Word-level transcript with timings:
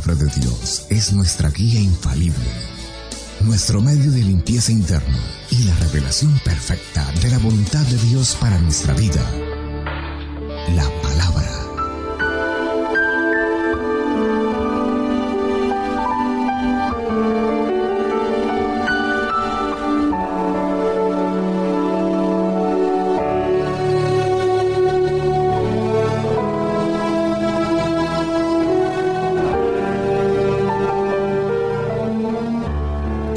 palabra 0.00 0.26
de 0.26 0.40
Dios 0.40 0.86
es 0.90 1.12
nuestra 1.12 1.50
guía 1.50 1.80
infalible, 1.80 2.46
nuestro 3.40 3.80
medio 3.80 4.12
de 4.12 4.22
limpieza 4.22 4.70
interna 4.70 5.18
y 5.50 5.64
la 5.64 5.74
revelación 5.76 6.38
perfecta 6.44 7.04
de 7.20 7.30
la 7.30 7.38
voluntad 7.38 7.84
de 7.86 7.96
Dios 8.08 8.36
para 8.40 8.58
nuestra 8.60 8.94
vida. 8.94 9.20
La 10.76 10.88
palabra 11.02 11.57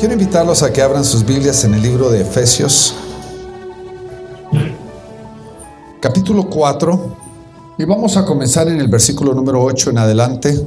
Quiero 0.01 0.15
invitarlos 0.15 0.63
a 0.63 0.73
que 0.73 0.81
abran 0.81 1.05
sus 1.05 1.23
Biblias 1.23 1.63
en 1.63 1.75
el 1.75 1.83
libro 1.83 2.09
de 2.09 2.21
Efesios, 2.21 2.95
capítulo 5.99 6.49
4, 6.49 7.17
y 7.77 7.85
vamos 7.85 8.17
a 8.17 8.25
comenzar 8.25 8.67
en 8.67 8.79
el 8.79 8.87
versículo 8.87 9.35
número 9.35 9.63
8 9.63 9.91
en 9.91 9.99
adelante. 9.99 10.59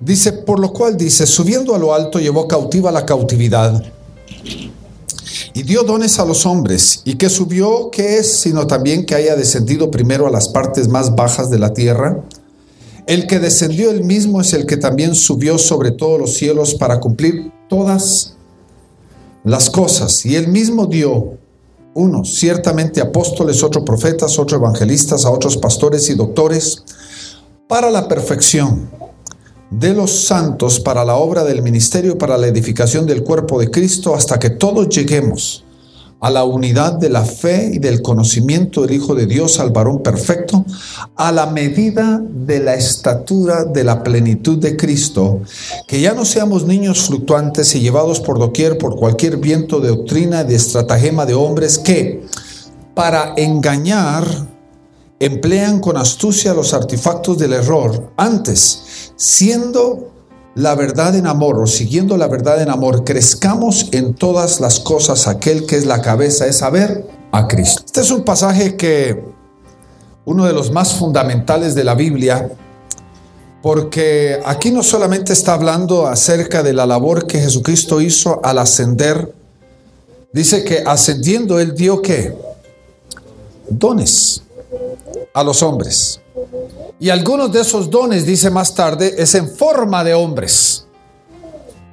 Dice, 0.00 0.32
por 0.32 0.58
lo 0.58 0.72
cual 0.72 0.96
dice, 0.96 1.28
subiendo 1.28 1.76
a 1.76 1.78
lo 1.78 1.94
alto 1.94 2.18
llevó 2.18 2.48
cautiva 2.48 2.90
la 2.90 3.06
cautividad 3.06 3.84
y 5.52 5.62
dio 5.62 5.84
dones 5.84 6.18
a 6.18 6.24
los 6.24 6.44
hombres, 6.44 7.02
y 7.04 7.14
que 7.14 7.30
subió, 7.30 7.88
que 7.92 8.16
es, 8.18 8.32
sino 8.32 8.66
también 8.66 9.06
que 9.06 9.14
haya 9.14 9.36
descendido 9.36 9.92
primero 9.92 10.26
a 10.26 10.30
las 10.32 10.48
partes 10.48 10.88
más 10.88 11.14
bajas 11.14 11.50
de 11.50 11.60
la 11.60 11.72
tierra. 11.72 12.20
El 13.06 13.28
que 13.28 13.38
descendió 13.38 13.92
el 13.92 14.02
mismo 14.02 14.40
es 14.40 14.52
el 14.54 14.66
que 14.66 14.76
también 14.76 15.14
subió 15.14 15.56
sobre 15.56 15.92
todos 15.92 16.18
los 16.18 16.34
cielos 16.34 16.74
para 16.74 16.98
cumplir 16.98 17.53
todas 17.74 18.36
las 19.42 19.68
cosas. 19.68 20.24
Y 20.24 20.36
él 20.36 20.46
mismo 20.46 20.86
dio 20.86 21.38
unos, 21.94 22.36
ciertamente 22.36 23.00
apóstoles, 23.00 23.64
otros 23.64 23.84
profetas, 23.84 24.38
otros 24.38 24.60
evangelistas, 24.60 25.24
a 25.24 25.30
otros 25.30 25.56
pastores 25.56 26.08
y 26.08 26.14
doctores, 26.14 26.84
para 27.68 27.90
la 27.90 28.06
perfección 28.06 28.88
de 29.70 29.92
los 29.92 30.24
santos, 30.24 30.78
para 30.78 31.04
la 31.04 31.16
obra 31.16 31.42
del 31.42 31.62
ministerio, 31.62 32.16
para 32.16 32.38
la 32.38 32.46
edificación 32.46 33.06
del 33.06 33.24
cuerpo 33.24 33.58
de 33.58 33.70
Cristo, 33.70 34.14
hasta 34.14 34.38
que 34.38 34.50
todos 34.50 34.88
lleguemos 34.88 35.63
a 36.24 36.30
la 36.30 36.44
unidad 36.44 36.94
de 36.94 37.10
la 37.10 37.22
fe 37.22 37.72
y 37.74 37.78
del 37.78 38.00
conocimiento 38.00 38.80
del 38.80 38.92
Hijo 38.92 39.14
de 39.14 39.26
Dios, 39.26 39.60
al 39.60 39.72
varón 39.72 40.02
perfecto, 40.02 40.64
a 41.16 41.30
la 41.30 41.44
medida 41.44 42.18
de 42.18 42.60
la 42.60 42.76
estatura 42.76 43.64
de 43.64 43.84
la 43.84 44.02
plenitud 44.02 44.56
de 44.56 44.74
Cristo, 44.74 45.42
que 45.86 46.00
ya 46.00 46.14
no 46.14 46.24
seamos 46.24 46.64
niños 46.64 47.02
fluctuantes 47.02 47.74
y 47.74 47.80
llevados 47.80 48.20
por 48.20 48.38
doquier 48.38 48.78
por 48.78 48.96
cualquier 48.96 49.36
viento 49.36 49.80
de 49.80 49.88
doctrina, 49.88 50.44
de 50.44 50.54
estratagema 50.54 51.26
de 51.26 51.34
hombres 51.34 51.76
que, 51.76 52.24
para 52.94 53.34
engañar, 53.36 54.24
emplean 55.20 55.78
con 55.78 55.98
astucia 55.98 56.54
los 56.54 56.72
artefactos 56.72 57.36
del 57.36 57.52
error, 57.52 58.12
antes, 58.16 59.12
siendo 59.16 60.13
la 60.54 60.74
verdad 60.74 61.16
en 61.16 61.26
amor 61.26 61.58
o 61.58 61.66
siguiendo 61.66 62.16
la 62.16 62.28
verdad 62.28 62.62
en 62.62 62.70
amor, 62.70 63.04
crezcamos 63.04 63.88
en 63.92 64.14
todas 64.14 64.60
las 64.60 64.80
cosas 64.80 65.26
aquel 65.26 65.66
que 65.66 65.76
es 65.76 65.86
la 65.86 66.00
cabeza, 66.00 66.46
es 66.46 66.58
saber 66.58 67.06
a 67.32 67.48
Cristo. 67.48 67.82
Este 67.84 68.00
es 68.00 68.10
un 68.10 68.24
pasaje 68.24 68.76
que 68.76 69.24
uno 70.24 70.46
de 70.46 70.52
los 70.52 70.70
más 70.70 70.94
fundamentales 70.94 71.74
de 71.74 71.84
la 71.84 71.94
Biblia, 71.94 72.52
porque 73.62 74.40
aquí 74.44 74.70
no 74.70 74.82
solamente 74.82 75.32
está 75.32 75.54
hablando 75.54 76.06
acerca 76.06 76.62
de 76.62 76.72
la 76.72 76.86
labor 76.86 77.26
que 77.26 77.40
Jesucristo 77.40 78.00
hizo 78.00 78.44
al 78.44 78.58
ascender, 78.58 79.34
dice 80.32 80.64
que 80.64 80.84
ascendiendo 80.86 81.58
él 81.58 81.74
dio 81.74 82.00
qué? 82.00 82.36
Dones 83.68 84.42
a 85.32 85.42
los 85.42 85.62
hombres. 85.62 86.20
Y 86.98 87.10
algunos 87.10 87.52
de 87.52 87.60
esos 87.60 87.90
dones, 87.90 88.26
dice 88.26 88.50
más 88.50 88.74
tarde, 88.74 89.14
es 89.18 89.34
en 89.34 89.48
forma 89.48 90.04
de 90.04 90.14
hombres. 90.14 90.86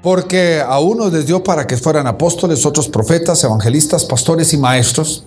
Porque 0.02 0.62
a 0.62 0.80
unos 0.80 1.14
les 1.14 1.28
dio 1.28 1.44
para 1.44 1.68
que 1.68 1.78
fueran 1.78 2.08
apóstoles, 2.08 2.66
otros 2.66 2.88
profetas, 2.90 3.44
evangelistas, 3.44 4.06
pastores 4.06 4.54
y 4.54 4.58
maestros. 4.58 5.24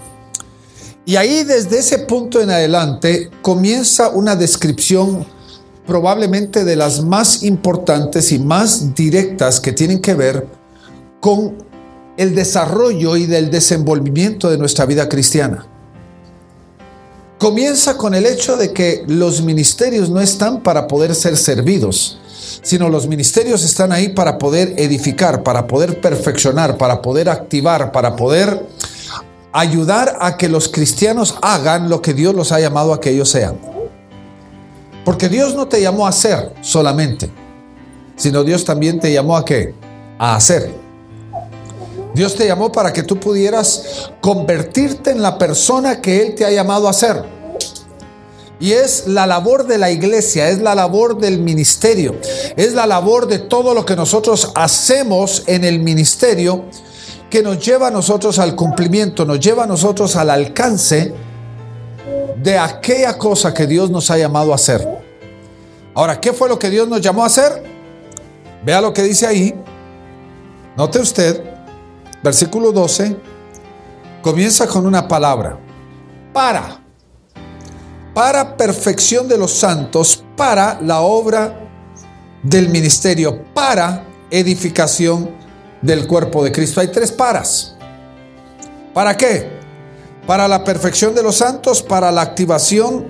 Y 1.07 1.17
ahí 1.17 1.45
desde 1.45 1.79
ese 1.79 1.99
punto 2.01 2.41
en 2.41 2.51
adelante 2.51 3.31
comienza 3.43 4.09
una 4.09 4.37
descripción 4.37 5.27
probablemente 5.87 6.65
de 6.65 6.77
las 6.77 7.03
más 7.03 7.43
importantes 7.43 8.33
y 8.33 8.39
más 8.39 8.95
directas 8.95 9.61
que 9.61 9.73
tienen 9.73 10.01
que 10.01 10.15
ver 10.15 10.47
con 11.21 11.63
el 12.17 12.35
desarrollo 12.35 13.17
y 13.17 13.27
del 13.27 13.51
desenvolvimiento 13.51 14.51
de 14.51 14.57
nuestra 14.57 14.87
vida 14.87 15.09
cristiana 15.09 15.69
comienza 17.45 17.99
con 17.99 18.15
el 18.15 18.25
hecho 18.25 18.57
de 18.57 18.73
que 18.73 19.05
los 19.07 19.43
ministerios 19.43 20.09
no 20.09 20.19
están 20.19 20.63
para 20.63 20.87
poder 20.87 21.15
ser 21.15 21.37
servidos, 21.37 22.17
sino 22.63 22.89
los 22.89 23.07
ministerios 23.07 23.63
están 23.65 23.93
ahí 23.93 24.09
para 24.09 24.39
poder 24.39 24.73
edificar, 24.79 25.43
para 25.43 25.67
poder 25.67 26.01
perfeccionar, 26.01 26.79
para 26.79 27.03
poder 27.03 27.29
activar, 27.29 27.93
para 27.93 28.17
poder 28.17 28.67
ayudar 29.53 30.17
a 30.23 30.39
que 30.39 30.49
los 30.49 30.71
cristianos 30.71 31.35
hagan 31.43 31.91
lo 31.91 32.01
que 32.01 32.15
Dios 32.15 32.35
los 32.35 32.51
ha 32.51 32.61
llamado 32.61 32.95
a 32.95 33.01
que 33.03 33.11
ellos 33.11 33.29
sean. 33.29 33.59
Porque 35.05 35.29
Dios 35.29 35.55
no 35.55 35.69
te 35.69 35.83
llamó 35.83 36.07
a 36.07 36.13
ser 36.13 36.51
solamente, 36.63 37.29
sino 38.17 38.43
Dios 38.43 38.65
también 38.65 38.99
te 38.99 39.13
llamó 39.13 39.37
a 39.37 39.45
qué? 39.45 39.75
A 40.19 40.37
hacer. 40.37 40.73
Dios 42.15 42.37
te 42.37 42.47
llamó 42.47 42.73
para 42.73 42.91
que 42.91 43.03
tú 43.03 43.21
pudieras 43.21 44.09
convertirte 44.23 45.11
en 45.11 45.21
la 45.21 45.37
persona 45.37 46.01
que 46.01 46.23
Él 46.23 46.35
te 46.35 46.47
ha 46.47 46.51
llamado 46.51 46.89
a 46.89 46.95
ser. 46.95 47.34
Y 48.65 48.73
es 48.73 49.09
la 49.09 49.27
labor 49.27 49.67
de 49.67 49.77
la 49.77 49.91
iglesia, 49.91 50.49
es 50.49 50.63
la 50.63 50.75
labor 50.75 51.19
del 51.19 51.39
ministerio, 51.39 52.17
es 52.57 52.73
la 52.73 52.87
labor 52.87 53.27
de 53.27 53.39
todo 53.39 53.75
lo 53.75 53.85
que 53.85 53.95
nosotros 53.95 54.53
hacemos 54.55 55.43
en 55.47 55.65
el 55.65 55.81
ministerio 55.81 56.65
que 57.29 57.43
nos 57.43 57.63
lleva 57.63 57.89
a 57.89 57.91
nosotros 57.91 58.39
al 58.39 58.57
cumplimiento, 58.57 59.27
nos 59.27 59.39
lleva 59.39 59.65
a 59.65 59.67
nosotros 59.67 60.17
al 60.17 60.31
alcance 60.31 61.13
de 62.43 62.59
aquella 62.59 63.19
cosa 63.19 63.53
que 63.53 63.67
Dios 63.67 63.91
nos 63.91 64.11
ha 64.11 64.17
llamado 64.17 64.53
a 64.53 64.55
hacer. 64.55 64.89
Ahora, 65.93 66.19
¿qué 66.19 66.33
fue 66.33 66.49
lo 66.49 66.59
que 66.59 66.71
Dios 66.71 66.89
nos 66.89 67.03
llamó 67.03 67.23
a 67.23 67.27
hacer? 67.27 67.63
Vea 68.65 68.81
lo 68.81 68.95
que 68.95 69.03
dice 69.03 69.27
ahí. 69.27 69.55
Note 70.75 71.01
usted, 71.01 71.45
versículo 72.23 72.73
12, 72.73 73.15
comienza 74.23 74.67
con 74.67 74.87
una 74.87 75.07
palabra, 75.07 75.59
para 76.33 76.84
para 78.15 78.57
perfección 78.57 79.29
de 79.29 79.37
los 79.37 79.53
santos, 79.53 80.25
para 80.37 80.81
la 80.81 81.01
obra 81.01 81.61
del 82.43 82.69
ministerio, 82.69 83.45
para 83.53 84.05
edificación 84.31 85.31
del 85.83 86.07
cuerpo 86.07 86.43
de 86.45 86.53
Cristo. 86.53 86.81
Hay 86.81 86.89
tres 86.89 87.13
paras. 87.13 87.77
¿Para 88.95 89.17
qué? 89.17 89.55
para 90.27 90.49
la 90.49 90.65
perfección 90.65 91.15
de 91.15 91.23
los 91.23 91.37
santos, 91.37 91.83
para 91.83 92.11
la 92.11 92.23
activación 92.23 93.09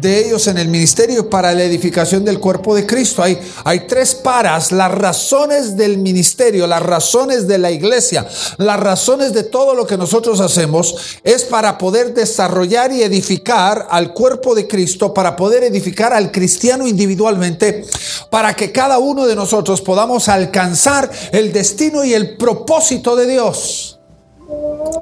de 0.00 0.26
ellos 0.26 0.46
en 0.46 0.58
el 0.58 0.68
ministerio, 0.68 1.28
para 1.28 1.52
la 1.52 1.64
edificación 1.64 2.24
del 2.24 2.40
cuerpo 2.40 2.74
de 2.74 2.86
Cristo. 2.86 3.22
Hay, 3.22 3.38
hay 3.64 3.86
tres 3.86 4.14
paras, 4.14 4.72
las 4.72 4.90
razones 4.90 5.76
del 5.76 5.98
ministerio, 5.98 6.66
las 6.66 6.82
razones 6.82 7.46
de 7.46 7.58
la 7.58 7.70
iglesia, 7.70 8.26
las 8.58 8.80
razones 8.80 9.32
de 9.32 9.44
todo 9.44 9.74
lo 9.74 9.86
que 9.86 9.96
nosotros 9.96 10.40
hacemos, 10.40 11.18
es 11.24 11.44
para 11.44 11.78
poder 11.78 12.14
desarrollar 12.14 12.92
y 12.92 13.02
edificar 13.02 13.86
al 13.90 14.12
cuerpo 14.12 14.54
de 14.54 14.66
Cristo, 14.66 15.12
para 15.12 15.36
poder 15.36 15.64
edificar 15.64 16.12
al 16.12 16.30
cristiano 16.30 16.86
individualmente, 16.86 17.84
para 18.30 18.54
que 18.54 18.72
cada 18.72 18.98
uno 18.98 19.26
de 19.26 19.36
nosotros 19.36 19.80
podamos 19.80 20.28
alcanzar 20.28 21.10
el 21.32 21.52
destino 21.52 22.04
y 22.04 22.14
el 22.14 22.36
propósito 22.36 23.16
de 23.16 23.26
Dios. 23.26 23.98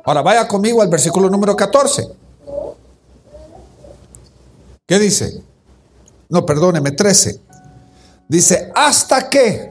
Ahora 0.04 0.22
vaya 0.22 0.48
conmigo 0.48 0.82
al 0.82 0.88
versículo 0.88 1.30
número 1.30 1.56
14. 1.56 2.27
¿Qué 4.88 4.98
dice? 4.98 5.42
No, 6.30 6.46
perdóneme, 6.46 6.92
13. 6.92 7.42
Dice, 8.26 8.72
hasta 8.74 9.28
que 9.28 9.70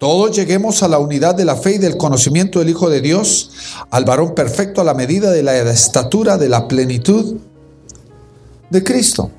todos 0.00 0.34
lleguemos 0.34 0.82
a 0.82 0.88
la 0.88 0.98
unidad 0.98 1.36
de 1.36 1.44
la 1.44 1.54
fe 1.54 1.76
y 1.76 1.78
del 1.78 1.96
conocimiento 1.96 2.58
del 2.58 2.70
Hijo 2.70 2.90
de 2.90 3.00
Dios, 3.00 3.52
al 3.90 4.04
varón 4.04 4.34
perfecto 4.34 4.80
a 4.80 4.84
la 4.84 4.94
medida 4.94 5.30
de 5.30 5.44
la 5.44 5.56
estatura 5.70 6.36
de 6.36 6.48
la 6.48 6.66
plenitud 6.66 7.36
de 8.68 8.82
Cristo. 8.82 9.30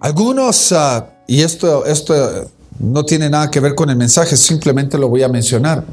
Algunos, 0.00 0.72
ah, 0.72 1.10
y 1.26 1.42
esto, 1.42 1.84
esto 1.84 2.50
no 2.78 3.04
tiene 3.04 3.28
nada 3.28 3.50
que 3.50 3.60
ver 3.60 3.74
con 3.74 3.90
el 3.90 3.96
mensaje, 3.96 4.34
simplemente 4.38 4.96
lo 4.96 5.10
voy 5.10 5.22
a 5.22 5.28
mencionar. 5.28 5.84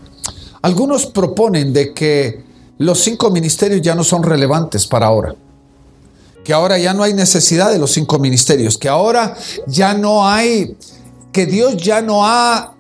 Algunos 0.61 1.07
proponen 1.07 1.73
de 1.73 1.93
que 1.93 2.45
los 2.77 3.01
cinco 3.01 3.29
ministerios 3.31 3.81
ya 3.81 3.95
no 3.95 4.05
son 4.05 4.23
relevantes 4.23 4.87
para 4.87 5.07
ahora. 5.07 5.35
Que 6.43 6.53
ahora 6.53 6.77
ya 6.77 6.93
no 6.93 7.03
hay 7.03 7.13
necesidad 7.13 7.71
de 7.71 7.79
los 7.79 7.91
cinco 7.91 8.19
ministerios, 8.19 8.77
que 8.77 8.89
ahora 8.89 9.35
ya 9.67 9.93
no 9.93 10.27
hay, 10.27 10.75
que 11.31 11.45
Dios 11.45 11.77
ya 11.77 12.01
no 12.01 12.25
ha, 12.25 12.75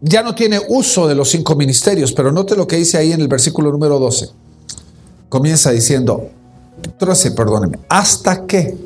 ya 0.00 0.22
no 0.22 0.34
tiene 0.34 0.60
uso 0.68 1.08
de 1.08 1.14
los 1.14 1.30
cinco 1.30 1.54
ministerios, 1.54 2.12
pero 2.12 2.32
note 2.32 2.56
lo 2.56 2.66
que 2.66 2.76
dice 2.76 2.98
ahí 2.98 3.12
en 3.12 3.20
el 3.20 3.28
versículo 3.28 3.70
número 3.70 3.98
12. 3.98 4.30
Comienza 5.28 5.70
diciendo, 5.70 6.28
13, 6.98 7.30
perdóneme, 7.32 7.78
¿hasta 7.88 8.46
qué? 8.46 8.76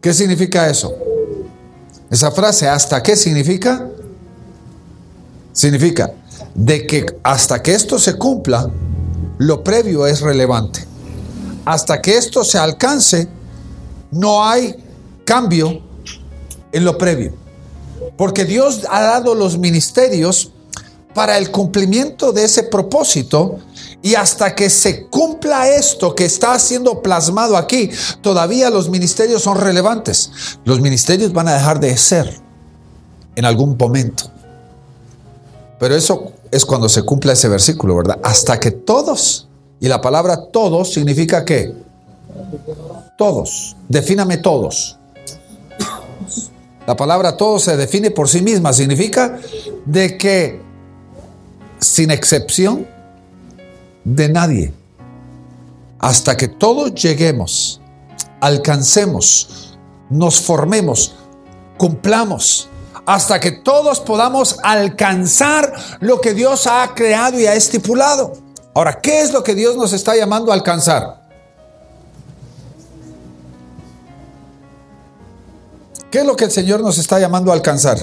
¿Qué 0.00 0.12
significa 0.12 0.68
eso? 0.68 0.94
Esa 2.10 2.30
frase, 2.30 2.68
¿hasta 2.68 3.02
qué 3.02 3.16
significa? 3.16 3.88
Significa 5.52 6.12
de 6.54 6.86
que 6.86 7.06
hasta 7.22 7.62
que 7.62 7.72
esto 7.74 7.98
se 7.98 8.16
cumpla, 8.16 8.70
lo 9.38 9.64
previo 9.64 10.06
es 10.06 10.20
relevante. 10.20 10.84
Hasta 11.64 12.00
que 12.00 12.16
esto 12.16 12.44
se 12.44 12.58
alcance, 12.58 13.28
no 14.10 14.44
hay 14.44 14.74
cambio 15.24 15.80
en 16.72 16.84
lo 16.84 16.98
previo. 16.98 17.34
Porque 18.16 18.44
Dios 18.44 18.82
ha 18.90 19.00
dado 19.00 19.34
los 19.34 19.58
ministerios 19.58 20.52
para 21.14 21.38
el 21.38 21.50
cumplimiento 21.50 22.32
de 22.32 22.44
ese 22.44 22.64
propósito 22.64 23.60
y 24.02 24.16
hasta 24.16 24.54
que 24.54 24.68
se 24.68 25.06
cumpla 25.06 25.68
esto 25.68 26.14
que 26.14 26.24
está 26.24 26.58
siendo 26.58 27.00
plasmado 27.00 27.56
aquí, 27.56 27.90
todavía 28.20 28.68
los 28.68 28.90
ministerios 28.90 29.42
son 29.42 29.58
relevantes. 29.58 30.30
Los 30.64 30.80
ministerios 30.80 31.32
van 31.32 31.48
a 31.48 31.54
dejar 31.54 31.80
de 31.80 31.96
ser 31.96 32.38
en 33.36 33.44
algún 33.44 33.76
momento. 33.78 34.30
Pero 35.78 35.94
eso 35.94 36.32
es 36.50 36.64
cuando 36.64 36.88
se 36.88 37.02
cumpla 37.02 37.32
ese 37.32 37.48
versículo, 37.48 37.96
¿verdad? 37.96 38.18
Hasta 38.22 38.60
que 38.60 38.70
todos, 38.70 39.48
y 39.84 39.88
la 39.88 40.00
palabra 40.00 40.46
todos 40.46 40.94
significa 40.94 41.44
qué? 41.44 41.74
Todos. 43.18 43.76
Defíname 43.86 44.38
todos. 44.38 44.96
La 46.86 46.96
palabra 46.96 47.36
todos 47.36 47.64
se 47.64 47.76
define 47.76 48.10
por 48.10 48.26
sí 48.26 48.40
misma. 48.40 48.72
Significa 48.72 49.38
de 49.84 50.16
que, 50.16 50.58
sin 51.80 52.10
excepción 52.10 52.88
de 54.04 54.30
nadie, 54.30 54.72
hasta 55.98 56.34
que 56.34 56.48
todos 56.48 56.94
lleguemos, 56.94 57.82
alcancemos, 58.40 59.76
nos 60.08 60.40
formemos, 60.40 61.14
cumplamos 61.76 62.70
hasta 63.04 63.38
que 63.38 63.52
todos 63.52 64.00
podamos 64.00 64.56
alcanzar 64.62 65.74
lo 66.00 66.22
que 66.22 66.32
Dios 66.32 66.66
ha 66.66 66.94
creado 66.94 67.38
y 67.38 67.44
ha 67.44 67.54
estipulado. 67.54 68.43
Ahora, 68.74 69.00
¿qué 69.00 69.22
es 69.22 69.32
lo 69.32 69.44
que 69.44 69.54
Dios 69.54 69.76
nos 69.76 69.92
está 69.92 70.16
llamando 70.16 70.50
a 70.50 70.54
alcanzar? 70.54 71.22
¿Qué 76.10 76.20
es 76.20 76.26
lo 76.26 76.34
que 76.36 76.44
el 76.44 76.50
Señor 76.50 76.80
nos 76.80 76.98
está 76.98 77.18
llamando 77.18 77.52
a 77.52 77.54
alcanzar? 77.54 77.98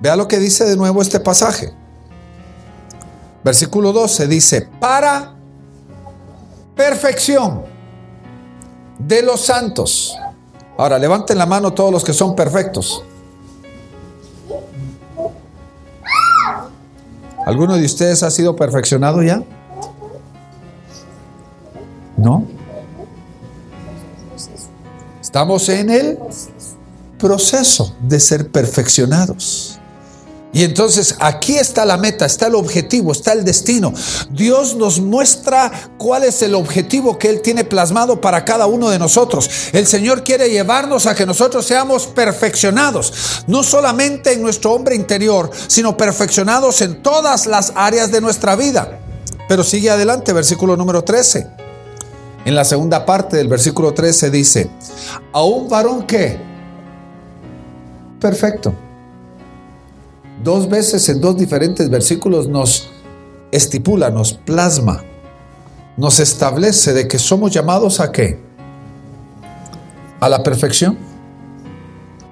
Vea 0.00 0.16
lo 0.16 0.26
que 0.26 0.38
dice 0.38 0.64
de 0.64 0.76
nuevo 0.76 1.00
este 1.00 1.20
pasaje. 1.20 1.72
Versículo 3.44 3.92
12 3.92 4.26
dice, 4.26 4.68
para 4.80 5.36
perfección 6.74 7.64
de 8.98 9.22
los 9.22 9.40
santos. 9.40 10.16
Ahora, 10.76 10.98
levanten 10.98 11.38
la 11.38 11.46
mano 11.46 11.72
todos 11.72 11.92
los 11.92 12.04
que 12.04 12.12
son 12.12 12.34
perfectos. 12.34 13.04
¿Alguno 17.46 17.76
de 17.76 17.84
ustedes 17.84 18.24
ha 18.24 18.30
sido 18.30 18.56
perfeccionado 18.56 19.22
ya? 19.22 19.42
¿No? 22.16 22.46
Estamos 25.20 25.68
en 25.68 25.90
el 25.90 26.18
proceso 27.18 27.94
de 28.00 28.20
ser 28.20 28.50
perfeccionados. 28.50 29.78
Y 30.52 30.64
entonces 30.64 31.16
aquí 31.18 31.58
está 31.58 31.84
la 31.84 31.98
meta, 31.98 32.24
está 32.24 32.46
el 32.46 32.54
objetivo, 32.54 33.12
está 33.12 33.32
el 33.32 33.44
destino. 33.44 33.92
Dios 34.30 34.74
nos 34.74 35.00
muestra 35.00 35.70
cuál 35.98 36.24
es 36.24 36.40
el 36.40 36.54
objetivo 36.54 37.18
que 37.18 37.28
Él 37.28 37.42
tiene 37.42 37.64
plasmado 37.64 38.22
para 38.22 38.46
cada 38.46 38.64
uno 38.64 38.88
de 38.88 38.98
nosotros. 38.98 39.50
El 39.74 39.86
Señor 39.86 40.24
quiere 40.24 40.48
llevarnos 40.48 41.04
a 41.04 41.14
que 41.14 41.26
nosotros 41.26 41.66
seamos 41.66 42.06
perfeccionados, 42.06 43.44
no 43.46 43.62
solamente 43.62 44.32
en 44.32 44.40
nuestro 44.40 44.72
hombre 44.72 44.94
interior, 44.94 45.50
sino 45.66 45.94
perfeccionados 45.98 46.80
en 46.80 47.02
todas 47.02 47.44
las 47.44 47.74
áreas 47.74 48.10
de 48.10 48.22
nuestra 48.22 48.56
vida. 48.56 49.00
Pero 49.48 49.62
sigue 49.62 49.90
adelante, 49.90 50.32
versículo 50.32 50.74
número 50.74 51.04
13. 51.04 51.65
En 52.46 52.54
la 52.54 52.64
segunda 52.64 53.04
parte 53.04 53.36
del 53.36 53.48
versículo 53.48 53.92
13 53.92 54.30
dice, 54.30 54.70
a 55.32 55.42
un 55.42 55.68
varón 55.68 56.06
que, 56.06 56.38
perfecto 58.18 58.72
dos 60.42 60.68
veces 60.68 61.08
en 61.08 61.20
dos 61.20 61.36
diferentes 61.36 61.88
versículos 61.90 62.48
nos 62.48 62.90
estipula, 63.50 64.10
nos 64.10 64.34
plasma, 64.34 65.02
nos 65.96 66.20
establece 66.20 66.92
de 66.92 67.08
que 67.08 67.18
somos 67.18 67.52
llamados 67.52 68.00
a 68.00 68.12
qué? 68.12 68.38
A 70.20 70.28
la 70.28 70.42
perfección. 70.42 70.96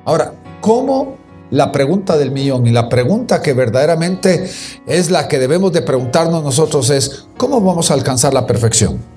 Ahora, 0.04 0.34
¿cómo 0.60 1.16
la 1.50 1.72
pregunta 1.72 2.16
del 2.16 2.30
millón 2.30 2.66
y 2.66 2.70
la 2.70 2.88
pregunta 2.88 3.40
que 3.40 3.52
verdaderamente 3.52 4.50
es 4.86 5.10
la 5.10 5.28
que 5.28 5.38
debemos 5.38 5.72
de 5.72 5.82
preguntarnos 5.82 6.42
nosotros 6.42 6.90
es, 6.90 7.26
¿cómo 7.36 7.60
vamos 7.60 7.90
a 7.90 7.94
alcanzar 7.94 8.34
la 8.34 8.46
perfección? 8.46 9.13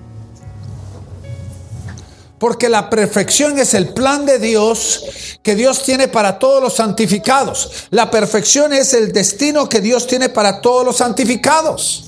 Porque 2.40 2.70
la 2.70 2.90
perfección 2.90 3.58
es 3.58 3.74
el 3.74 3.90
plan 3.90 4.26
de 4.26 4.38
Dios 4.38 5.04
que 5.42 5.56
Dios 5.56 5.84
tiene 5.84 6.08
para 6.08 6.38
todos 6.38 6.62
los 6.62 6.76
santificados. 6.76 7.88
La 7.90 8.12
perfección 8.12 8.74
es 8.74 8.94
el 8.94 9.12
destino 9.12 9.68
que 9.68 9.82
Dios 9.82 10.06
tiene 10.06 10.30
para 10.30 10.62
todos 10.62 10.86
los 10.86 10.98
santificados. 10.98 12.06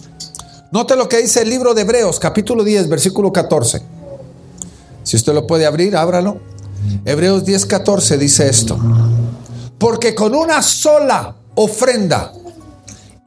Note 0.72 0.96
lo 0.96 1.10
que 1.10 1.18
dice 1.18 1.42
el 1.42 1.50
libro 1.50 1.74
de 1.74 1.82
Hebreos, 1.82 2.20
capítulo 2.20 2.64
10, 2.64 2.90
versículo 2.90 3.34
14. 3.34 3.82
Si 5.04 5.16
usted 5.18 5.34
lo 5.34 5.48
puede 5.48 5.66
abrir, 5.66 5.96
ábralo. 5.98 6.40
Hebreos 7.06 7.44
10, 7.44 7.66
14 7.66 8.18
dice 8.20 8.48
esto. 8.48 8.78
Porque 9.80 10.14
con 10.14 10.36
una 10.36 10.62
sola 10.62 11.36
ofrenda 11.56 12.34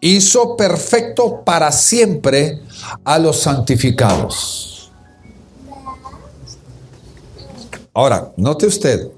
hizo 0.01 0.57
perfecto 0.57 1.43
para 1.45 1.73
siempre 1.73 2.61
a 3.05 3.19
los 3.19 3.41
santificados. 3.41 4.72
Ahora, 7.95 8.33
note 8.39 8.67
usted, 8.67 9.09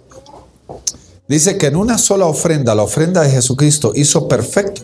dice 1.28 1.56
que 1.58 1.66
en 1.66 1.76
una 1.76 1.96
sola 1.96 2.26
ofrenda, 2.26 2.74
la 2.74 2.82
ofrenda 2.82 3.22
de 3.22 3.30
Jesucristo, 3.30 3.92
hizo 3.94 4.26
perfecto 4.26 4.82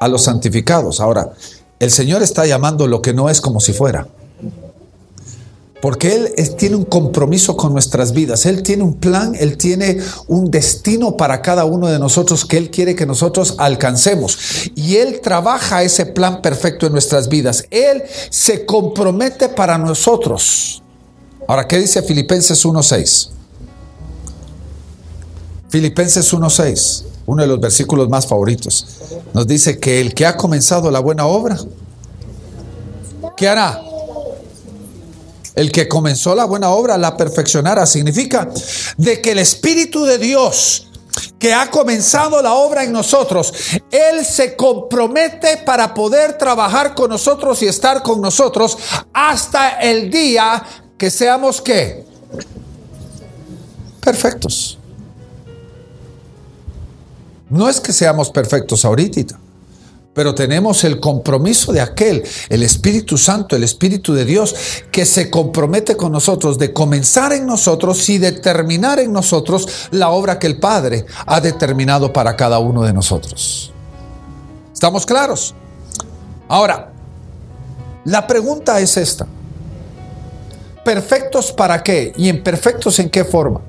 a 0.00 0.08
los 0.08 0.24
santificados. 0.24 1.00
Ahora, 1.00 1.32
el 1.78 1.92
Señor 1.92 2.22
está 2.24 2.46
llamando 2.46 2.88
lo 2.88 3.02
que 3.02 3.14
no 3.14 3.30
es 3.30 3.40
como 3.40 3.60
si 3.60 3.72
fuera. 3.72 4.08
Porque 5.80 6.16
Él 6.16 6.56
tiene 6.56 6.74
un 6.74 6.84
compromiso 6.84 7.56
con 7.56 7.72
nuestras 7.72 8.12
vidas. 8.12 8.44
Él 8.44 8.64
tiene 8.64 8.82
un 8.82 8.94
plan, 8.94 9.36
Él 9.38 9.56
tiene 9.56 9.98
un 10.26 10.50
destino 10.50 11.16
para 11.16 11.42
cada 11.42 11.64
uno 11.64 11.86
de 11.86 12.00
nosotros 12.00 12.44
que 12.44 12.56
Él 12.56 12.70
quiere 12.70 12.96
que 12.96 13.06
nosotros 13.06 13.54
alcancemos. 13.58 14.70
Y 14.74 14.96
Él 14.96 15.20
trabaja 15.20 15.84
ese 15.84 16.06
plan 16.06 16.42
perfecto 16.42 16.86
en 16.86 16.92
nuestras 16.92 17.28
vidas. 17.28 17.66
Él 17.70 18.02
se 18.30 18.66
compromete 18.66 19.48
para 19.48 19.78
nosotros. 19.78 20.82
Ahora, 21.48 21.66
¿qué 21.68 21.78
dice 21.78 22.02
Filipenses 22.02 22.64
1.6? 22.64 23.30
Filipenses 25.68 26.32
1.6, 26.32 27.04
uno 27.26 27.42
de 27.42 27.48
los 27.48 27.60
versículos 27.60 28.08
más 28.08 28.26
favoritos, 28.26 28.86
nos 29.32 29.46
dice 29.46 29.78
que 29.78 30.00
el 30.00 30.14
que 30.14 30.26
ha 30.26 30.36
comenzado 30.36 30.90
la 30.90 31.00
buena 31.00 31.26
obra, 31.26 31.58
¿qué 33.36 33.48
hará? 33.48 33.82
El 35.54 35.72
que 35.72 35.88
comenzó 35.88 36.34
la 36.34 36.44
buena 36.44 36.70
obra 36.70 36.98
la 36.98 37.16
perfeccionará. 37.16 37.86
Significa 37.86 38.48
de 38.96 39.20
que 39.20 39.32
el 39.32 39.38
Espíritu 39.38 40.04
de 40.04 40.18
Dios 40.18 40.88
que 41.38 41.54
ha 41.54 41.70
comenzado 41.70 42.42
la 42.42 42.54
obra 42.54 42.84
en 42.84 42.92
nosotros, 42.92 43.52
Él 43.90 44.24
se 44.24 44.54
compromete 44.54 45.58
para 45.58 45.94
poder 45.94 46.36
trabajar 46.36 46.94
con 46.94 47.10
nosotros 47.10 47.62
y 47.62 47.66
estar 47.66 48.02
con 48.02 48.20
nosotros 48.20 48.76
hasta 49.12 49.80
el 49.80 50.10
día 50.10 50.62
que 50.98 51.10
seamos 51.10 51.60
qué? 51.60 52.04
Perfectos. 54.00 54.78
No 57.48 57.68
es 57.68 57.80
que 57.80 57.92
seamos 57.92 58.30
perfectos 58.30 58.84
ahorita, 58.84 59.38
pero 60.14 60.34
tenemos 60.34 60.82
el 60.84 60.98
compromiso 60.98 61.72
de 61.72 61.80
aquel, 61.80 62.24
el 62.48 62.62
Espíritu 62.62 63.18
Santo, 63.18 63.54
el 63.54 63.62
Espíritu 63.62 64.14
de 64.14 64.24
Dios, 64.24 64.54
que 64.90 65.04
se 65.04 65.30
compromete 65.30 65.96
con 65.96 66.10
nosotros 66.10 66.58
de 66.58 66.72
comenzar 66.72 67.32
en 67.32 67.46
nosotros 67.46 68.08
y 68.08 68.18
determinar 68.18 68.98
en 68.98 69.12
nosotros 69.12 69.88
la 69.90 70.10
obra 70.10 70.38
que 70.38 70.46
el 70.46 70.58
Padre 70.58 71.06
ha 71.26 71.40
determinado 71.40 72.12
para 72.12 72.34
cada 72.34 72.58
uno 72.58 72.82
de 72.82 72.92
nosotros. 72.92 73.72
¿Estamos 74.72 75.06
claros? 75.06 75.54
Ahora, 76.48 76.92
la 78.04 78.26
pregunta 78.26 78.80
es 78.80 78.96
esta. 78.96 79.26
¿Perfectos 80.86 81.50
para 81.50 81.82
qué? 81.82 82.12
¿Y 82.16 82.28
imperfectos 82.28 83.00
en 83.00 83.10
qué 83.10 83.24
forma? 83.24 83.60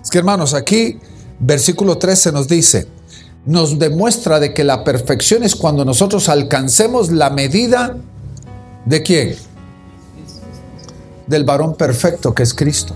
Es 0.00 0.08
que 0.08 0.18
hermanos, 0.18 0.54
aquí 0.54 1.00
versículo 1.40 1.98
13 1.98 2.30
nos 2.30 2.46
dice, 2.46 2.86
nos 3.44 3.76
demuestra 3.76 4.38
de 4.38 4.54
que 4.54 4.62
la 4.62 4.84
perfección 4.84 5.42
es 5.42 5.56
cuando 5.56 5.84
nosotros 5.84 6.28
alcancemos 6.28 7.10
la 7.10 7.30
medida 7.30 7.96
de 8.84 9.02
quién? 9.02 9.34
Del 11.26 11.42
varón 11.42 11.74
perfecto 11.74 12.32
que 12.32 12.44
es 12.44 12.54
Cristo. 12.54 12.94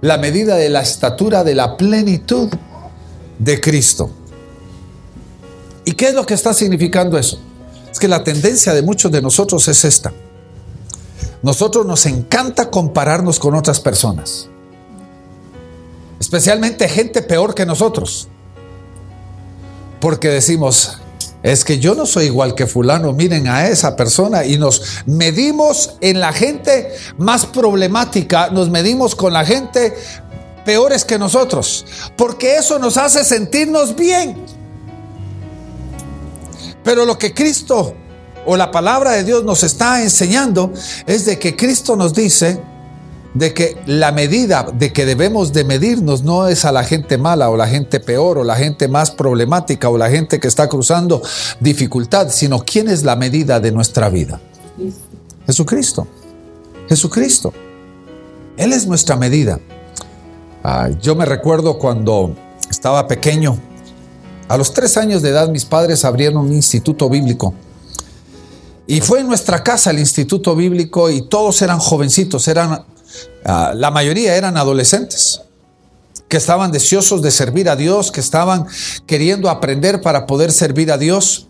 La 0.00 0.18
medida 0.18 0.56
de 0.56 0.68
la 0.68 0.80
estatura 0.80 1.44
de 1.44 1.54
la 1.54 1.76
plenitud 1.76 2.48
de 3.38 3.60
Cristo. 3.60 4.10
¿Y 5.84 5.92
qué 5.92 6.08
es 6.08 6.14
lo 6.14 6.26
que 6.26 6.34
está 6.34 6.54
significando 6.54 7.16
eso? 7.16 7.40
Es 7.88 8.00
que 8.00 8.08
la 8.08 8.24
tendencia 8.24 8.74
de 8.74 8.82
muchos 8.82 9.12
de 9.12 9.22
nosotros 9.22 9.68
es 9.68 9.84
esta. 9.84 10.12
Nosotros 11.42 11.86
nos 11.86 12.04
encanta 12.06 12.70
compararnos 12.70 13.38
con 13.38 13.54
otras 13.54 13.80
personas. 13.80 14.48
Especialmente 16.18 16.88
gente 16.88 17.22
peor 17.22 17.54
que 17.54 17.64
nosotros. 17.64 18.28
Porque 20.00 20.28
decimos, 20.28 20.98
es 21.42 21.64
que 21.64 21.78
yo 21.78 21.94
no 21.94 22.04
soy 22.04 22.26
igual 22.26 22.54
que 22.54 22.66
fulano, 22.66 23.12
miren 23.12 23.48
a 23.48 23.68
esa 23.68 23.96
persona 23.96 24.44
y 24.44 24.58
nos 24.58 25.02
medimos 25.06 25.94
en 26.00 26.20
la 26.20 26.32
gente 26.32 26.94
más 27.16 27.46
problemática, 27.46 28.50
nos 28.50 28.68
medimos 28.68 29.14
con 29.14 29.32
la 29.32 29.44
gente 29.44 29.94
peores 30.64 31.04
que 31.04 31.18
nosotros, 31.18 31.86
porque 32.16 32.56
eso 32.56 32.78
nos 32.78 32.98
hace 32.98 33.24
sentirnos 33.24 33.96
bien. 33.96 34.36
Pero 36.84 37.06
lo 37.06 37.18
que 37.18 37.32
Cristo 37.32 37.94
o 38.46 38.56
la 38.56 38.70
palabra 38.70 39.12
de 39.12 39.24
Dios 39.24 39.44
nos 39.44 39.62
está 39.62 40.02
enseñando 40.02 40.72
es 41.06 41.26
de 41.26 41.38
que 41.38 41.56
Cristo 41.56 41.96
nos 41.96 42.14
dice 42.14 42.60
de 43.34 43.54
que 43.54 43.80
la 43.86 44.10
medida 44.12 44.66
de 44.72 44.92
que 44.92 45.06
debemos 45.06 45.52
de 45.52 45.64
medirnos 45.64 46.22
no 46.22 46.48
es 46.48 46.64
a 46.64 46.72
la 46.72 46.82
gente 46.82 47.16
mala 47.16 47.50
o 47.50 47.56
la 47.56 47.68
gente 47.68 48.00
peor 48.00 48.38
o 48.38 48.44
la 48.44 48.56
gente 48.56 48.88
más 48.88 49.12
problemática 49.12 49.88
o 49.88 49.96
la 49.96 50.10
gente 50.10 50.40
que 50.40 50.48
está 50.48 50.68
cruzando 50.68 51.22
dificultad, 51.60 52.28
sino 52.30 52.60
quién 52.60 52.88
es 52.88 53.04
la 53.04 53.14
medida 53.16 53.60
de 53.60 53.70
nuestra 53.70 54.08
vida. 54.08 54.40
Jesucristo. 55.46 56.06
Jesucristo. 56.88 57.52
Él 58.56 58.72
es 58.72 58.86
nuestra 58.86 59.16
medida. 59.16 59.60
yo 61.00 61.14
me 61.14 61.24
recuerdo 61.24 61.78
cuando 61.78 62.34
estaba 62.68 63.06
pequeño, 63.06 63.58
a 64.48 64.56
los 64.56 64.74
tres 64.74 64.96
años 64.96 65.22
de 65.22 65.28
edad 65.28 65.48
mis 65.48 65.64
padres 65.64 66.04
abrieron 66.04 66.38
un 66.38 66.52
instituto 66.52 67.08
bíblico. 67.08 67.54
Y 68.90 69.00
fue 69.00 69.20
en 69.20 69.28
nuestra 69.28 69.62
casa 69.62 69.90
el 69.90 69.98
instituto 69.98 70.56
bíblico 70.56 71.10
y 71.10 71.22
todos 71.28 71.62
eran 71.62 71.78
jovencitos, 71.78 72.48
eran 72.48 72.84
Ah, 73.44 73.72
la 73.74 73.90
mayoría 73.90 74.36
eran 74.36 74.56
adolescentes 74.56 75.42
que 76.28 76.36
estaban 76.36 76.70
deseosos 76.70 77.22
de 77.22 77.30
servir 77.30 77.68
a 77.68 77.76
Dios, 77.76 78.12
que 78.12 78.20
estaban 78.20 78.66
queriendo 79.06 79.50
aprender 79.50 80.00
para 80.00 80.26
poder 80.26 80.52
servir 80.52 80.92
a 80.92 80.98
Dios. 80.98 81.48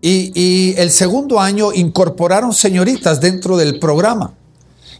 Y, 0.00 0.32
y, 0.34 0.74
el 0.78 0.90
segundo 0.90 1.40
año 1.40 1.72
incorporaron 1.72 2.52
señoritas 2.52 3.20
dentro 3.20 3.56
del 3.56 3.78
programa. 3.78 4.34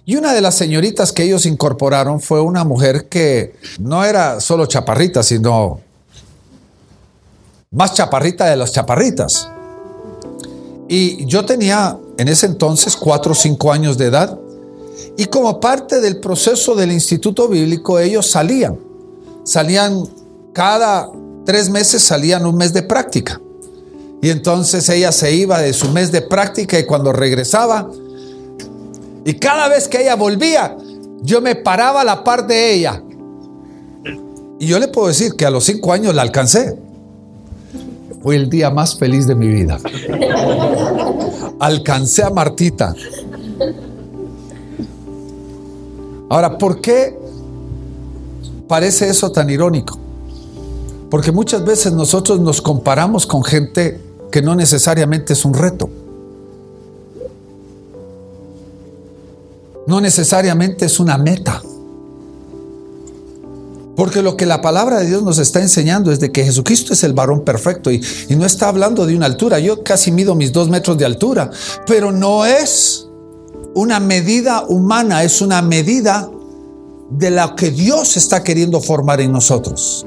Y 0.04 0.16
una 0.16 0.32
de 0.32 0.40
las 0.40 0.54
señoritas 0.54 1.12
que 1.12 1.24
ellos 1.24 1.46
incorporaron 1.46 2.20
fue 2.20 2.40
una 2.40 2.64
mujer 2.64 3.08
que 3.08 3.56
no 3.80 4.04
era 4.04 4.40
solo 4.40 4.66
chaparrita, 4.66 5.22
sino 5.24 5.80
más 7.72 7.94
chaparrita 7.94 8.46
de 8.46 8.56
las 8.56 8.72
chaparritas. 8.72 9.48
Y 10.88 11.26
yo 11.26 11.44
tenía 11.44 11.98
en 12.16 12.28
ese 12.28 12.46
entonces 12.46 12.96
cuatro 12.96 13.32
o 13.32 13.34
cinco 13.34 13.72
años 13.72 13.98
de 13.98 14.06
edad. 14.06 14.38
Y 15.16 15.26
como 15.26 15.60
parte 15.60 16.00
del 16.00 16.20
proceso 16.20 16.74
del 16.74 16.92
Instituto 16.92 17.48
Bíblico, 17.48 17.98
ellos 17.98 18.30
salían. 18.30 18.78
Salían 19.44 20.04
cada 20.52 21.10
tres 21.44 21.70
meses, 21.70 22.02
salían 22.02 22.46
un 22.46 22.56
mes 22.56 22.72
de 22.72 22.82
práctica. 22.82 23.40
Y 24.22 24.30
entonces 24.30 24.88
ella 24.88 25.12
se 25.12 25.34
iba 25.34 25.60
de 25.60 25.72
su 25.72 25.90
mes 25.90 26.10
de 26.10 26.22
práctica 26.22 26.78
y 26.78 26.84
cuando 26.84 27.12
regresaba, 27.12 27.88
y 29.24 29.34
cada 29.34 29.68
vez 29.68 29.88
que 29.88 30.02
ella 30.02 30.14
volvía, 30.14 30.76
yo 31.20 31.40
me 31.40 31.56
paraba 31.56 32.02
a 32.02 32.04
la 32.04 32.22
par 32.22 32.46
de 32.46 32.74
ella. 32.74 33.02
Y 34.58 34.66
yo 34.66 34.78
le 34.78 34.88
puedo 34.88 35.08
decir 35.08 35.34
que 35.34 35.44
a 35.44 35.50
los 35.50 35.64
cinco 35.64 35.92
años 35.92 36.14
la 36.14 36.22
alcancé. 36.22 36.78
Fue 38.26 38.34
el 38.34 38.50
día 38.50 38.70
más 38.70 38.98
feliz 38.98 39.28
de 39.28 39.36
mi 39.36 39.46
vida. 39.46 39.78
Alcancé 41.60 42.24
a 42.24 42.30
Martita. 42.30 42.92
Ahora, 46.28 46.58
¿por 46.58 46.80
qué 46.80 47.16
parece 48.66 49.08
eso 49.08 49.30
tan 49.30 49.48
irónico? 49.48 49.96
Porque 51.08 51.30
muchas 51.30 51.64
veces 51.64 51.92
nosotros 51.92 52.40
nos 52.40 52.60
comparamos 52.60 53.28
con 53.28 53.44
gente 53.44 54.00
que 54.32 54.42
no 54.42 54.56
necesariamente 54.56 55.34
es 55.34 55.44
un 55.44 55.54
reto. 55.54 55.88
No 59.86 60.00
necesariamente 60.00 60.86
es 60.86 60.98
una 60.98 61.16
meta. 61.16 61.62
Porque 63.96 64.22
lo 64.22 64.36
que 64.36 64.46
la 64.46 64.60
palabra 64.60 65.00
de 65.00 65.06
Dios 65.06 65.22
nos 65.22 65.38
está 65.38 65.60
enseñando 65.60 66.12
es 66.12 66.20
de 66.20 66.30
que 66.30 66.44
Jesucristo 66.44 66.92
es 66.92 67.02
el 67.02 67.14
varón 67.14 67.44
perfecto 67.44 67.90
y, 67.90 68.00
y, 68.28 68.36
no 68.36 68.44
está 68.44 68.68
hablando 68.68 69.06
de 69.06 69.16
una 69.16 69.26
altura. 69.26 69.58
Yo 69.58 69.82
casi 69.82 70.12
mido 70.12 70.34
mis 70.34 70.52
dos 70.52 70.68
metros 70.68 70.98
de 70.98 71.06
altura, 71.06 71.50
pero 71.86 72.12
no 72.12 72.44
es 72.44 73.08
una 73.74 73.98
medida 74.00 74.64
humana, 74.68 75.22
es 75.24 75.40
una 75.40 75.62
medida 75.62 76.30
de 77.10 77.30
lo 77.30 77.56
que 77.56 77.70
Dios 77.70 78.16
está 78.16 78.42
queriendo 78.42 78.80
formar 78.80 79.20
en 79.20 79.32
nosotros. 79.32 80.06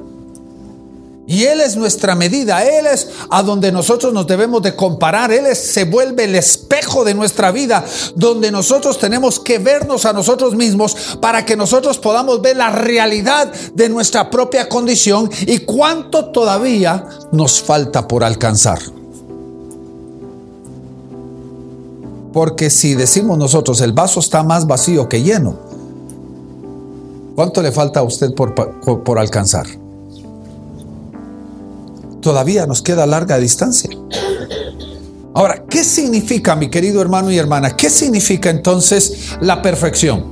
Y 1.29 1.43
Él 1.43 1.61
es 1.61 1.77
nuestra 1.77 2.15
medida, 2.15 2.65
Él 2.65 2.87
es 2.87 3.07
a 3.29 3.43
donde 3.43 3.71
nosotros 3.71 4.11
nos 4.11 4.25
debemos 4.25 4.63
de 4.63 4.75
comparar, 4.75 5.31
Él 5.31 5.55
se 5.55 5.83
vuelve 5.83 6.23
el 6.23 6.33
espejo 6.33 7.03
de 7.03 7.13
nuestra 7.13 7.51
vida, 7.51 7.85
donde 8.15 8.51
nosotros 8.51 8.97
tenemos 8.97 9.39
que 9.39 9.59
vernos 9.59 10.07
a 10.07 10.13
nosotros 10.13 10.55
mismos 10.55 11.19
para 11.21 11.45
que 11.45 11.55
nosotros 11.55 11.99
podamos 11.99 12.41
ver 12.41 12.57
la 12.57 12.71
realidad 12.71 13.53
de 13.75 13.89
nuestra 13.89 14.31
propia 14.31 14.67
condición 14.67 15.29
y 15.41 15.59
cuánto 15.59 16.31
todavía 16.31 17.05
nos 17.31 17.61
falta 17.61 18.07
por 18.07 18.23
alcanzar. 18.23 18.79
Porque 22.33 22.71
si 22.71 22.95
decimos 22.95 23.37
nosotros 23.37 23.81
el 23.81 23.93
vaso 23.93 24.19
está 24.19 24.41
más 24.41 24.65
vacío 24.65 25.07
que 25.07 25.21
lleno, 25.21 25.57
¿cuánto 27.35 27.61
le 27.61 27.71
falta 27.71 27.99
a 27.99 28.03
usted 28.03 28.33
por, 28.33 28.55
por, 28.55 29.19
alcanzar? 29.19 29.67
Todavía 32.21 32.65
nos 32.65 32.81
queda 32.81 33.05
larga 33.05 33.37
distancia. 33.37 33.89
Ahora, 35.33 35.63
¿qué 35.69 35.83
significa, 35.83 36.55
mi 36.55 36.69
querido 36.69 37.01
hermano 37.01 37.31
y 37.31 37.37
hermana? 37.37 37.75
¿Qué 37.75 37.89
significa 37.89 38.49
entonces 38.49 39.37
la 39.41 39.61
perfección? 39.61 40.25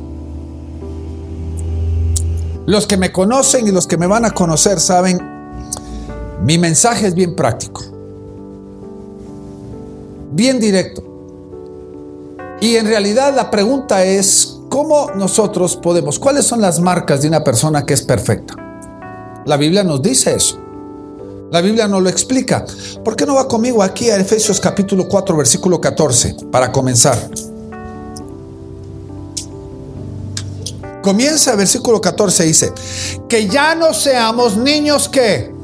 Los 2.66 2.88
que 2.88 2.98
me 2.98 3.12
conocen 3.12 3.68
y 3.68 3.72
los 3.72 3.88
que 3.88 3.98
me 3.98 4.08
van 4.08 4.26
a 4.26 4.32
conocer 4.32 4.80
saben, 4.80 5.20
mi 6.44 6.58
mensaje 6.58 7.08
es 7.08 7.14
bien 7.14 7.36
práctico, 7.36 7.82
bien 10.34 10.60
directo. 10.60 11.04
Y 12.60 12.76
en 12.76 12.88
realidad 12.88 13.34
la 13.36 13.50
pregunta 13.50 14.04
es, 14.04 14.58
¿cómo 14.68 15.12
nosotros 15.16 15.78
podemos, 15.78 16.20
cuáles 16.20 16.46
son 16.46 16.60
las 16.60 16.82
marcas 16.82 17.22
de 17.22 17.30
una 17.30 17.44
persona 17.44 17.86
que 17.86 17.94
es 17.94 18.02
perfecta? 18.02 18.56
La 19.46 19.56
Biblia 19.56 19.84
nos 19.86 20.02
dice 20.02 20.36
eso. 20.36 20.67
La 21.52 21.62
Biblia 21.62 21.88
nos 21.88 22.04
lo 22.04 22.10
explica. 22.10 22.66
¿Por 23.04 23.16
qué 23.16 23.26
no 23.26 23.36
va 23.36 23.48
conmigo 23.48 23.82
aquí 23.82 24.10
a 24.10 24.18
Efesios 24.18 24.60
capítulo 24.60 25.08
4, 25.08 25.38
versículo 25.38 25.80
14, 25.80 26.36
para 26.52 26.72
comenzar? 26.72 27.18
Comienza 31.02 31.52
el 31.52 31.58
versículo 31.58 32.02
14, 32.02 32.44
dice, 32.44 32.74
que 33.30 33.48
ya 33.48 33.76
no 33.76 33.94
seamos 33.94 34.58
niños 34.58 35.08
que 35.08 35.56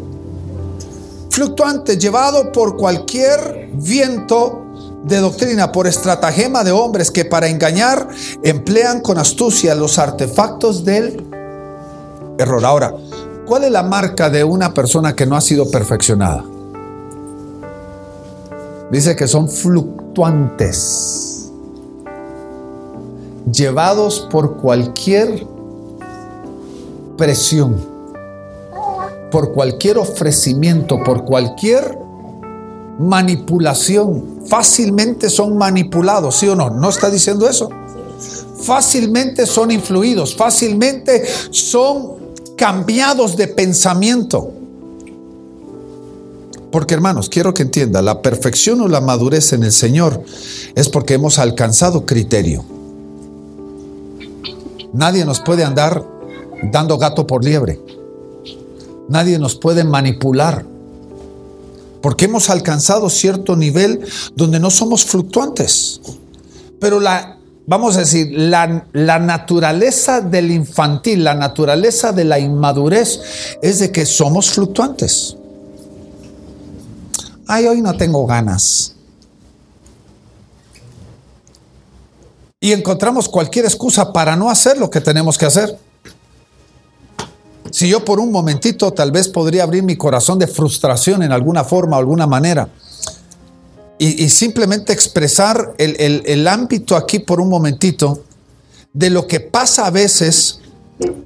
fluctuantes, 1.29 1.99
llevados 1.99 2.47
por 2.53 2.77
cualquier 2.77 3.69
viento 3.73 4.63
de 5.03 5.17
doctrina 5.17 5.73
por 5.73 5.85
estratagema 5.85 6.63
de 6.63 6.71
hombres 6.71 7.11
que 7.11 7.25
para 7.25 7.49
engañar 7.49 8.07
emplean 8.41 9.01
con 9.01 9.17
astucia 9.17 9.75
los 9.75 9.99
artefactos 9.99 10.85
del 10.85 11.21
error. 12.37 12.63
Ahora, 12.63 12.93
¿cuál 13.45 13.65
es 13.65 13.71
la 13.71 13.83
marca 13.83 14.29
de 14.29 14.43
una 14.43 14.73
persona 14.73 15.15
que 15.15 15.25
no 15.25 15.35
ha 15.35 15.41
sido 15.41 15.69
perfeccionada? 15.69 16.43
Dice 18.91 19.15
que 19.15 19.27
son 19.27 19.49
fluctuantes, 19.49 21.51
llevados 23.51 24.27
por 24.31 24.57
cualquier 24.57 25.47
presión, 27.17 27.75
por 29.31 29.51
cualquier 29.51 29.97
ofrecimiento, 29.97 31.01
por 31.03 31.25
cualquier 31.25 31.97
manipulación. 32.99 34.41
Fácilmente 34.47 35.29
son 35.29 35.57
manipulados, 35.57 36.35
¿sí 36.35 36.47
o 36.47 36.55
no? 36.55 36.69
¿No 36.69 36.89
está 36.89 37.09
diciendo 37.09 37.49
eso? 37.49 37.69
fácilmente 38.63 39.45
son 39.45 39.71
influidos, 39.71 40.35
fácilmente 40.35 41.23
son 41.51 42.22
cambiados 42.57 43.37
de 43.37 43.47
pensamiento. 43.47 44.51
Porque 46.71 46.95
hermanos, 46.95 47.29
quiero 47.29 47.53
que 47.53 47.61
entienda, 47.61 48.01
la 48.01 48.21
perfección 48.21 48.81
o 48.81 48.87
la 48.87 48.99
madurez 48.99 49.53
en 49.53 49.63
el 49.63 49.71
Señor 49.71 50.23
es 50.73 50.89
porque 50.89 51.13
hemos 51.13 51.37
alcanzado 51.37 52.05
criterio. 52.05 52.65
Nadie 54.91 55.25
nos 55.25 55.39
puede 55.39 55.63
andar 55.63 56.03
dando 56.71 56.97
gato 56.97 57.27
por 57.27 57.43
liebre. 57.43 57.79
Nadie 59.07 59.37
nos 59.37 59.55
puede 59.55 59.83
manipular. 59.83 60.65
Porque 62.01 62.25
hemos 62.25 62.49
alcanzado 62.49 63.09
cierto 63.09 63.55
nivel 63.55 64.01
donde 64.35 64.59
no 64.59 64.69
somos 64.69 65.05
fluctuantes. 65.05 66.01
Pero 66.79 66.99
la, 66.99 67.37
vamos 67.65 67.95
a 67.95 67.99
decir, 67.99 68.29
la, 68.31 68.85
la 68.93 69.19
naturaleza 69.19 70.21
del 70.21 70.51
infantil, 70.51 71.23
la 71.23 71.35
naturaleza 71.35 72.11
de 72.11 72.25
la 72.25 72.39
inmadurez 72.39 73.19
es 73.61 73.79
de 73.79 73.91
que 73.91 74.05
somos 74.05 74.51
fluctuantes. 74.51 75.37
Ay, 77.47 77.67
hoy 77.67 77.81
no 77.81 77.95
tengo 77.95 78.25
ganas. 78.25 78.95
Y 82.59 82.71
encontramos 82.71 83.27
cualquier 83.27 83.65
excusa 83.65 84.13
para 84.13 84.35
no 84.35 84.49
hacer 84.49 84.77
lo 84.77 84.89
que 84.89 85.01
tenemos 85.01 85.37
que 85.37 85.45
hacer. 85.45 85.77
Si 87.71 87.89
yo 87.89 88.05
por 88.05 88.19
un 88.19 88.31
momentito 88.31 88.93
tal 88.93 89.11
vez 89.11 89.27
podría 89.27 89.63
abrir 89.63 89.83
mi 89.83 89.97
corazón 89.97 90.39
de 90.39 90.47
frustración 90.47 91.23
en 91.23 91.31
alguna 91.31 91.63
forma 91.63 91.97
alguna 91.97 92.27
manera 92.27 92.69
y, 93.99 94.27
simplemente 94.29 94.91
expresar 94.91 95.75
el, 95.77 96.23
el 96.25 96.47
ámbito 96.47 96.95
aquí 96.95 97.19
por 97.19 97.39
un 97.39 97.47
momentito 97.47 98.23
de 98.91 99.09
lo 99.09 99.27
que 99.27 99.39
pasa 99.39 99.87
a 99.87 99.91
veces 99.91 100.59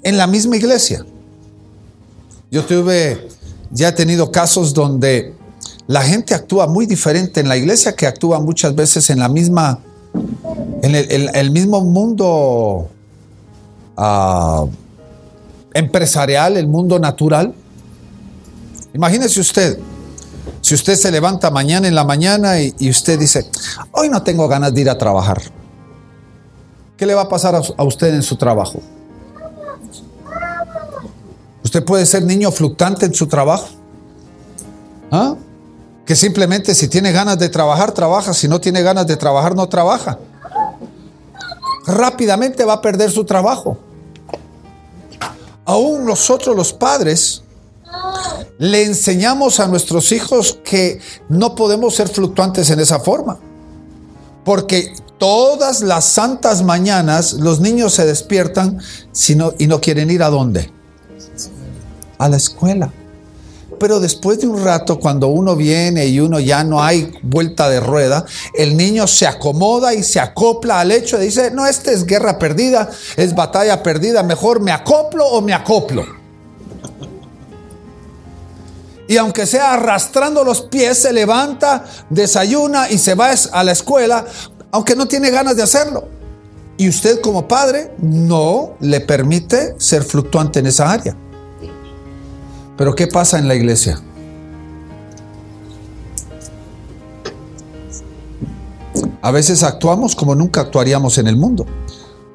en 0.04 0.18
la 0.18 0.28
misma 0.28 0.58
iglesia. 0.58 1.06
Yo 2.50 2.64
tuve, 2.64 3.28
ya 3.72 3.90
he 3.90 3.92
tenido 3.92 4.32
casos 4.32 4.74
donde 4.74 5.34
la 5.88 6.02
gente 6.02 6.34
actúa 6.34 6.68
muy 6.68 6.86
diferente 6.86 7.40
en 7.40 7.50
la 7.50 7.58
iglesia 7.58 7.96
que 7.96 8.08
actúa 8.08 8.40
muchas 8.40 8.76
veces 8.76 9.10
en 9.10 9.20
la 9.20 9.30
misma, 9.30 9.80
en 10.82 10.96
el, 10.96 11.52
mismo 11.52 11.82
mundo 11.82 12.90
ah, 13.96 14.66
empresarial, 15.74 16.58
el 16.58 16.68
mundo 16.68 17.00
natural. 17.00 17.54
Imagínese 18.94 19.40
usted, 19.40 19.78
si 20.68 20.76
usted 20.76 20.96
se 20.96 21.10
levanta 21.12 21.50
mañana 21.50 21.88
en 21.88 21.96
la 21.96 22.04
mañana 22.04 22.60
y, 22.60 22.90
usted 22.90 23.18
dice, 23.18 23.50
hoy 23.94 24.10
no 24.10 24.22
tengo 24.22 24.50
ganas 24.50 24.74
de 24.74 24.82
ir 24.82 24.90
a 24.90 24.98
trabajar, 24.98 25.42
¿qué 26.98 27.06
le 27.06 27.14
va 27.14 27.22
a 27.22 27.30
pasar 27.30 27.56
a, 27.56 27.62
a 27.78 27.84
usted 27.86 28.14
en 28.14 28.22
su 28.22 28.36
trabajo? 28.36 28.82
Usted 31.64 31.86
puede 31.86 32.06
ser 32.06 32.26
niño 32.26 32.52
fluctuante 32.52 33.06
en 33.06 33.14
su 33.14 33.28
trabajo. 33.28 33.70
¿Ah? 35.10 35.36
que 36.06 36.18
simplemente 36.18 36.76
si 36.76 36.90
tiene 36.90 37.14
ganas 37.14 37.40
de 37.40 37.48
trabajar, 37.48 37.94
trabaja, 37.94 38.34
si 38.34 38.50
no 38.50 38.60
tiene 38.60 38.82
ganas 38.82 39.08
de 39.08 39.16
trabajar, 39.16 39.56
no 39.56 39.70
trabaja. 39.70 40.20
Rápidamente 41.86 42.66
va 42.66 42.74
a 42.74 42.82
perder 42.82 43.10
su 43.10 43.24
trabajo. 43.24 43.78
Aún 45.64 46.04
nosotros 46.04 46.54
los 46.56 46.74
padres 46.74 47.42
le 48.60 48.84
enseñamos 48.84 49.60
a 49.60 49.68
nuestros 49.68 50.12
hijos 50.12 50.60
que 50.64 51.00
no 51.30 51.56
podemos 51.56 51.96
ser 51.96 52.10
fluctuantes 52.10 52.70
en 52.70 52.80
esa 52.80 53.00
forma. 53.00 53.38
Porque 54.44 54.94
todas 55.18 55.82
las 55.82 56.06
santas 56.06 56.64
mañanas 56.64 57.34
los 57.34 57.60
niños 57.60 57.94
se 57.94 58.06
despiertan 58.06 58.80
y 59.58 59.68
no 59.68 59.82
quieren 59.82 60.10
ir 60.10 60.24
a 60.24 60.30
dónde? 60.30 60.72
A 62.18 62.30
la 62.30 62.38
escuela. 62.38 62.92
Pero 63.80 64.00
después 64.00 64.40
de 64.40 64.48
un 64.48 64.64
rato, 64.64 65.00
cuando 65.00 65.28
uno 65.28 65.56
viene 65.56 66.08
y 66.08 66.20
uno 66.20 66.40
ya 66.40 66.64
no 66.64 66.82
hay 66.82 67.14
vuelta 67.22 67.70
de 67.70 67.80
rueda, 67.80 68.26
el 68.56 68.76
niño 68.76 69.06
se 69.06 69.28
acomoda 69.28 69.94
y 69.94 70.02
se 70.02 70.20
acopla 70.20 70.80
al 70.80 70.92
hecho 70.92 71.18
de 71.18 71.26
dice, 71.26 71.52
no, 71.52 71.66
esta 71.66 71.92
es 71.92 72.06
guerra 72.06 72.40
perdida, 72.40 72.90
es 73.18 73.36
batalla 73.36 73.84
perdida, 73.84 74.24
mejor 74.24 74.62
me 74.62 74.72
acoplo 74.72 75.28
o 75.28 75.42
me 75.42 75.54
acoplo. 75.54 76.17
Y 79.08 79.18
aunque 79.18 79.46
sea 79.46 79.74
arrastrando 79.74 80.44
los 80.44 80.62
pies, 80.62 80.98
se 80.98 81.14
levanta, 81.14 81.86
desayuna 82.10 82.90
y 82.90 82.98
se 82.98 83.16
va 83.16 83.30
a 83.52 83.64
la 83.64 83.72
escuela, 83.72 84.26
aunque 84.72 84.96
no 84.96 85.08
tiene 85.08 85.30
ganas 85.30 85.56
de 85.56 85.64
hacerlo. 85.64 86.10
Y 86.78 86.90
usted 86.90 87.22
como 87.22 87.48
padre 87.48 87.94
no 88.00 88.76
le 88.82 89.00
permite 89.00 89.76
ser 89.78 90.04
fluctuante 90.04 90.60
en 90.60 90.68
esa 90.68 90.92
área. 90.92 91.16
Pero 92.78 92.94
¿qué 92.94 93.08
pasa 93.08 93.40
en 93.40 93.48
la 93.48 93.56
iglesia? 93.56 94.00
A 99.22 99.32
veces 99.32 99.64
actuamos 99.64 100.16
como 100.16 100.36
nunca 100.36 100.62
actuaríamos 100.62 101.18
en 101.18 101.28
el 101.28 101.38
mundo. 101.38 101.66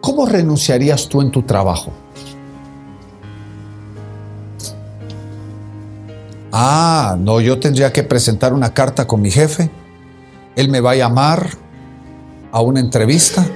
¿Cómo 0.01 0.27
renunciarías 0.27 1.09
tú 1.09 1.21
en 1.21 1.31
tu 1.31 1.43
trabajo? 1.43 1.93
Ah, 6.53 7.17
no, 7.19 7.41
yo 7.41 7.59
tendría 7.59 7.93
que 7.93 8.03
presentar 8.03 8.53
una 8.53 8.75
carta 8.75 9.07
con 9.07 9.23
mi 9.23 9.31
jefe. 9.31 9.71
Él 10.55 10.69
me 10.69 10.81
va 10.81 10.91
a 10.91 10.97
llamar 10.97 11.49
a 12.53 12.61
una 12.61 12.79
entrevista. 12.79 13.47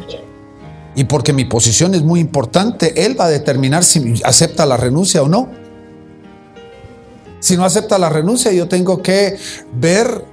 Y 0.94 1.04
porque 1.04 1.34
mi 1.34 1.44
posición 1.44 1.94
es 1.94 2.02
muy 2.02 2.20
importante, 2.20 3.04
él 3.04 3.20
va 3.20 3.26
a 3.26 3.28
determinar 3.28 3.84
si 3.84 4.22
acepta 4.24 4.64
la 4.64 4.78
renuncia 4.78 5.22
o 5.22 5.28
no. 5.28 5.50
Si 7.38 7.54
no 7.54 7.66
acepta 7.66 7.98
la 7.98 8.08
renuncia, 8.08 8.50
yo 8.50 8.66
tengo 8.66 9.02
que 9.02 9.36
ver 9.74 10.24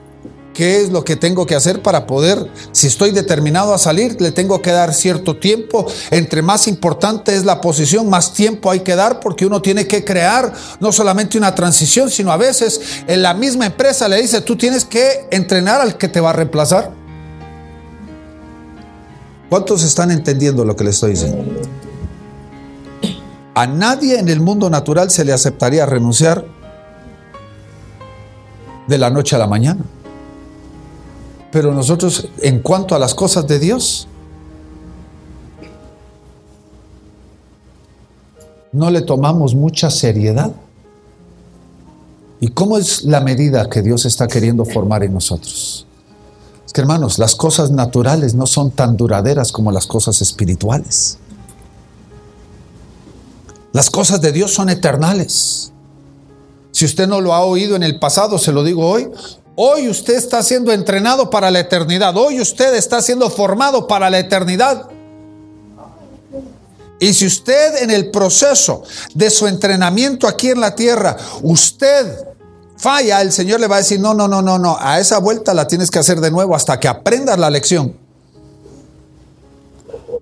qué 0.54 0.82
es 0.82 0.90
lo 0.90 1.04
que 1.04 1.16
tengo 1.16 1.46
que 1.46 1.56
hacer 1.56 1.82
para 1.82 2.06
poder, 2.06 2.50
si 2.72 2.88
estoy 2.88 3.12
determinado 3.12 3.74
a 3.74 3.78
salir, 3.78 4.20
le 4.22 4.32
tengo 4.32 4.62
que 4.62 4.72
dar 4.72 4.94
cierto 4.94 5.38
tiempo. 5.38 5.86
Entre 6.12 6.42
más 6.42 6.68
importante 6.68 7.36
es 7.36 7.44
la 7.46 7.60
posición, 7.60 8.10
más 8.10 8.34
tiempo 8.34 8.70
hay 8.70 8.82
que 8.82 8.96
dar 8.96 9.20
porque 9.20 9.46
uno 9.46 9.62
tiene 9.62 9.88
que 9.88 10.06
crear 10.06 10.54
no 10.80 10.92
solamente 10.92 11.38
una 11.38 11.56
transición, 11.56 12.10
sino 12.10 12.32
a 12.32 12.38
veces 12.38 12.80
en 13.08 13.22
la 13.22 13.34
misma 13.34 13.66
empresa 13.66 14.08
le 14.08 14.22
dice, 14.22 14.42
tú 14.42 14.56
tienes 14.56 14.86
que 14.86 15.28
entrenar 15.32 15.82
al 15.82 15.98
que 15.98 16.08
te 16.08 16.20
va 16.20 16.30
a 16.30 16.34
reemplazar. 16.34 16.92
¿Cuántos 19.50 19.84
están 19.84 20.12
entendiendo 20.12 20.66
lo 20.66 20.76
que 20.76 20.84
le 20.84 20.90
estoy 20.92 21.12
diciendo? 21.12 21.44
A 23.56 23.68
nadie 23.68 24.18
en 24.18 24.30
el 24.30 24.40
mundo 24.40 24.70
natural 24.70 25.12
se 25.12 25.24
le 25.24 25.32
aceptaría 25.32 25.86
renunciar 25.86 26.46
de 28.88 28.98
la 28.98 29.12
noche 29.12 29.36
a 29.36 29.40
la 29.40 29.48
mañana. 29.48 29.84
Pero 31.54 31.72
nosotros, 31.72 32.28
en 32.42 32.62
cuanto 32.62 32.96
a 32.96 33.00
las 33.00 33.14
cosas 33.14 33.48
de 33.48 33.60
Dios, 33.60 34.08
no 38.72 38.90
le 38.90 39.02
tomamos 39.02 39.54
mucha 39.54 39.92
seriedad. 39.92 40.52
¿Y 42.40 42.48
cómo 42.48 42.80
es 42.80 43.04
la 43.04 43.22
medida 43.22 43.70
que 43.70 43.84
Dios 43.84 44.04
está 44.06 44.28
queriendo 44.28 44.66
formar 44.66 45.04
en 45.04 45.14
nosotros? 45.14 45.86
Es 46.66 46.74
que 46.74 46.82
hermanos, 46.82 47.20
las 47.20 47.36
cosas 47.36 47.70
naturales 47.70 48.34
no 48.34 48.48
son 48.48 48.72
tan 48.72 48.98
duraderas 48.98 49.52
como 49.52 49.72
las 49.72 49.86
cosas 49.86 50.24
espirituales. 50.24 51.20
Las 53.74 53.92
cosas 53.92 54.22
de 54.22 54.32
Dios 54.32 54.52
son 54.52 54.70
eternales. 54.70 55.72
Si 56.72 56.86
usted 56.86 57.08
no 57.08 57.22
lo 57.22 57.36
ha 57.36 57.46
oído 57.46 57.76
en 57.76 57.84
el 57.84 58.00
pasado, 58.00 58.40
se 58.40 58.52
lo 58.52 58.64
digo 58.64 58.90
hoy. 58.90 59.08
Hoy 59.56 59.88
usted 59.88 60.16
está 60.16 60.42
siendo 60.42 60.72
entrenado 60.72 61.30
para 61.30 61.52
la 61.52 61.60
eternidad. 61.60 62.16
Hoy 62.18 62.42
usted 62.42 62.74
está 62.74 63.02
siendo 63.02 63.30
formado 63.30 63.88
para 63.88 64.10
la 64.10 64.20
eternidad. 64.20 64.90
Y 67.00 67.14
si 67.14 67.28
usted 67.28 67.84
en 67.84 67.92
el 67.92 68.10
proceso 68.10 68.84
de 69.14 69.30
su 69.30 69.46
entrenamiento 69.46 70.28
aquí 70.28 70.50
en 70.50 70.62
la 70.62 70.74
tierra, 70.74 71.18
usted 71.42 72.26
falla, 72.78 73.22
el 73.22 73.32
Señor 73.32 73.60
le 73.60 73.68
va 73.68 73.76
a 73.76 73.80
decir, 73.80 74.00
no, 74.00 74.14
no, 74.14 74.28
no, 74.28 74.42
no, 74.42 74.58
no, 74.58 74.78
a 74.80 75.00
esa 75.00 75.20
vuelta 75.20 75.54
la 75.54 75.68
tienes 75.68 75.92
que 75.92 76.00
hacer 76.00 76.20
de 76.20 76.32
nuevo 76.32 76.56
hasta 76.56 76.80
que 76.80 76.88
aprendas 76.88 77.38
la 77.38 77.50
lección. 77.50 77.96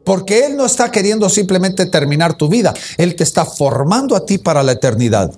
Porque 0.04 0.46
Él 0.46 0.58
no 0.58 0.66
está 0.66 0.92
queriendo 0.92 1.30
simplemente 1.30 1.86
terminar 1.86 2.34
tu 2.34 2.50
vida, 2.50 2.74
Él 2.98 3.16
te 3.16 3.24
está 3.24 3.46
formando 3.46 4.16
a 4.16 4.26
ti 4.26 4.40
para 4.40 4.64
la 4.64 4.74
eternidad. 4.74 5.32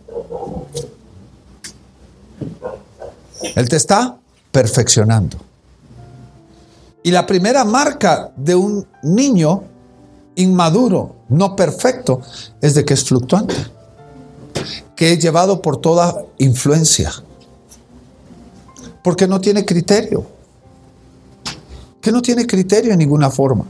Él 3.56 3.70
te 3.70 3.76
está 3.76 4.18
perfeccionando. 4.52 5.38
Y 7.04 7.12
la 7.12 7.26
primera 7.26 7.66
marca 7.66 8.32
de 8.36 8.56
un 8.56 8.88
niño 9.04 9.64
inmaduro, 10.36 11.16
no 11.30 11.56
perfecto, 11.56 12.22
es 12.62 12.74
de 12.76 12.86
que 12.86 12.94
es 12.94 13.04
fluctuante, 13.04 13.56
que 14.96 15.12
es 15.12 15.20
llevado 15.20 15.62
por 15.62 15.78
toda 15.78 16.24
influencia, 16.38 17.12
porque 19.04 19.28
no 19.28 19.42
tiene 19.42 19.66
criterio, 19.66 20.26
que 22.00 22.12
no 22.12 22.22
tiene 22.22 22.48
criterio 22.48 22.94
en 22.94 23.00
ninguna 23.00 23.30
forma. 23.30 23.66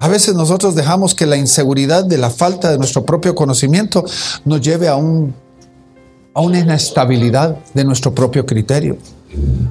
A 0.00 0.08
veces 0.08 0.34
nosotros 0.34 0.74
dejamos 0.74 1.14
que 1.14 1.26
la 1.26 1.36
inseguridad 1.36 2.04
de 2.04 2.18
la 2.18 2.30
falta 2.30 2.70
de 2.70 2.78
nuestro 2.78 3.04
propio 3.04 3.34
conocimiento 3.34 4.04
nos 4.44 4.60
lleve 4.60 4.86
a, 4.86 4.94
un, 4.94 5.34
a 6.38 6.40
una 6.40 6.60
inestabilidad 6.60 7.56
de 7.74 7.84
nuestro 7.84 8.14
propio 8.14 8.46
criterio. 8.46 8.96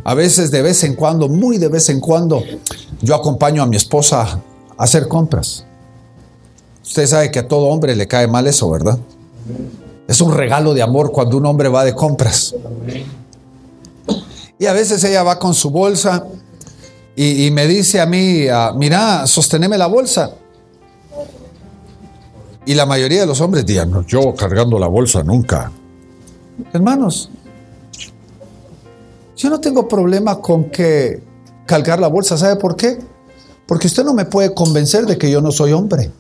A 0.04 0.14
veces 0.14 0.52
de 0.52 0.62
vez 0.62 0.84
en 0.84 0.96
cuando, 0.96 1.30
muy 1.30 1.58
de 1.58 1.70
vez 1.70 1.88
en 1.88 2.02
cuando, 2.02 2.44
yo 3.02 3.16
acompaño 3.16 3.64
a 3.64 3.66
mi 3.66 3.78
esposa 3.78 4.24
a 4.78 4.84
hacer 4.84 5.08
compras. 5.08 5.64
Usted 6.84 7.08
sabe 7.08 7.32
que 7.32 7.40
a 7.40 7.48
todo 7.48 7.68
hombre 7.68 7.96
le 7.96 8.06
cae 8.06 8.28
mal 8.28 8.48
eso, 8.48 8.70
¿verdad? 8.70 9.00
Es 10.10 10.20
un 10.20 10.34
regalo 10.34 10.74
de 10.74 10.82
amor 10.82 11.14
cuando 11.14 11.38
un 11.38 11.46
hombre 11.46 11.70
va 11.70 11.86
de 11.86 11.96
compras. 11.96 12.54
Y 14.60 14.66
a 14.66 14.74
veces 14.74 15.02
ella 15.06 15.24
va 15.24 15.40
con 15.40 15.54
su 15.54 15.70
bolsa 15.70 16.26
y, 17.16 17.50
me 17.52 17.66
dice 17.66 18.02
a 18.02 18.06
mí, 18.06 18.46
ah, 18.50 18.74
mira, 18.76 19.26
sosteneme 19.26 19.78
la 19.78 19.88
bolsa. 19.88 20.34
Y 22.66 22.74
la 22.74 22.86
mayoría 22.86 23.22
de 23.22 23.26
los 23.26 23.40
hombres 23.40 23.66
dirán, 23.66 24.06
yo 24.06 24.36
cargando 24.36 24.78
la 24.78 24.88
bolsa 24.88 25.24
nunca. 25.24 25.72
Hermanos, 26.74 27.30
yo 29.36 29.50
no 29.50 29.60
tengo 29.60 29.88
problema 29.88 30.40
con 30.42 30.70
que 30.70 31.22
cargar 31.66 32.00
la 32.00 32.08
bolsa. 32.08 32.38
¿Sabe 32.38 32.56
por 32.56 32.76
qué? 32.76 33.00
Porque 33.68 33.88
usted 33.88 34.04
no 34.04 34.14
me 34.14 34.26
puede 34.26 34.54
convencer 34.54 35.06
de 35.06 35.18
que 35.18 35.30
yo 35.30 35.42
no 35.42 35.52
soy 35.52 35.74
hombre. 35.74 36.12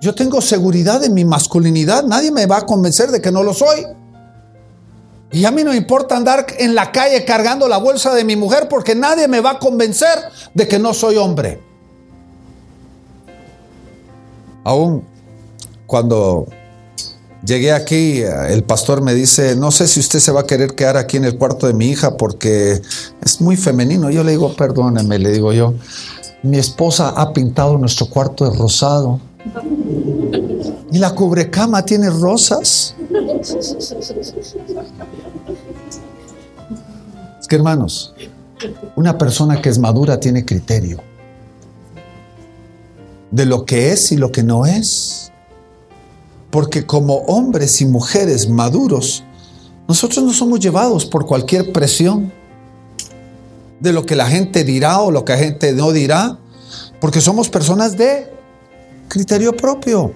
Yo 0.00 0.14
tengo 0.14 0.40
seguridad 0.40 1.02
en 1.04 1.14
mi 1.14 1.24
masculinidad. 1.24 2.04
Nadie 2.04 2.30
me 2.30 2.46
va 2.46 2.58
a 2.58 2.66
convencer 2.66 3.10
de 3.10 3.20
que 3.20 3.32
no 3.32 3.42
lo 3.42 3.52
soy. 3.52 3.86
Y 5.32 5.44
a 5.44 5.50
mí 5.50 5.64
no 5.64 5.74
importa 5.74 6.16
andar 6.16 6.46
en 6.58 6.74
la 6.74 6.92
calle 6.92 7.24
cargando 7.24 7.68
la 7.68 7.78
bolsa 7.78 8.14
de 8.14 8.24
mi 8.24 8.36
mujer 8.36 8.68
porque 8.68 8.94
nadie 8.94 9.26
me 9.28 9.40
va 9.40 9.52
a 9.52 9.58
convencer 9.58 10.16
de 10.54 10.68
que 10.68 10.78
no 10.78 10.94
soy 10.94 11.16
hombre. 11.16 11.60
Aún 14.62 15.04
cuando 15.86 16.46
llegué 17.44 17.72
aquí, 17.72 18.20
el 18.20 18.64
pastor 18.64 19.02
me 19.02 19.14
dice, 19.14 19.56
no 19.56 19.70
sé 19.70 19.86
si 19.86 20.00
usted 20.00 20.18
se 20.18 20.32
va 20.32 20.40
a 20.40 20.46
querer 20.46 20.74
quedar 20.74 20.96
aquí 20.96 21.16
en 21.16 21.24
el 21.24 21.36
cuarto 21.36 21.66
de 21.66 21.74
mi 21.74 21.88
hija 21.88 22.16
porque 22.16 22.80
es 23.22 23.40
muy 23.40 23.56
femenino. 23.56 24.10
Yo 24.10 24.24
le 24.24 24.32
digo, 24.32 24.54
perdóneme, 24.54 25.18
le 25.18 25.32
digo 25.32 25.52
yo, 25.52 25.74
mi 26.42 26.58
esposa 26.58 27.10
ha 27.10 27.32
pintado 27.32 27.78
nuestro 27.78 28.06
cuarto 28.06 28.50
de 28.50 28.56
rosado. 28.56 29.20
Y 30.90 30.98
la 30.98 31.14
cubrecama 31.14 31.84
tiene 31.84 32.08
rosas. 32.10 32.94
Es 37.40 37.48
que 37.48 37.56
hermanos, 37.56 38.14
una 38.96 39.18
persona 39.18 39.60
que 39.60 39.68
es 39.68 39.78
madura 39.78 40.18
tiene 40.18 40.44
criterio 40.44 41.02
de 43.30 43.46
lo 43.46 43.64
que 43.64 43.90
es 43.90 44.12
y 44.12 44.16
lo 44.16 44.30
que 44.30 44.42
no 44.42 44.64
es. 44.64 45.32
Porque 46.54 46.86
como 46.86 47.16
hombres 47.26 47.80
y 47.80 47.84
mujeres 47.84 48.48
maduros, 48.48 49.24
nosotros 49.88 50.24
no 50.24 50.32
somos 50.32 50.60
llevados 50.60 51.04
por 51.04 51.26
cualquier 51.26 51.72
presión 51.72 52.32
de 53.80 53.92
lo 53.92 54.06
que 54.06 54.14
la 54.14 54.28
gente 54.28 54.62
dirá 54.62 55.00
o 55.00 55.10
lo 55.10 55.24
que 55.24 55.32
la 55.32 55.40
gente 55.40 55.72
no 55.72 55.90
dirá, 55.90 56.38
porque 57.00 57.20
somos 57.20 57.48
personas 57.48 57.96
de 57.96 58.32
criterio 59.08 59.56
propio. 59.56 60.14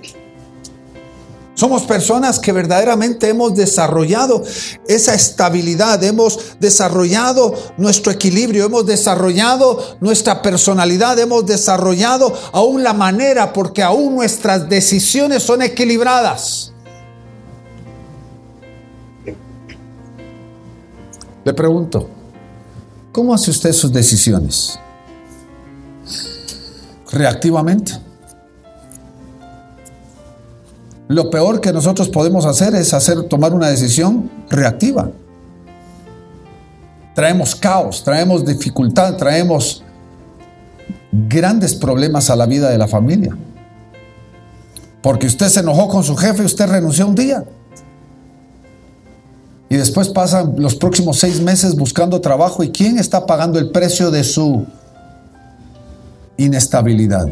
Somos 1.58 1.82
personas 1.82 2.38
que 2.38 2.52
verdaderamente 2.52 3.28
hemos 3.28 3.52
desarrollado 3.52 4.44
esa 4.86 5.12
estabilidad, 5.12 6.04
hemos 6.04 6.54
desarrollado 6.60 7.52
nuestro 7.76 8.12
equilibrio, 8.12 8.66
hemos 8.66 8.86
desarrollado 8.86 9.96
nuestra 10.00 10.40
personalidad, 10.40 11.18
hemos 11.18 11.44
desarrollado 11.46 12.32
aún 12.52 12.84
la 12.84 12.92
manera 12.92 13.52
porque 13.52 13.82
aún 13.82 14.14
nuestras 14.14 14.68
decisiones 14.68 15.42
son 15.42 15.62
equilibradas. 15.62 16.72
Le 21.44 21.54
pregunto, 21.54 22.08
¿cómo 23.10 23.34
hace 23.34 23.50
usted 23.50 23.72
sus 23.72 23.92
decisiones? 23.92 24.78
¿Reactivamente? 27.10 28.07
Lo 31.08 31.30
peor 31.30 31.62
que 31.62 31.72
nosotros 31.72 32.10
podemos 32.10 32.44
hacer 32.44 32.74
es 32.74 32.92
hacer 32.92 33.22
tomar 33.24 33.54
una 33.54 33.68
decisión 33.68 34.30
reactiva. 34.50 35.10
Traemos 37.14 37.56
caos, 37.56 38.04
traemos 38.04 38.44
dificultad, 38.44 39.16
traemos 39.16 39.82
grandes 41.10 41.74
problemas 41.74 42.28
a 42.28 42.36
la 42.36 42.44
vida 42.44 42.70
de 42.70 42.76
la 42.76 42.86
familia. 42.86 43.34
Porque 45.02 45.26
usted 45.26 45.48
se 45.48 45.60
enojó 45.60 45.88
con 45.88 46.04
su 46.04 46.14
jefe 46.14 46.44
usted 46.44 46.68
renunció 46.68 47.06
un 47.06 47.14
día. 47.14 47.42
Y 49.70 49.76
después 49.76 50.08
pasan 50.10 50.54
los 50.58 50.74
próximos 50.74 51.18
seis 51.18 51.40
meses 51.40 51.74
buscando 51.74 52.20
trabajo. 52.20 52.62
¿Y 52.62 52.70
quién 52.70 52.98
está 52.98 53.24
pagando 53.24 53.58
el 53.58 53.70
precio 53.70 54.10
de 54.10 54.24
su 54.24 54.66
inestabilidad? 56.36 57.28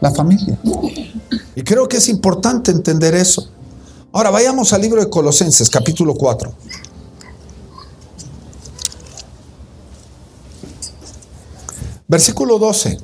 La 0.00 0.10
familia. 0.10 0.58
Y 1.54 1.62
creo 1.62 1.88
que 1.88 1.96
es 1.96 2.08
importante 2.08 2.70
entender 2.70 3.14
eso. 3.14 3.48
Ahora 4.12 4.30
vayamos 4.30 4.72
al 4.72 4.80
libro 4.80 5.02
de 5.02 5.10
Colosenses, 5.10 5.68
capítulo 5.68 6.14
4. 6.14 6.52
Versículo 12.06 12.58
12. 12.58 12.98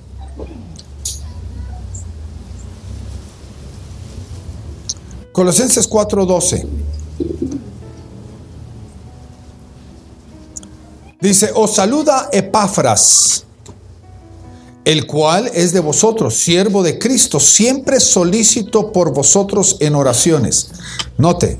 Colosenses 5.32 5.90
4:12. 5.90 6.66
Dice, 11.20 11.50
os 11.54 11.74
saluda 11.74 12.28
Epáfras 12.32 13.44
el 14.84 15.06
cual 15.06 15.50
es 15.54 15.72
de 15.72 15.80
vosotros, 15.80 16.34
siervo 16.34 16.82
de 16.82 16.98
Cristo, 16.98 17.40
siempre 17.40 18.00
solícito 18.00 18.92
por 18.92 19.12
vosotros 19.12 19.76
en 19.80 19.94
oraciones. 19.94 20.70
Note, 21.16 21.58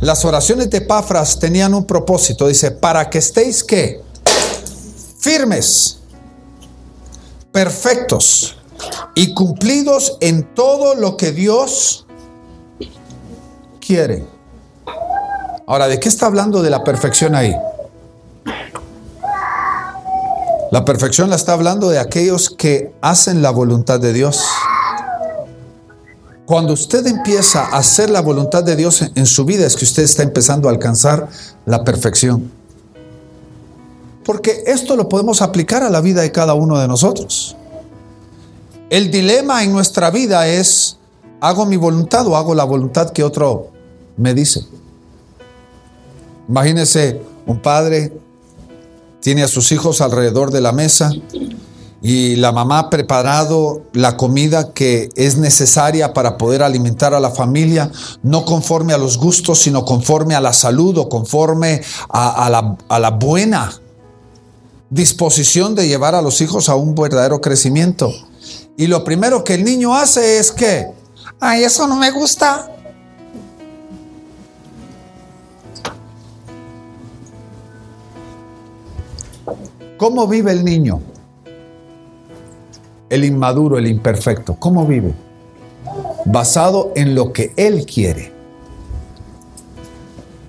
las 0.00 0.24
oraciones 0.24 0.70
de 0.70 0.80
Pafras 0.80 1.38
tenían 1.38 1.74
un 1.74 1.84
propósito, 1.84 2.46
dice, 2.46 2.70
para 2.70 3.10
que 3.10 3.18
estéis 3.18 3.64
qué? 3.64 4.00
Firmes, 5.18 5.98
perfectos 7.52 8.56
y 9.14 9.34
cumplidos 9.34 10.16
en 10.20 10.54
todo 10.54 10.94
lo 10.94 11.16
que 11.16 11.32
Dios 11.32 12.06
quiere. 13.80 14.24
Ahora, 15.66 15.88
¿de 15.88 16.00
qué 16.00 16.08
está 16.08 16.26
hablando 16.26 16.62
de 16.62 16.70
la 16.70 16.84
perfección 16.84 17.34
ahí? 17.34 17.54
La 20.70 20.84
perfección 20.84 21.30
la 21.30 21.36
está 21.36 21.54
hablando 21.54 21.88
de 21.88 21.98
aquellos 21.98 22.48
que 22.48 22.94
hacen 23.00 23.42
la 23.42 23.50
voluntad 23.50 23.98
de 23.98 24.12
Dios. 24.12 24.44
Cuando 26.46 26.74
usted 26.74 27.04
empieza 27.08 27.64
a 27.64 27.78
hacer 27.78 28.08
la 28.08 28.20
voluntad 28.20 28.62
de 28.62 28.76
Dios 28.76 29.04
en 29.14 29.26
su 29.26 29.44
vida 29.44 29.66
es 29.66 29.74
que 29.74 29.84
usted 29.84 30.04
está 30.04 30.22
empezando 30.22 30.68
a 30.68 30.72
alcanzar 30.72 31.28
la 31.66 31.82
perfección. 31.82 32.52
Porque 34.24 34.62
esto 34.66 34.94
lo 34.94 35.08
podemos 35.08 35.42
aplicar 35.42 35.82
a 35.82 35.90
la 35.90 36.00
vida 36.00 36.22
de 36.22 36.30
cada 36.30 36.54
uno 36.54 36.78
de 36.78 36.86
nosotros. 36.86 37.56
El 38.90 39.10
dilema 39.10 39.64
en 39.64 39.72
nuestra 39.72 40.10
vida 40.10 40.46
es, 40.46 40.98
¿hago 41.40 41.66
mi 41.66 41.76
voluntad 41.76 42.26
o 42.28 42.36
hago 42.36 42.54
la 42.54 42.64
voluntad 42.64 43.10
que 43.10 43.24
otro 43.24 43.70
me 44.16 44.34
dice? 44.34 44.64
Imagínese 46.48 47.20
un 47.46 47.60
padre 47.60 48.12
tiene 49.20 49.42
a 49.42 49.48
sus 49.48 49.72
hijos 49.72 50.00
alrededor 50.00 50.50
de 50.50 50.60
la 50.60 50.72
mesa 50.72 51.10
y 52.02 52.36
la 52.36 52.52
mamá 52.52 52.78
ha 52.78 52.90
preparado 52.90 53.82
la 53.92 54.16
comida 54.16 54.72
que 54.72 55.10
es 55.16 55.36
necesaria 55.36 56.14
para 56.14 56.38
poder 56.38 56.62
alimentar 56.62 57.12
a 57.12 57.20
la 57.20 57.30
familia, 57.30 57.90
no 58.22 58.44
conforme 58.44 58.94
a 58.94 58.98
los 58.98 59.18
gustos, 59.18 59.58
sino 59.58 59.84
conforme 59.84 60.34
a 60.34 60.40
la 60.40 60.54
salud 60.54 60.96
o 60.96 61.08
conforme 61.08 61.82
a, 62.08 62.48
la, 62.48 62.98
la 62.98 63.10
buena 63.10 63.70
disposición 64.88 65.74
de 65.74 65.88
llevar 65.88 66.14
a 66.14 66.22
los 66.22 66.40
hijos 66.40 66.68
a 66.68 66.74
un 66.74 66.94
verdadero 66.94 67.40
crecimiento. 67.40 68.10
Y 68.78 68.86
lo 68.86 69.04
primero 69.04 69.44
que 69.44 69.54
el 69.54 69.64
niño 69.64 69.94
hace 69.94 70.38
es 70.38 70.52
que, 70.52 70.86
ay, 71.38 71.64
eso 71.64 71.86
no 71.86 71.96
me 71.96 72.10
gusta. 72.10 72.79
¿Cómo 80.00 80.26
vive 80.26 80.52
el 80.52 80.64
niño? 80.64 80.98
El 83.10 83.22
inmaduro, 83.22 83.76
el 83.76 83.86
imperfecto. 83.86 84.56
¿Cómo 84.58 84.86
vive? 84.86 85.12
Basado 86.24 86.90
en 86.96 87.14
lo 87.14 87.34
que 87.34 87.52
él 87.54 87.84
quiere. 87.84 88.32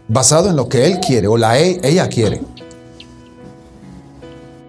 Basado 0.07 0.49
en 0.49 0.55
lo 0.55 0.69
que 0.69 0.85
él 0.85 1.01
quiere 1.01 1.27
o 1.27 1.35
la 1.35 1.59
e, 1.59 1.81
ella 1.83 2.07
quiere. 2.07 2.41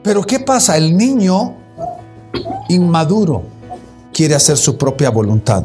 Pero 0.02 0.24
¿qué 0.24 0.40
pasa? 0.40 0.76
El 0.76 0.96
niño 0.96 1.54
inmaduro 2.68 3.44
quiere 4.12 4.34
hacer 4.34 4.56
su 4.56 4.76
propia 4.76 5.10
voluntad. 5.10 5.64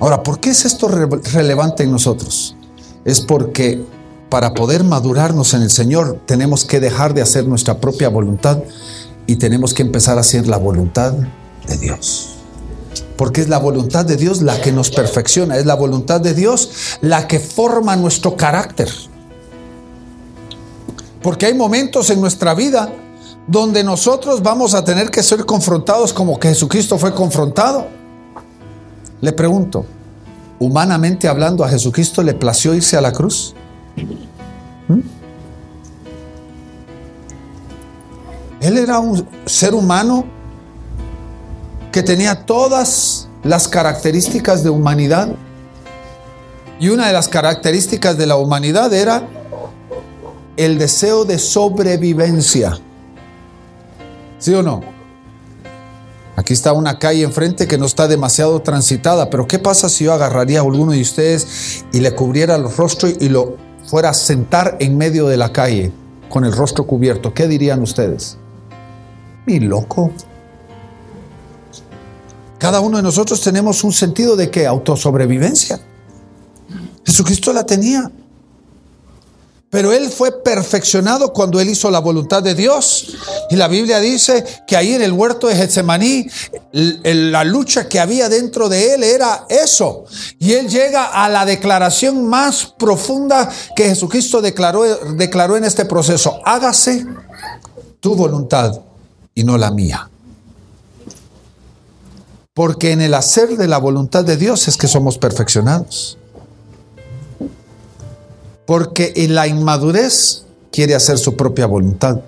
Ahora, 0.00 0.22
¿por 0.22 0.40
qué 0.40 0.48
es 0.48 0.64
esto 0.64 0.88
re 0.88 1.06
relevante 1.34 1.82
en 1.82 1.92
nosotros? 1.92 2.56
Es 3.04 3.20
porque 3.20 3.84
para 4.28 4.54
poder 4.54 4.84
madurarnos 4.84 5.54
en 5.54 5.62
el 5.62 5.70
Señor 5.70 6.20
tenemos 6.26 6.64
que 6.64 6.80
dejar 6.80 7.14
de 7.14 7.22
hacer 7.22 7.46
nuestra 7.46 7.78
propia 7.78 8.08
voluntad 8.08 8.62
y 9.26 9.36
tenemos 9.36 9.74
que 9.74 9.82
empezar 9.82 10.18
a 10.18 10.20
hacer 10.20 10.46
la 10.48 10.56
voluntad 10.56 11.12
de 11.66 11.78
Dios. 11.78 12.30
Porque 13.16 13.40
es 13.40 13.48
la 13.48 13.58
voluntad 13.58 14.04
de 14.04 14.16
Dios 14.16 14.42
la 14.42 14.60
que 14.60 14.72
nos 14.72 14.90
perfecciona, 14.90 15.56
es 15.56 15.66
la 15.66 15.74
voluntad 15.74 16.20
de 16.20 16.34
Dios 16.34 16.98
la 17.00 17.26
que 17.26 17.40
forma 17.40 17.96
nuestro 17.96 18.36
carácter. 18.36 18.90
Porque 21.22 21.46
hay 21.46 21.54
momentos 21.54 22.10
en 22.10 22.20
nuestra 22.20 22.54
vida 22.54 22.92
donde 23.46 23.84
nosotros 23.84 24.42
vamos 24.42 24.74
a 24.74 24.84
tener 24.84 25.10
que 25.10 25.22
ser 25.22 25.44
confrontados 25.44 26.12
como 26.12 26.38
que 26.38 26.48
Jesucristo 26.48 26.98
fue 26.98 27.14
confrontado. 27.14 27.86
Le 29.20 29.32
pregunto, 29.32 29.86
humanamente 30.58 31.28
hablando, 31.28 31.64
¿a 31.64 31.68
Jesucristo 31.68 32.22
le 32.22 32.34
plació 32.34 32.74
irse 32.74 32.96
a 32.96 33.00
la 33.00 33.12
cruz? 33.12 33.54
Él 38.60 38.78
era 38.78 38.98
un 38.98 39.26
ser 39.46 39.74
humano 39.74 40.24
que 41.92 42.02
tenía 42.02 42.44
todas 42.44 43.28
las 43.42 43.68
características 43.68 44.62
de 44.62 44.70
humanidad. 44.70 45.28
Y 46.78 46.88
una 46.88 47.06
de 47.06 47.12
las 47.12 47.28
características 47.28 48.18
de 48.18 48.26
la 48.26 48.36
humanidad 48.36 48.92
era 48.92 49.26
el 50.56 50.78
deseo 50.78 51.24
de 51.24 51.38
sobrevivencia. 51.38 52.78
¿Sí 54.38 54.52
o 54.52 54.62
no? 54.62 54.82
Aquí 56.34 56.52
está 56.52 56.72
una 56.72 56.98
calle 56.98 57.22
enfrente 57.22 57.66
que 57.66 57.78
no 57.78 57.86
está 57.86 58.08
demasiado 58.08 58.60
transitada, 58.60 59.30
pero 59.30 59.46
¿qué 59.46 59.58
pasa 59.58 59.88
si 59.88 60.04
yo 60.04 60.12
agarraría 60.12 60.58
a 60.58 60.62
alguno 60.62 60.92
de 60.92 61.00
ustedes 61.00 61.84
y 61.92 62.00
le 62.00 62.14
cubriera 62.14 62.56
el 62.56 62.70
rostro 62.70 63.08
y 63.08 63.28
lo 63.30 63.56
fuera 63.86 64.10
a 64.10 64.14
sentar 64.14 64.76
en 64.80 64.96
medio 64.98 65.26
de 65.26 65.36
la 65.36 65.52
calle 65.52 65.92
con 66.28 66.44
el 66.44 66.52
rostro 66.52 66.86
cubierto? 66.86 67.32
¿Qué 67.32 67.46
dirían 67.46 67.82
ustedes? 67.82 68.36
Mi 69.46 69.60
loco. 69.60 70.10
Cada 72.58 72.80
uno 72.80 72.96
de 72.96 73.02
nosotros 73.02 73.40
tenemos 73.40 73.84
un 73.84 73.92
sentido 73.92 74.34
de 74.34 74.50
que 74.50 74.66
autosobrevivencia. 74.66 75.78
Jesucristo 77.04 77.52
la 77.52 77.64
tenía. 77.64 78.10
Pero 79.68 79.92
él 79.92 80.10
fue 80.10 80.42
perfeccionado 80.42 81.32
cuando 81.32 81.60
él 81.60 81.68
hizo 81.68 81.90
la 81.90 81.98
voluntad 81.98 82.42
de 82.42 82.54
Dios. 82.54 83.16
Y 83.50 83.56
la 83.56 83.66
Biblia 83.68 83.98
dice 83.98 84.44
que 84.66 84.76
ahí 84.76 84.94
en 84.94 85.02
el 85.02 85.12
huerto 85.12 85.48
de 85.48 85.56
Getsemaní, 85.56 86.26
la 86.72 87.44
lucha 87.44 87.88
que 87.88 87.98
había 87.98 88.28
dentro 88.28 88.68
de 88.68 88.94
él 88.94 89.02
era 89.02 89.44
eso. 89.48 90.04
Y 90.38 90.52
él 90.52 90.68
llega 90.68 91.06
a 91.06 91.28
la 91.28 91.44
declaración 91.44 92.26
más 92.26 92.74
profunda 92.78 93.50
que 93.74 93.84
Jesucristo 93.84 94.40
declaró, 94.40 94.84
declaró 95.14 95.56
en 95.56 95.64
este 95.64 95.84
proceso. 95.84 96.40
Hágase 96.44 97.04
tu 97.98 98.14
voluntad 98.14 98.80
y 99.34 99.42
no 99.42 99.58
la 99.58 99.72
mía. 99.72 100.08
Porque 102.54 102.92
en 102.92 103.02
el 103.02 103.14
hacer 103.14 103.56
de 103.56 103.66
la 103.68 103.78
voluntad 103.78 104.24
de 104.24 104.36
Dios 104.36 104.68
es 104.68 104.76
que 104.76 104.86
somos 104.86 105.18
perfeccionados. 105.18 106.16
Porque 108.66 109.12
en 109.16 109.34
la 109.34 109.46
inmadurez 109.46 110.44
quiere 110.72 110.94
hacer 110.94 111.18
su 111.18 111.36
propia 111.36 111.66
voluntad. 111.66 112.20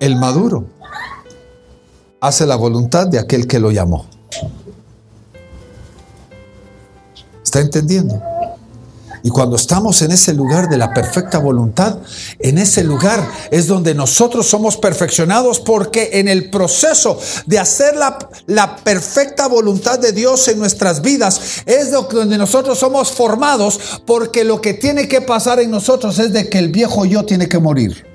El 0.00 0.16
maduro 0.16 0.66
hace 2.20 2.46
la 2.46 2.56
voluntad 2.56 3.06
de 3.06 3.18
aquel 3.18 3.46
que 3.46 3.60
lo 3.60 3.70
llamó. 3.70 4.06
¿Está 7.42 7.60
entendiendo? 7.60 8.20
Y 9.26 9.28
cuando 9.28 9.56
estamos 9.56 10.02
en 10.02 10.12
ese 10.12 10.34
lugar 10.34 10.68
de 10.68 10.76
la 10.76 10.94
perfecta 10.94 11.40
voluntad, 11.40 11.98
en 12.38 12.58
ese 12.58 12.84
lugar 12.84 13.28
es 13.50 13.66
donde 13.66 13.92
nosotros 13.92 14.46
somos 14.46 14.76
perfeccionados 14.76 15.58
porque 15.58 16.10
en 16.12 16.28
el 16.28 16.48
proceso 16.48 17.18
de 17.44 17.58
hacer 17.58 17.96
la, 17.96 18.18
la 18.46 18.76
perfecta 18.76 19.48
voluntad 19.48 19.98
de 19.98 20.12
Dios 20.12 20.46
en 20.46 20.60
nuestras 20.60 21.02
vidas 21.02 21.64
es 21.66 21.90
donde 21.90 22.38
nosotros 22.38 22.78
somos 22.78 23.10
formados 23.10 24.00
porque 24.06 24.44
lo 24.44 24.60
que 24.60 24.74
tiene 24.74 25.08
que 25.08 25.20
pasar 25.20 25.58
en 25.58 25.72
nosotros 25.72 26.20
es 26.20 26.32
de 26.32 26.48
que 26.48 26.60
el 26.60 26.68
viejo 26.68 27.04
yo 27.04 27.24
tiene 27.24 27.48
que 27.48 27.58
morir. 27.58 28.06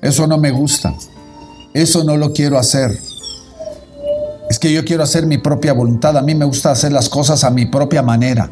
Eso 0.00 0.26
no 0.26 0.38
me 0.38 0.52
gusta. 0.52 0.94
Eso 1.74 2.02
no 2.02 2.16
lo 2.16 2.32
quiero 2.32 2.56
hacer. 2.56 2.98
Es 4.50 4.58
que 4.58 4.72
yo 4.72 4.84
quiero 4.84 5.04
hacer 5.04 5.26
mi 5.26 5.38
propia 5.38 5.72
voluntad. 5.72 6.16
A 6.16 6.22
mí 6.22 6.34
me 6.34 6.44
gusta 6.44 6.72
hacer 6.72 6.90
las 6.90 7.08
cosas 7.08 7.44
a 7.44 7.50
mi 7.50 7.66
propia 7.66 8.02
manera. 8.02 8.50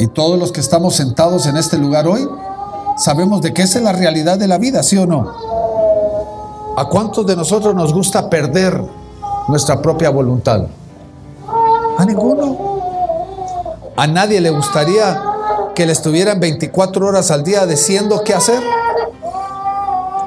Y 0.00 0.08
todos 0.08 0.36
los 0.36 0.50
que 0.50 0.60
estamos 0.60 0.96
sentados 0.96 1.46
en 1.46 1.56
este 1.56 1.78
lugar 1.78 2.08
hoy, 2.08 2.28
sabemos 2.96 3.42
de 3.42 3.52
esa 3.54 3.78
es 3.78 3.84
la 3.84 3.92
realidad 3.92 4.38
de 4.38 4.48
la 4.48 4.58
vida, 4.58 4.82
¿sí 4.82 4.98
o 4.98 5.06
no? 5.06 5.32
¿A 6.76 6.88
cuántos 6.88 7.24
de 7.28 7.36
nosotros 7.36 7.76
nos 7.76 7.94
gusta 7.94 8.28
perder 8.28 8.82
nuestra 9.46 9.80
propia 9.80 10.10
voluntad? 10.10 10.66
A 11.96 12.04
ninguno. 12.04 12.58
A 13.96 14.08
nadie 14.08 14.40
le 14.40 14.50
gustaría 14.50 15.22
que 15.76 15.86
le 15.86 15.92
estuvieran 15.92 16.40
24 16.40 17.06
horas 17.06 17.30
al 17.30 17.44
día 17.44 17.66
diciendo 17.66 18.22
qué 18.24 18.34
hacer. 18.34 18.60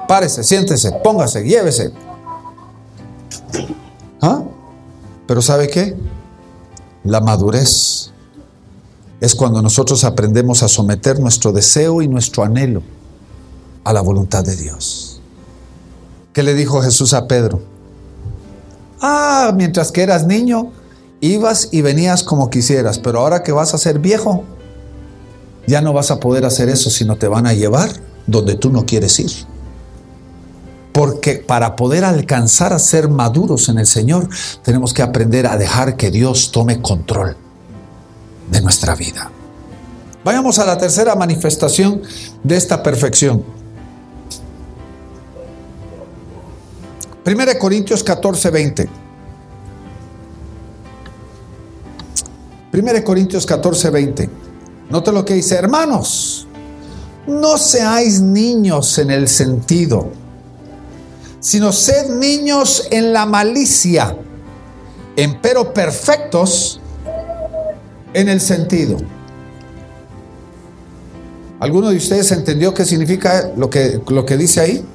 Párese, 0.08 0.46
siéntese, 0.46 0.94
póngase, 0.94 1.44
llévese. 1.44 1.92
¿Ah? 4.22 4.44
Pero 5.28 5.42
¿sabe 5.42 5.68
qué? 5.68 5.96
La 7.04 7.20
madurez 7.20 8.12
es 9.20 9.36
cuando 9.36 9.62
nosotros 9.62 10.04
aprendemos 10.04 10.64
a 10.64 10.68
someter 10.68 11.20
nuestro 11.20 11.52
deseo 11.52 12.02
y 12.02 12.08
nuestro 12.08 12.44
anhelo 12.44 12.84
a 13.84 13.94
la 13.94 14.02
voluntad 14.02 14.44
de 14.44 14.56
Dios. 14.56 15.22
¿Qué 16.34 16.44
le 16.44 16.54
dijo 16.54 16.82
Jesús 16.82 17.14
a 17.14 17.28
Pedro? 17.28 17.62
Ah, 19.02 19.52
mientras 19.56 19.92
que 19.92 20.04
eras 20.04 20.26
niño, 20.26 20.72
ibas 21.20 21.70
y 21.72 21.82
venías 21.82 22.24
como 22.24 22.50
quisieras, 22.50 23.00
pero 23.00 23.20
ahora 23.20 23.44
que 23.44 23.52
vas 23.52 23.74
a 23.74 23.78
ser 23.78 24.00
viejo, 24.00 24.44
ya 25.68 25.82
no 25.82 25.94
vas 25.94 26.12
a 26.12 26.20
poder 26.20 26.46
hacer 26.46 26.70
eso, 26.70 26.90
sino 26.90 27.16
te 27.16 27.28
van 27.28 27.48
a 27.48 27.54
llevar 27.54 27.92
donde 28.28 28.56
tú 28.56 28.72
no 28.72 28.86
quieres 28.86 29.20
ir. 29.20 29.32
Porque 30.92 31.36
para 31.36 31.76
poder 31.76 32.04
alcanzar 32.04 32.74
a 32.74 32.80
ser 32.80 33.08
maduros 33.08 33.70
en 33.70 33.80
el 33.80 33.88
Señor, 33.88 34.28
tenemos 34.64 34.94
que 34.94 35.02
aprender 35.02 35.48
a 35.48 35.58
dejar 35.58 35.96
que 35.96 36.12
Dios 36.12 36.52
tome 36.52 36.82
control 36.82 37.38
de 38.50 38.62
nuestra 38.62 38.96
vida. 38.96 39.32
Vayamos 40.24 40.60
a 40.60 40.66
la 40.66 40.78
tercera 40.78 41.16
manifestación 41.16 42.02
de 42.44 42.58
esta 42.58 42.84
perfección. 42.84 43.44
1 47.26 47.60
Corintios 47.60 48.04
14, 48.04 48.50
20. 48.50 48.90
1 52.74 53.04
Corintios 53.04 53.46
14, 53.46 53.90
20. 53.90 54.30
Note 54.90 55.12
lo 55.12 55.24
que 55.24 55.36
dice, 55.36 55.56
hermanos, 55.56 56.48
no 57.28 57.58
seáis 57.58 58.22
niños 58.22 58.98
en 58.98 59.12
el 59.12 59.28
sentido 59.28 60.21
sino 61.42 61.74
sed 61.74 62.12
niños 62.12 62.88
en 62.92 63.12
la 63.12 63.26
malicia, 63.26 64.16
empero 65.16 65.74
perfectos 65.74 66.80
en 68.14 68.30
el 68.30 68.40
sentido. 68.40 68.98
¿Alguno 71.60 71.90
de 71.90 71.98
ustedes 71.98 72.32
entendió 72.32 72.74
qué 72.74 72.86
significa 72.86 73.52
lo 73.58 73.70
que, 73.70 74.02
lo 74.08 74.26
que 74.26 74.38
dice 74.38 74.62
ahí? 74.62 74.86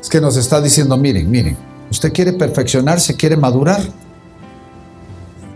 Es 0.00 0.08
que 0.08 0.20
nos 0.20 0.36
está 0.36 0.60
diciendo, 0.60 0.96
miren, 0.96 1.30
miren, 1.30 1.56
usted 1.90 2.12
quiere 2.12 2.32
perfeccionarse, 2.32 3.16
quiere 3.16 3.36
madurar. 3.36 3.82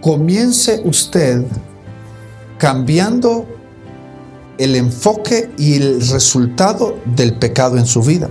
Comience 0.01 0.81
usted 0.85 1.45
cambiando 2.59 3.56
el 4.59 4.77
enfoque 4.77 5.51
y 5.57 5.77
el 5.77 6.09
resultado 6.09 6.97
del 7.05 7.35
pecado 7.35 7.79
en 7.79 7.87
su 7.87 8.03
vida. 8.03 8.29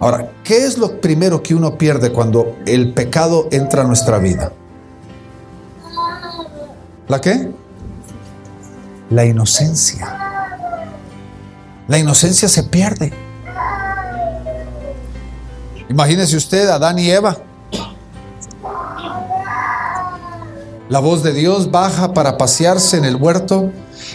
Ahora, 0.00 0.32
¿qué 0.42 0.64
es 0.64 0.78
lo 0.78 1.00
primero 1.00 1.42
que 1.42 1.54
uno 1.54 1.78
pierde 1.78 2.12
cuando 2.12 2.56
el 2.66 2.92
pecado 2.92 3.48
entra 3.52 3.82
a 3.82 3.86
nuestra 3.86 4.18
vida? 4.18 4.52
¿La 7.08 7.20
qué? 7.20 7.50
La 9.10 9.24
inocencia. 9.24 10.18
La 11.86 11.98
inocencia 11.98 12.48
se 12.48 12.64
pierde. 12.64 13.12
Imagínese 15.88 16.36
usted 16.36 16.68
Adán 16.68 16.98
y 16.98 17.10
Eva. 17.10 17.36
La 20.92 20.98
voz 20.98 21.22
de 21.22 21.32
Dios 21.32 21.70
baja 21.70 22.12
para 22.12 22.36
pasearse 22.36 22.98
en 22.98 23.06
el 23.06 23.16
huerto 23.16 23.72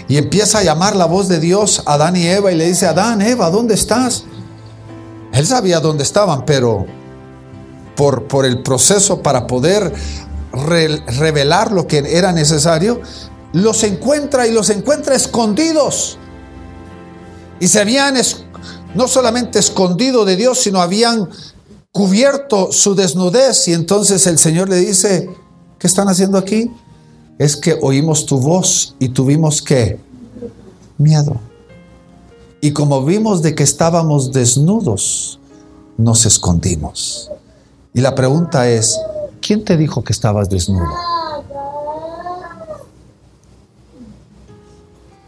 y 0.08 0.18
empieza 0.18 0.60
a 0.60 0.64
llamar 0.64 0.96
la 0.96 1.06
voz 1.06 1.28
de 1.28 1.40
Dios 1.40 1.82
a 1.88 1.94
Adán 1.94 2.16
y 2.16 2.28
Eva 2.28 2.52
y 2.52 2.56
le 2.56 2.68
dice, 2.68 2.86
Adán, 2.86 3.20
Eva, 3.24 3.50
¿dónde 3.50 3.74
estás? 3.74 4.26
Él 5.34 5.48
sabía 5.48 5.80
dónde 5.80 6.04
estaban, 6.04 6.46
pero 6.46 6.86
por, 7.96 8.28
por 8.28 8.46
el 8.46 8.62
proceso 8.62 9.24
para 9.24 9.48
poder 9.48 9.92
revelar 10.54 11.72
lo 11.72 11.88
que 11.88 12.16
era 12.16 12.32
necesario, 12.32 13.02
los 13.54 13.84
encuentra 13.84 14.46
y 14.46 14.52
los 14.52 14.70
encuentra 14.70 15.16
escondidos. 15.16 16.20
Y 17.60 17.70
se 17.70 17.80
habían 17.80 18.18
no 18.94 19.08
solamente 19.08 19.58
escondido 19.58 20.26
de 20.26 20.36
Dios, 20.36 20.60
sino 20.60 20.80
habían 20.80 21.28
cubierto 21.92 22.72
su 22.72 22.94
desnudez. 22.94 23.68
Y 23.68 23.74
entonces 23.74 24.28
el 24.28 24.38
Señor 24.38 24.70
le 24.70 24.76
dice, 24.76 25.28
¿qué 25.80 25.88
están 25.88 26.08
haciendo 26.08 26.38
aquí? 26.38 26.72
Es 27.38 27.56
que 27.56 27.78
oímos 27.82 28.26
tu 28.26 28.40
voz 28.40 28.96
y 29.00 29.10
tuvimos 29.10 29.62
que 29.62 30.00
miedo. 30.98 31.38
Y 32.62 32.72
como 32.72 33.06
vimos 33.06 33.42
de 33.42 33.54
que 33.54 33.64
estábamos 33.64 34.32
desnudos, 34.32 35.40
nos 35.98 36.26
escondimos. 36.26 37.32
Y 37.94 38.02
la 38.02 38.16
pregunta 38.16 38.70
es, 38.70 39.00
¿quién 39.42 39.64
te 39.64 39.78
dijo 39.78 40.04
que 40.04 40.14
estabas 40.14 40.50
desnudo? 40.50 40.88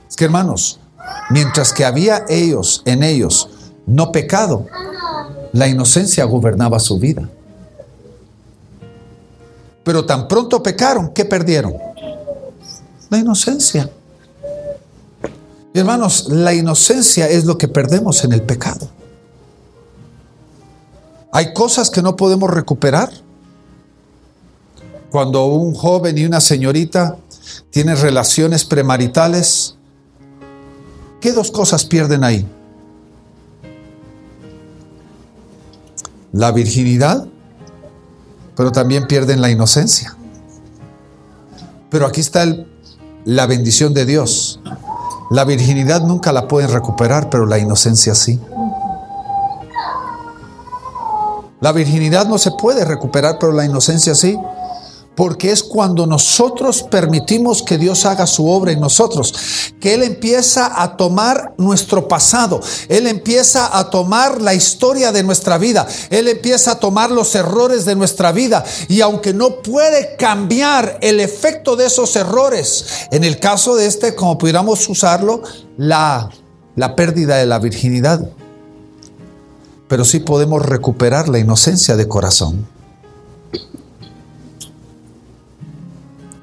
Es 0.07 0.15
que 0.15 0.25
hermanos, 0.25 0.79
mientras 1.29 1.71
que 1.71 1.85
había 1.85 2.25
ellos 2.27 2.81
en 2.85 3.03
ellos 3.03 3.49
no 3.85 4.11
pecado, 4.11 4.65
la 5.51 5.67
inocencia 5.67 6.25
gobernaba 6.25 6.79
su 6.79 6.99
vida. 6.99 7.29
Pero 9.83 10.05
tan 10.05 10.27
pronto 10.27 10.61
pecaron, 10.61 11.09
¿qué 11.13 11.25
perdieron? 11.25 11.73
La 13.09 13.17
inocencia. 13.17 13.89
hermanos, 15.73 16.27
la 16.29 16.53
inocencia 16.53 17.27
es 17.27 17.45
lo 17.45 17.57
que 17.57 17.67
perdemos 17.67 18.23
en 18.23 18.33
el 18.33 18.41
pecado. 18.41 18.89
Hay 21.31 21.53
cosas 21.53 21.89
que 21.89 22.01
no 22.01 22.15
podemos 22.15 22.49
recuperar. 22.49 23.09
Cuando 25.09 25.45
un 25.45 25.73
joven 25.73 26.17
y 26.17 26.25
una 26.25 26.39
señorita 26.39 27.17
tienen 27.71 27.97
relaciones 27.97 28.65
premaritales, 28.65 29.75
¿qué 31.19 31.31
dos 31.31 31.51
cosas 31.51 31.85
pierden 31.85 32.23
ahí? 32.23 32.45
La 36.31 36.51
virginidad 36.51 37.27
pero 38.59 38.73
también 38.73 39.07
pierden 39.07 39.39
la 39.39 39.49
inocencia. 39.49 40.17
Pero 41.89 42.05
aquí 42.05 42.19
está 42.19 42.45
la 43.23 43.45
bendición 43.45 43.93
de 43.93 44.05
Dios. 44.05 44.59
La 45.31 45.45
virginidad 45.45 46.01
nunca 46.01 46.33
la 46.33 46.49
pueden 46.49 46.69
recuperar, 46.69 47.29
pero 47.29 47.45
la 47.45 47.57
inocencia 47.57 48.13
sí. 48.15 48.37
La 51.61 51.71
virginidad 51.71 52.27
no 52.27 52.37
se 52.37 52.51
puede 52.51 52.83
recuperar, 52.83 53.37
pero 53.39 53.53
la 53.53 53.63
inocencia 53.63 54.13
sí 54.13 54.37
porque 55.19 55.51
es 55.51 55.63
cuando 55.63 56.07
nosotros 56.07 56.81
permitimos 56.81 57.61
que 57.61 57.77
Dios 57.77 58.05
haga 58.05 58.25
su 58.25 58.49
obra 58.49 58.71
en 58.71 58.79
nosotros, 58.79 59.35
que 59.77 59.93
Él 59.93 60.03
empieza 60.03 60.81
a 60.81 60.95
tomar 60.95 61.55
nuestro 61.57 62.07
pasado, 62.07 62.61
Él 62.87 63.05
empieza 63.05 63.77
a 63.77 63.89
tomar 63.89 64.41
la 64.41 64.53
historia 64.53 65.11
de 65.11 65.23
nuestra 65.23 65.57
vida, 65.57 65.85
Él 66.09 66.29
empieza 66.29 66.71
a 66.71 66.79
tomar 66.79 67.11
los 67.11 67.35
errores 67.35 67.83
de 67.83 67.97
nuestra 67.97 68.31
vida 68.31 68.63
y 68.87 69.01
aunque 69.01 69.33
no 69.33 69.61
puede 69.61 70.15
cambiar 70.15 70.99
el 71.01 71.19
efecto 71.19 71.75
de 71.75 71.87
esos 71.87 72.15
errores, 72.15 72.85
en 73.11 73.25
el 73.25 73.41
caso 73.41 73.75
de 73.75 73.87
este, 73.87 74.15
como 74.15 74.37
pudiéramos 74.37 74.87
usarlo, 74.87 75.43
la, 75.75 76.29
la 76.77 76.95
pérdida 76.95 77.35
de 77.35 77.45
la 77.45 77.59
virginidad, 77.59 78.25
pero 79.89 80.05
sí 80.05 80.21
podemos 80.21 80.65
recuperar 80.65 81.27
la 81.27 81.39
inocencia 81.39 81.97
de 81.97 82.07
corazón. 82.07 82.78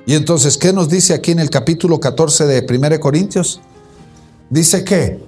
Y 0.06 0.14
entonces, 0.14 0.56
¿qué 0.56 0.72
nos 0.72 0.88
dice 0.88 1.14
aquí 1.14 1.32
en 1.32 1.40
el 1.40 1.50
capítulo 1.50 1.98
14 1.98 2.46
de 2.46 2.64
1 2.68 3.00
Corintios? 3.00 3.60
Dice 4.48 4.84
que 4.84 5.18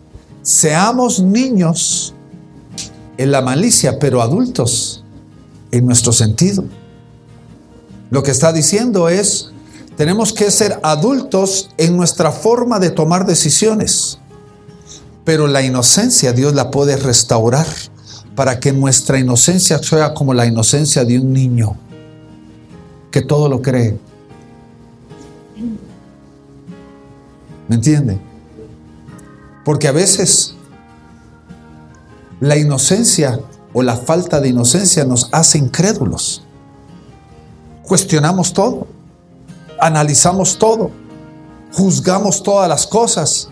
seamos 0.42 1.20
niños 1.20 2.14
en 3.16 3.32
la 3.32 3.42
malicia, 3.42 3.98
pero 3.98 4.22
adultos 4.22 5.02
en 5.72 5.84
nuestro 5.84 6.12
sentido. 6.12 6.64
Lo 8.10 8.22
que 8.22 8.30
está 8.30 8.52
diciendo 8.52 9.08
es, 9.08 9.50
tenemos 9.96 10.32
que 10.32 10.48
ser 10.52 10.78
adultos 10.84 11.70
en 11.76 11.96
nuestra 11.96 12.30
forma 12.30 12.78
de 12.78 12.90
tomar 12.90 13.26
decisiones, 13.26 14.20
pero 15.24 15.48
la 15.48 15.62
inocencia 15.62 16.32
Dios 16.32 16.54
la 16.54 16.70
puede 16.70 16.96
restaurar 16.96 17.66
para 18.36 18.60
que 18.60 18.72
nuestra 18.72 19.18
inocencia 19.18 19.82
sea 19.82 20.14
como 20.14 20.34
la 20.34 20.46
inocencia 20.46 21.04
de 21.04 21.18
un 21.18 21.32
niño 21.32 21.76
que 23.10 23.22
todo 23.22 23.48
lo 23.48 23.60
cree, 23.60 23.98
¿Me 27.68 27.76
entiende? 27.76 28.18
Porque 29.64 29.88
a 29.88 29.92
veces 29.92 30.54
la 32.40 32.56
inocencia 32.56 33.40
o 33.72 33.82
la 33.82 33.96
falta 33.96 34.40
de 34.40 34.48
inocencia 34.48 35.04
nos 35.04 35.28
hace 35.32 35.58
incrédulos. 35.58 36.42
Cuestionamos 37.82 38.52
todo, 38.52 38.86
analizamos 39.78 40.58
todo, 40.58 40.90
juzgamos 41.72 42.42
todas 42.42 42.68
las 42.68 42.86
cosas, 42.86 43.48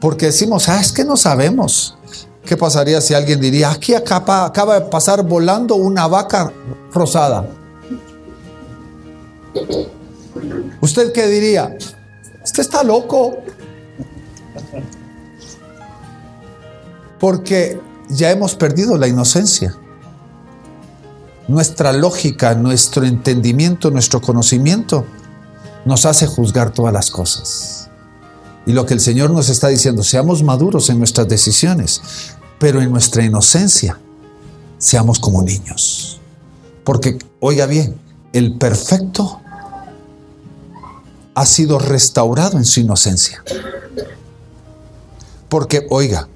porque 0.00 0.26
decimos, 0.26 0.68
ah, 0.68 0.80
es 0.80 0.92
que 0.92 1.04
no 1.04 1.16
sabemos. 1.16 1.96
¿Qué 2.44 2.56
pasaría 2.56 3.00
si 3.00 3.14
alguien 3.14 3.40
diría, 3.40 3.70
aquí 3.70 3.94
acaba, 3.94 4.44
acaba 4.44 4.80
de 4.80 4.86
pasar 4.86 5.24
volando 5.24 5.76
una 5.76 6.08
vaca 6.08 6.52
rosada? 6.92 7.48
¿Usted 10.80 11.12
qué 11.12 11.26
diría? 11.28 11.76
Usted 12.44 12.62
está 12.62 12.82
loco. 12.82 13.36
Porque 17.18 17.80
ya 18.08 18.30
hemos 18.30 18.54
perdido 18.54 18.96
la 18.96 19.08
inocencia. 19.08 19.76
Nuestra 21.48 21.92
lógica, 21.92 22.54
nuestro 22.54 23.04
entendimiento, 23.04 23.90
nuestro 23.90 24.20
conocimiento 24.20 25.04
nos 25.84 26.06
hace 26.06 26.26
juzgar 26.26 26.72
todas 26.72 26.92
las 26.92 27.10
cosas. 27.10 27.90
Y 28.66 28.72
lo 28.72 28.86
que 28.86 28.94
el 28.94 29.00
Señor 29.00 29.30
nos 29.30 29.48
está 29.48 29.68
diciendo, 29.68 30.04
seamos 30.04 30.42
maduros 30.42 30.88
en 30.88 30.98
nuestras 30.98 31.28
decisiones, 31.28 32.00
pero 32.58 32.80
en 32.80 32.90
nuestra 32.90 33.24
inocencia 33.24 33.98
seamos 34.78 35.18
como 35.18 35.42
niños. 35.42 36.20
Porque, 36.84 37.18
oiga 37.40 37.66
bien, 37.66 38.00
el 38.32 38.56
perfecto 38.58 39.41
ha 41.34 41.46
sido 41.46 41.78
restaurado 41.78 42.58
en 42.58 42.64
su 42.64 42.80
inocencia. 42.80 43.42
Porque, 45.48 45.86
oiga, 45.90 46.28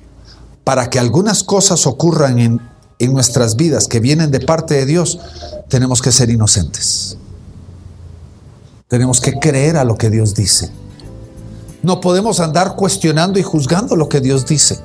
para 0.64 0.90
que 0.90 0.98
algunas 0.98 1.42
cosas 1.42 1.86
ocurran 1.86 2.38
en, 2.38 2.60
en, 2.98 3.12
nuestras 3.12 3.56
vidas 3.56 3.88
que 3.88 4.00
vienen 4.00 4.30
de 4.30 4.40
parte 4.40 4.74
de 4.74 4.86
Dios, 4.86 5.18
tenemos 5.68 6.02
que 6.02 6.12
ser 6.12 6.30
inocentes. 6.30 7.16
Tenemos 8.88 9.20
que 9.20 9.32
creer 9.38 9.76
a 9.76 9.84
lo 9.84 9.96
que 9.96 10.10
Dios 10.10 10.34
dice. 10.34 10.70
No 11.82 12.00
podemos 12.00 12.40
andar 12.40 12.76
cuestionando 12.76 13.38
y 13.38 13.42
juzgando 13.42 13.96
lo 13.96 14.08
que 14.08 14.20
Dios 14.20 14.46
dice. 14.46 14.78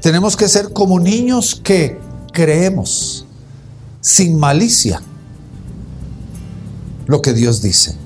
Tenemos 0.00 0.36
que 0.36 0.48
ser 0.48 0.72
como 0.72 1.00
niños 1.00 1.60
que 1.62 1.98
creemos 2.32 3.26
sin 4.00 4.38
malicia 4.38 5.02
lo 7.06 7.22
que 7.22 7.32
Dios 7.32 7.62
dice. 7.62 8.05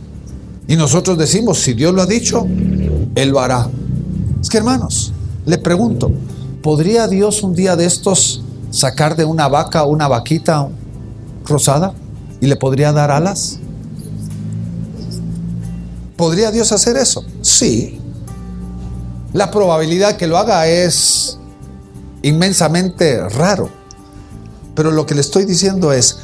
Y 0.71 0.77
nosotros 0.77 1.19
decimos, 1.19 1.59
si 1.59 1.73
Dios 1.73 1.93
lo 1.93 2.01
ha 2.01 2.07
dicho, 2.07 2.47
Él 3.17 3.31
lo 3.31 3.41
hará. 3.41 3.69
Es 4.41 4.49
que 4.49 4.57
hermanos, 4.57 5.13
le 5.45 5.59
pregunto, 5.59 6.13
¿podría 6.63 7.09
Dios 7.09 7.43
un 7.43 7.57
día 7.57 7.75
de 7.75 7.87
estos 7.87 8.45
sacar 8.71 9.17
de 9.17 9.25
una 9.25 9.49
vaca 9.49 9.83
una 9.83 10.07
vaquita 10.07 10.69
rosada 11.45 11.93
y 12.41 12.47
le 12.47 12.55
podría 12.55 12.93
dar 12.93 13.11
alas? 13.11 13.59
¿Podría 16.17 16.53
Dios 16.53 16.71
hacer 16.71 16.97
eso? 16.97 17.25
Sí. 17.43 18.01
La 19.33 19.51
probabilidad 19.51 20.17
que 20.17 20.29
lo 20.29 20.39
haga 20.39 20.69
es 20.69 21.37
inmensamente 22.23 23.29
raro. 23.29 23.71
Pero 24.77 24.93
lo 24.93 25.05
que 25.05 25.17
le 25.17 25.21
estoy 25.21 25.47
diciendo 25.47 25.93
es, 25.93 26.19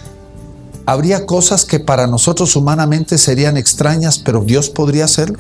¿Habría 0.87 1.27
cosas 1.27 1.65
que 1.65 1.81
para 1.81 2.07
nosotros 2.07 2.55
humanamente 2.55 3.19
serían 3.19 3.57
extrañas, 3.57 4.21
pero 4.21 4.45
Dios 4.45 4.71
podría 4.71 5.07
hacerlo? 5.07 5.39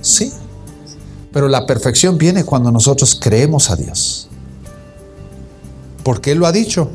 Sí. 0.00 0.32
Pero 1.32 1.48
la 1.48 1.66
perfección 1.66 2.16
viene 2.16 2.44
cuando 2.44 2.72
nosotros 2.72 3.14
creemos 3.20 3.70
a 3.70 3.76
Dios. 3.76 4.28
Porque 6.02 6.32
Él 6.32 6.38
lo 6.38 6.46
ha 6.46 6.52
dicho, 6.52 6.90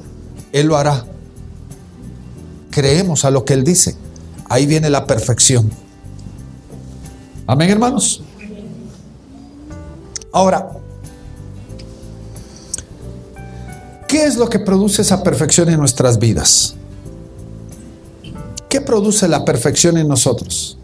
Él 0.52 0.66
lo 0.66 0.78
hará. 0.78 1.06
Creemos 2.72 3.24
a 3.24 3.30
lo 3.30 3.46
que 3.46 3.54
Él 3.54 3.64
dice. 3.64 3.96
ahí 4.50 4.66
viene 4.66 4.90
la 4.90 5.06
perfección. 5.06 5.72
Amén, 7.46 7.70
hermanos. 7.70 8.24
Ahora, 10.32 10.70
¿qué 14.08 14.26
es 14.26 14.38
lo 14.38 14.50
que 14.50 14.58
produce 14.60 15.04
esa 15.04 15.22
perfección 15.22 15.70
en 15.70 15.80
nuestras 15.80 16.18
vidas? 16.18 16.76
¿Qué 18.86 18.92
produce 18.92 19.28
la 19.28 19.44
perfección 19.44 19.98
en 19.98 20.08
nosotros? 20.08 20.78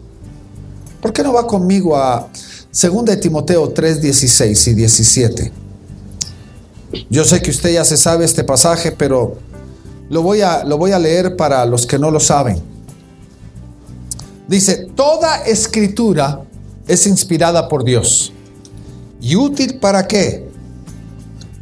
¿Por 1.00 1.12
qué 1.12 1.22
no 1.22 1.32
va 1.34 1.46
conmigo 1.46 1.96
a 1.96 2.28
2 2.72 3.04
de 3.04 3.16
Timoteo 3.16 3.68
3, 3.68 4.02
16 4.02 4.66
y 4.66 4.74
17? 4.74 5.52
Yo 7.08 7.22
sé 7.22 7.40
que 7.40 7.52
usted 7.52 7.72
ya 7.72 7.84
se 7.84 7.96
sabe 7.96 8.24
este 8.24 8.42
pasaje, 8.42 8.90
pero 8.90 9.36
lo 10.10 10.20
voy 10.20 10.40
a, 10.40 10.64
lo 10.64 10.78
voy 10.78 10.90
a 10.90 10.98
leer 10.98 11.36
para 11.36 11.64
los 11.64 11.86
que 11.86 11.96
no 11.96 12.10
lo 12.10 12.18
saben. 12.18 12.60
Dice, 14.48 14.88
toda 14.96 15.44
escritura 15.44 16.40
es 16.88 17.06
inspirada 17.06 17.68
por 17.68 17.84
Dios. 17.84 18.32
¿Y 19.20 19.36
útil 19.36 19.78
para 19.78 20.08
qué? 20.08 20.50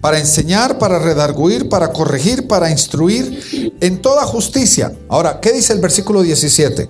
Para 0.01 0.18
enseñar, 0.18 0.78
para 0.78 0.98
redarguir, 0.98 1.68
para 1.68 1.92
corregir, 1.92 2.48
para 2.48 2.70
instruir 2.70 3.74
en 3.80 4.01
toda 4.01 4.22
justicia. 4.22 4.92
Ahora, 5.09 5.40
¿qué 5.40 5.53
dice 5.53 5.72
el 5.72 5.80
versículo 5.80 6.22
17? 6.22 6.88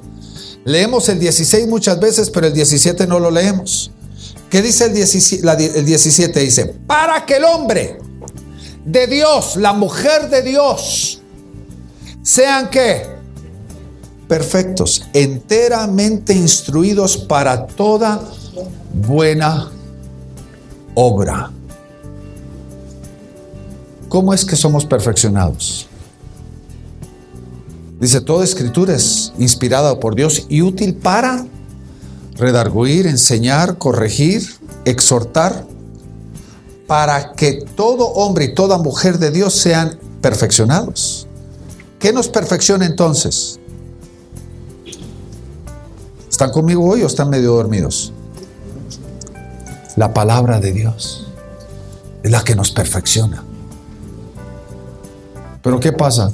Leemos 0.65 1.09
el 1.09 1.19
16 1.19 1.67
muchas 1.67 1.99
veces, 1.99 2.31
pero 2.31 2.47
el 2.47 2.53
17 2.53 3.07
no 3.07 3.19
lo 3.19 3.31
leemos. 3.31 3.91
¿Qué 4.49 4.63
dice 4.63 4.87
el 4.87 4.95
17? 4.95 5.79
el 5.79 5.85
17 5.85 6.41
dice, 6.41 6.67
para 6.87 7.25
que 7.25 7.37
el 7.37 7.45
hombre 7.45 7.99
de 8.85 9.07
Dios, 9.07 9.57
la 9.57 9.73
mujer 9.73 10.29
de 10.29 10.43
Dios, 10.43 11.21
sean 12.23 12.71
que 12.71 13.21
perfectos, 14.29 15.03
enteramente 15.13 16.33
instruidos 16.33 17.17
para 17.17 17.67
toda 17.67 18.23
buena 18.93 19.71
obra. 20.95 21.51
¿Cómo 24.11 24.35
es 24.35 24.45
que 24.45 24.57
somos 24.57 24.85
perfeccionados? 24.85 25.87
Dice, 28.01 28.21
toda 28.21 28.43
escritura 28.43 28.97
es 28.97 29.33
inspirada 29.39 30.01
por 30.01 30.17
Dios 30.17 30.47
y 30.49 30.63
útil 30.63 30.97
para 30.97 31.47
redarguir, 32.35 33.07
enseñar, 33.07 33.79
corregir, 33.79 34.49
exhortar, 34.85 35.65
para 36.89 37.35
que 37.35 37.65
todo 37.77 38.07
hombre 38.09 38.47
y 38.47 38.55
toda 38.55 38.79
mujer 38.79 39.21
de 39.21 39.31
Dios 39.31 39.55
sean 39.55 39.97
perfeccionados. 40.21 41.29
¿Qué 42.01 42.13
nos 42.13 42.29
perfecciona 42.29 42.87
entonces? 42.87 43.61
¿Están 46.29 46.51
conmigo 46.51 46.85
hoy 46.85 47.05
o 47.05 47.07
están 47.07 47.31
medio 47.31 47.53
dormidos? 47.53 48.13
La 49.95 50.13
palabra 50.13 50.59
de 50.59 50.73
Dios 50.73 51.29
es 52.25 52.31
la 52.33 52.43
que 52.43 52.57
nos 52.57 52.73
perfecciona. 52.73 53.45
Pero 55.71 55.79
¿qué 55.79 55.93
pasa? 55.93 56.33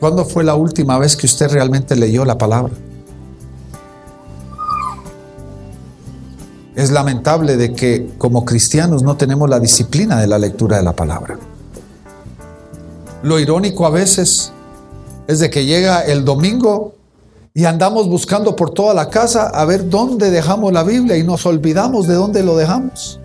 ¿Cuándo 0.00 0.24
fue 0.24 0.42
la 0.42 0.56
última 0.56 0.98
vez 0.98 1.16
que 1.16 1.26
usted 1.26 1.48
realmente 1.48 1.94
leyó 1.94 2.24
la 2.24 2.36
palabra? 2.36 2.72
Es 6.74 6.90
lamentable 6.90 7.56
de 7.56 7.74
que 7.74 8.10
como 8.18 8.44
cristianos 8.44 9.04
no 9.04 9.16
tenemos 9.16 9.48
la 9.48 9.60
disciplina 9.60 10.18
de 10.18 10.26
la 10.26 10.36
lectura 10.36 10.78
de 10.78 10.82
la 10.82 10.96
palabra. 10.96 11.38
Lo 13.22 13.38
irónico 13.38 13.86
a 13.86 13.90
veces 13.90 14.52
es 15.28 15.38
de 15.38 15.48
que 15.48 15.64
llega 15.64 16.00
el 16.00 16.24
domingo 16.24 16.94
y 17.54 17.66
andamos 17.66 18.08
buscando 18.08 18.56
por 18.56 18.70
toda 18.70 18.94
la 18.94 19.10
casa 19.10 19.46
a 19.46 19.64
ver 19.64 19.88
dónde 19.88 20.32
dejamos 20.32 20.72
la 20.72 20.82
Biblia 20.82 21.16
y 21.16 21.22
nos 21.22 21.46
olvidamos 21.46 22.08
de 22.08 22.14
dónde 22.14 22.42
lo 22.42 22.56
dejamos. 22.56 23.20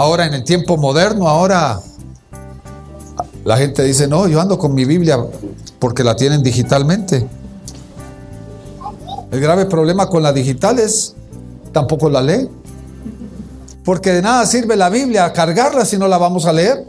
Ahora 0.00 0.24
en 0.24 0.32
el 0.32 0.44
tiempo 0.44 0.78
moderno, 0.78 1.28
ahora 1.28 1.78
la 3.44 3.58
gente 3.58 3.82
dice, 3.82 4.08
no, 4.08 4.26
yo 4.28 4.40
ando 4.40 4.56
con 4.56 4.72
mi 4.72 4.86
Biblia 4.86 5.18
porque 5.78 6.02
la 6.02 6.16
tienen 6.16 6.42
digitalmente. 6.42 7.28
El 9.30 9.40
grave 9.40 9.66
problema 9.66 10.08
con 10.08 10.22
la 10.22 10.32
digital 10.32 10.78
es 10.78 11.14
tampoco 11.70 12.08
la 12.08 12.22
lee. 12.22 12.48
Porque 13.84 14.12
de 14.12 14.22
nada 14.22 14.46
sirve 14.46 14.74
la 14.74 14.88
Biblia 14.88 15.30
cargarla 15.34 15.84
si 15.84 15.98
no 15.98 16.08
la 16.08 16.16
vamos 16.16 16.46
a 16.46 16.54
leer. 16.54 16.82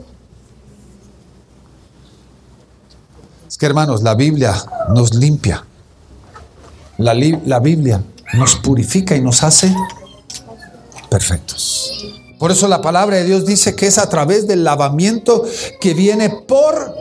Es 3.45 3.57
que 3.57 3.65
hermanos, 3.65 4.03
la 4.03 4.15
Biblia 4.15 4.55
nos 4.95 5.13
limpia. 5.15 5.65
La, 6.97 7.13
la 7.13 7.59
Biblia 7.59 8.01
nos 8.35 8.55
purifica 8.55 9.17
y 9.17 9.21
nos 9.21 9.43
hace 9.43 9.75
perfectos. 11.09 12.20
Por 12.41 12.49
eso 12.49 12.67
la 12.67 12.81
palabra 12.81 13.17
de 13.17 13.25
Dios 13.25 13.45
dice 13.45 13.75
que 13.75 13.85
es 13.85 13.99
a 13.99 14.09
través 14.09 14.47
del 14.47 14.63
lavamiento 14.63 15.45
que 15.79 15.93
viene 15.93 16.27
por 16.31 16.91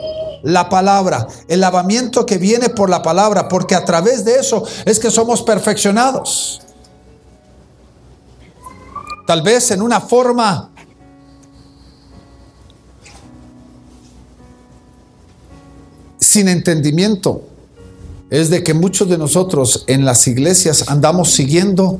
la 0.43 0.69
palabra, 0.69 1.27
el 1.47 1.61
lavamiento 1.61 2.27
que 2.27 2.37
viene 2.37 2.69
por 2.69 2.91
la 2.91 3.01
palabra, 3.01 3.47
porque 3.47 3.73
a 3.73 3.83
través 3.83 4.23
de 4.23 4.35
eso 4.35 4.63
es 4.85 4.99
que 4.99 5.09
somos 5.09 5.41
perfeccionados. 5.41 6.61
Tal 9.25 9.41
vez 9.41 9.71
en 9.71 9.81
una 9.81 9.99
forma 9.99 10.69
sin 16.19 16.49
entendimiento 16.49 17.41
es 18.29 18.51
de 18.51 18.61
que 18.61 18.75
muchos 18.75 19.09
de 19.09 19.17
nosotros 19.17 19.85
en 19.87 20.05
las 20.05 20.27
iglesias 20.27 20.87
andamos 20.87 21.31
siguiendo 21.31 21.99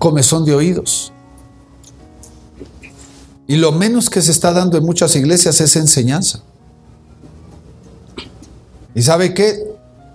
comezón 0.00 0.44
de 0.44 0.56
oídos. 0.56 1.12
Y 3.52 3.56
lo 3.56 3.70
menos 3.70 4.08
que 4.08 4.22
se 4.22 4.30
está 4.30 4.54
dando 4.54 4.78
en 4.78 4.84
muchas 4.86 5.14
iglesias 5.14 5.60
es 5.60 5.76
enseñanza. 5.76 6.40
¿Y 8.94 9.02
sabe 9.02 9.34
qué? 9.34 9.62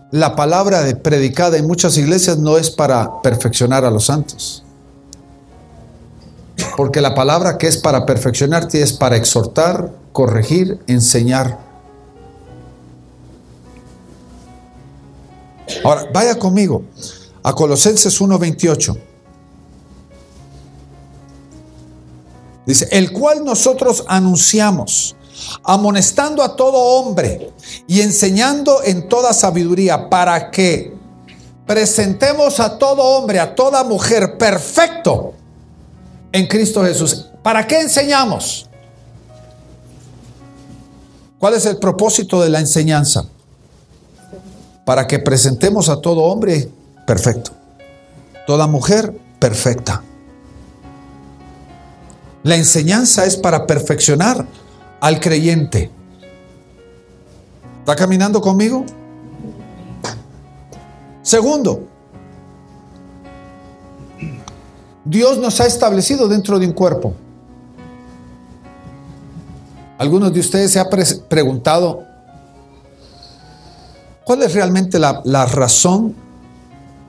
La 0.09 0.35
palabra 0.35 0.83
predicada 1.03 1.55
en 1.57 1.67
muchas 1.67 1.99
iglesias 1.99 2.39
no 2.39 2.57
es 2.57 2.71
para 2.71 3.21
perfeccionar 3.21 3.85
a 3.85 3.91
los 3.91 4.05
santos. 4.05 4.63
Porque 6.75 6.99
la 6.99 7.13
palabra 7.13 7.59
que 7.59 7.67
es 7.67 7.77
para 7.77 8.07
perfeccionarte 8.07 8.81
es 8.81 8.93
para 8.93 9.17
exhortar, 9.17 9.93
corregir, 10.13 10.79
enseñar. 10.87 11.59
Ahora, 15.83 16.09
vaya 16.11 16.39
conmigo 16.39 16.81
a 17.43 17.53
Colosenses 17.53 18.19
1:28. 18.19 18.97
Dice, 22.67 22.89
el 22.91 23.13
cual 23.13 23.45
nosotros 23.45 24.03
anunciamos 24.07 25.15
amonestando 25.63 26.43
a 26.43 26.55
todo 26.55 26.77
hombre 26.77 27.53
y 27.87 28.01
enseñando 28.01 28.83
en 28.83 29.07
toda 29.07 29.31
sabiduría 29.31 30.09
para 30.09 30.51
que 30.51 30.93
presentemos 31.65 32.59
a 32.59 32.77
todo 32.77 33.01
hombre, 33.03 33.39
a 33.39 33.55
toda 33.55 33.85
mujer 33.85 34.37
perfecto 34.37 35.33
en 36.33 36.45
Cristo 36.47 36.83
Jesús. 36.83 37.27
¿Para 37.41 37.65
qué 37.65 37.79
enseñamos? 37.79 38.67
¿Cuál 41.39 41.53
es 41.53 41.65
el 41.65 41.77
propósito 41.77 42.41
de 42.41 42.49
la 42.49 42.59
enseñanza? 42.59 43.25
Para 44.83 45.07
que 45.07 45.19
presentemos 45.19 45.87
a 45.87 46.01
todo 46.01 46.23
hombre 46.23 46.69
perfecto, 47.05 47.51
toda 48.45 48.67
mujer 48.67 49.17
perfecta. 49.39 50.03
La 52.47 52.55
enseñanza 52.55 53.25
es 53.25 53.35
para 53.35 53.67
perfeccionar 53.67 54.47
al 55.01 55.19
creyente. 55.19 55.91
¿Está 57.79 57.93
caminando 57.93 58.39
conmigo? 58.39 58.85
Segundo, 61.21 61.85
Dios 65.03 65.37
nos 65.39 65.59
ha 65.59 65.65
establecido 65.65 66.29
dentro 66.29 66.57
de 66.57 66.67
un 66.67 66.71
cuerpo. 66.71 67.13
Algunos 69.97 70.31
de 70.31 70.39
ustedes 70.39 70.71
se 70.71 70.79
han 70.79 70.87
preguntado, 71.27 72.05
¿cuál 74.23 74.43
es 74.43 74.53
realmente 74.53 74.97
la, 74.99 75.21
la 75.25 75.45
razón 75.45 76.15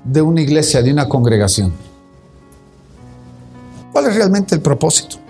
de 0.02 0.20
una 0.20 0.40
iglesia, 0.40 0.82
de 0.82 0.90
una 0.90 1.08
congregación? 1.08 1.72
¿Cuál 3.92 4.06
es 4.06 4.16
realmente 4.16 4.56
el 4.56 4.60
propósito? 4.60 5.27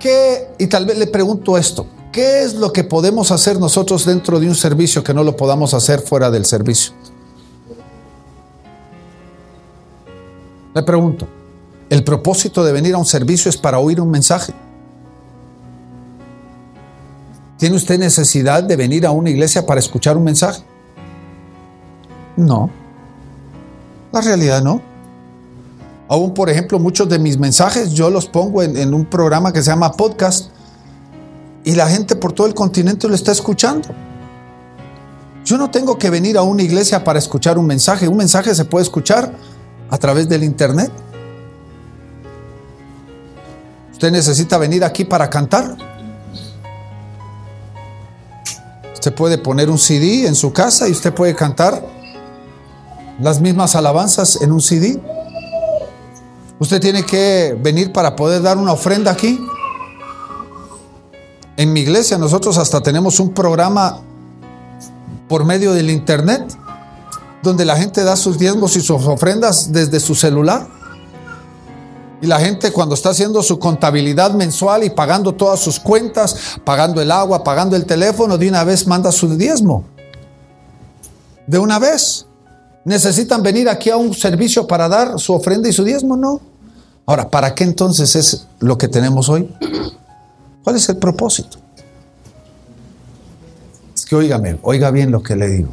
¿Qué, 0.00 0.48
y 0.58 0.66
tal 0.66 0.86
vez 0.86 0.96
le 0.96 1.06
pregunto 1.06 1.58
esto, 1.58 1.86
¿qué 2.10 2.42
es 2.42 2.54
lo 2.54 2.72
que 2.72 2.84
podemos 2.84 3.30
hacer 3.30 3.60
nosotros 3.60 4.06
dentro 4.06 4.40
de 4.40 4.48
un 4.48 4.54
servicio 4.54 5.04
que 5.04 5.12
no 5.12 5.22
lo 5.22 5.36
podamos 5.36 5.74
hacer 5.74 6.00
fuera 6.00 6.30
del 6.30 6.46
servicio? 6.46 6.94
Le 10.74 10.82
pregunto, 10.82 11.28
¿el 11.90 12.02
propósito 12.02 12.64
de 12.64 12.72
venir 12.72 12.94
a 12.94 12.98
un 12.98 13.04
servicio 13.04 13.50
es 13.50 13.58
para 13.58 13.78
oír 13.78 14.00
un 14.00 14.10
mensaje? 14.10 14.54
¿Tiene 17.58 17.76
usted 17.76 17.98
necesidad 17.98 18.62
de 18.62 18.76
venir 18.76 19.04
a 19.04 19.10
una 19.10 19.28
iglesia 19.28 19.66
para 19.66 19.80
escuchar 19.80 20.16
un 20.16 20.24
mensaje? 20.24 20.62
No. 22.38 22.70
La 24.12 24.22
realidad 24.22 24.62
no. 24.62 24.80
Aún, 26.10 26.34
por 26.34 26.50
ejemplo, 26.50 26.80
muchos 26.80 27.08
de 27.08 27.20
mis 27.20 27.38
mensajes 27.38 27.92
yo 27.92 28.10
los 28.10 28.26
pongo 28.26 28.64
en, 28.64 28.92
un 28.92 29.04
programa 29.04 29.52
que 29.52 29.62
se 29.62 29.70
llama 29.70 29.92
podcast 29.92 30.50
y 31.62 31.76
la 31.76 31.88
gente 31.88 32.16
por 32.16 32.32
todo 32.32 32.48
el 32.48 32.54
continente 32.54 33.06
lo 33.06 33.14
está 33.14 33.30
escuchando. 33.30 33.90
Yo 35.44 35.56
no 35.56 35.70
tengo 35.70 35.96
que 35.98 36.10
venir 36.10 36.36
a 36.36 36.42
una 36.42 36.64
iglesia 36.64 37.04
para 37.04 37.20
escuchar 37.20 37.58
un 37.58 37.66
mensaje. 37.66 38.08
Un 38.08 38.16
mensaje 38.16 38.52
se 38.56 38.64
puede 38.64 38.82
escuchar 38.82 39.32
a 39.88 39.98
través 39.98 40.28
del 40.28 40.42
internet. 40.42 40.90
Usted 43.92 44.10
necesita 44.10 44.58
venir 44.58 44.82
aquí 44.82 45.04
para 45.04 45.30
cantar. 45.30 45.76
Usted 48.94 49.14
puede 49.14 49.38
poner 49.38 49.70
un 49.70 49.78
CD 49.78 50.26
en 50.26 50.34
su 50.34 50.52
casa 50.52 50.88
y 50.88 50.90
usted 50.90 51.14
puede 51.14 51.36
cantar 51.36 51.86
las 53.20 53.40
mismas 53.40 53.76
alabanzas 53.76 54.42
en 54.42 54.50
un 54.50 54.60
CD. 54.60 55.00
Usted 56.60 56.78
tiene 56.78 57.04
que 57.04 57.56
venir 57.58 57.90
para 57.90 58.14
poder 58.14 58.42
dar 58.42 58.58
una 58.58 58.72
ofrenda 58.72 59.10
aquí. 59.10 59.40
En 61.56 61.72
mi 61.72 61.80
iglesia 61.80 62.18
nosotros 62.18 62.58
hasta 62.58 62.82
tenemos 62.82 63.18
un 63.18 63.32
programa 63.32 64.02
por 65.26 65.46
medio 65.46 65.72
del 65.72 65.88
internet 65.88 66.54
donde 67.42 67.64
la 67.64 67.76
gente 67.76 68.04
da 68.04 68.14
sus 68.14 68.38
diezmos 68.38 68.76
y 68.76 68.82
sus 68.82 69.06
ofrendas 69.06 69.72
desde 69.72 70.00
su 70.00 70.14
celular. 70.14 70.68
Y 72.20 72.26
la 72.26 72.38
gente 72.38 72.70
cuando 72.70 72.94
está 72.94 73.08
haciendo 73.08 73.42
su 73.42 73.58
contabilidad 73.58 74.34
mensual 74.34 74.84
y 74.84 74.90
pagando 74.90 75.32
todas 75.32 75.60
sus 75.60 75.80
cuentas, 75.80 76.58
pagando 76.62 77.00
el 77.00 77.10
agua, 77.10 77.42
pagando 77.42 77.74
el 77.74 77.86
teléfono, 77.86 78.36
de 78.36 78.50
una 78.50 78.64
vez 78.64 78.86
manda 78.86 79.10
su 79.10 79.34
diezmo. 79.34 79.84
De 81.46 81.58
una 81.58 81.78
vez. 81.78 82.26
¿Necesitan 82.84 83.42
venir 83.42 83.68
aquí 83.68 83.90
a 83.90 83.96
un 83.96 84.14
servicio 84.14 84.66
para 84.66 84.88
dar 84.88 85.18
su 85.18 85.34
ofrenda 85.34 85.68
y 85.68 85.72
su 85.72 85.84
diezmo? 85.84 86.16
No. 86.16 86.40
Ahora, 87.06 87.28
¿para 87.28 87.54
qué 87.54 87.64
entonces 87.64 88.16
es 88.16 88.46
lo 88.58 88.78
que 88.78 88.88
tenemos 88.88 89.28
hoy? 89.28 89.52
¿Cuál 90.64 90.76
es 90.76 90.88
el 90.88 90.96
propósito? 90.96 91.58
Es 93.94 94.04
que 94.04 94.16
oígame, 94.16 94.58
oiga 94.62 94.90
bien 94.90 95.10
lo 95.10 95.22
que 95.22 95.36
le 95.36 95.48
digo. 95.48 95.70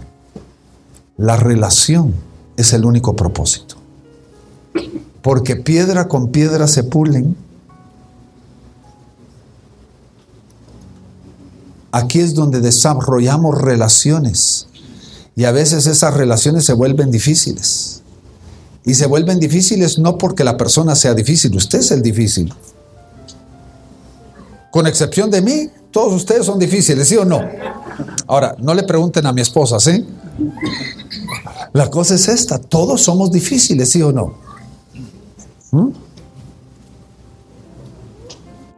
La 1.18 1.38
relación 1.38 2.14
es 2.58 2.74
el 2.74 2.86
único 2.86 3.16
propósito 3.16 3.78
porque 5.28 5.58
piedra 5.58 6.08
con 6.08 6.30
piedra 6.30 6.68
se 6.68 6.86
pulen. 6.86 7.36
Aquí 11.92 12.22
es 12.22 12.34
donde 12.34 12.62
desarrollamos 12.62 13.62
relaciones 13.62 14.68
y 15.38 15.46
a 15.46 15.52
veces 15.52 15.86
esas 15.86 16.16
relaciones 16.16 16.66
se 16.66 16.74
vuelven 16.74 17.12
difíciles. 17.12 18.02
Y 18.84 18.96
se 18.96 19.06
vuelven 19.06 19.40
difíciles 19.40 20.00
no 20.00 20.18
porque 20.18 20.44
la 20.44 20.58
persona 20.58 20.96
sea 20.96 21.14
difícil, 21.14 21.56
usted 21.56 21.80
es 21.80 21.92
el 21.92 22.02
difícil. 22.02 22.52
Con 24.72 24.88
excepción 24.88 25.30
de 25.30 25.44
mí, 25.44 25.70
todos 25.92 26.12
ustedes 26.14 26.48
son 26.48 26.58
difíciles, 26.58 27.08
¿sí 27.08 27.18
o 27.18 27.24
no? 27.24 27.40
Ahora, 28.26 28.56
no 28.58 28.74
le 28.74 28.82
pregunten 28.82 29.28
a 29.28 29.32
mi 29.32 29.42
esposa, 29.42 29.80
¿sí? 29.80 30.08
La 31.72 31.88
cosa 31.92 32.16
es 32.16 32.28
esta, 32.28 32.58
todos 32.58 33.04
somos 33.04 33.32
difíciles, 33.32 33.92
¿sí 33.92 34.02
o 34.02 34.12
no? 34.12 34.34
¿Mm? 35.70 35.90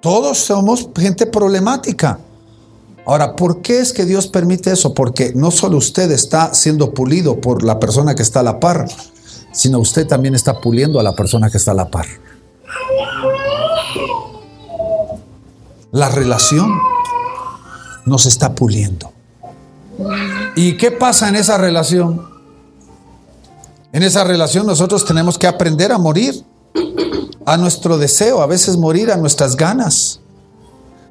Todos 0.01 0.37
somos 0.37 0.89
gente 0.93 1.25
problemática. 1.25 2.19
Ahora, 3.09 3.35
¿por 3.35 3.63
qué 3.63 3.79
es 3.79 3.91
que 3.91 4.05
Dios 4.05 4.27
permite 4.27 4.71
eso? 4.71 4.93
Porque 4.93 5.33
no 5.33 5.49
solo 5.49 5.77
usted 5.77 6.11
está 6.11 6.53
siendo 6.53 6.93
pulido 6.93 7.41
por 7.41 7.63
la 7.63 7.79
persona 7.79 8.13
que 8.13 8.21
está 8.21 8.41
a 8.41 8.43
la 8.43 8.59
par, 8.59 8.87
sino 9.51 9.79
usted 9.79 10.05
también 10.05 10.35
está 10.35 10.61
puliendo 10.61 10.99
a 10.99 11.03
la 11.03 11.15
persona 11.15 11.49
que 11.49 11.57
está 11.57 11.71
a 11.71 11.73
la 11.73 11.89
par. 11.89 12.05
La 15.89 16.09
relación 16.09 16.71
nos 18.05 18.27
está 18.27 18.53
puliendo. 18.53 19.11
¿Y 20.55 20.77
qué 20.77 20.91
pasa 20.91 21.29
en 21.29 21.35
esa 21.35 21.57
relación? 21.57 22.29
En 23.91 24.03
esa 24.03 24.23
relación 24.23 24.67
nosotros 24.67 25.03
tenemos 25.03 25.39
que 25.39 25.47
aprender 25.47 25.91
a 25.91 25.97
morir 25.97 26.45
a 27.43 27.57
nuestro 27.57 27.97
deseo, 27.97 28.43
a 28.43 28.45
veces 28.45 28.77
morir 28.77 29.11
a 29.11 29.17
nuestras 29.17 29.55
ganas. 29.55 30.19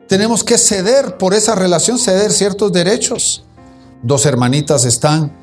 Tenemos 0.09 0.43
que 0.43 0.57
ceder 0.57 1.19
por 1.19 1.35
esa 1.35 1.55
relación, 1.55 1.99
ceder 1.99 2.33
ciertos 2.33 2.73
derechos. 2.73 3.45
Dos 4.03 4.25
hermanitas 4.25 4.87
están 4.87 5.37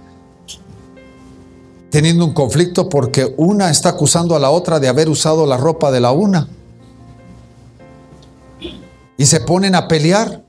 teniendo 1.91 2.25
un 2.25 2.33
conflicto 2.33 2.89
porque 2.89 3.33
una 3.37 3.69
está 3.69 3.89
acusando 3.89 4.35
a 4.35 4.39
la 4.39 4.49
otra 4.49 4.79
de 4.79 4.87
haber 4.87 5.07
usado 5.07 5.45
la 5.45 5.55
ropa 5.55 5.91
de 5.91 5.99
la 5.99 6.11
una. 6.11 6.47
Y 9.17 9.27
se 9.27 9.39
ponen 9.39 9.75
a 9.75 9.87
pelear 9.87 10.43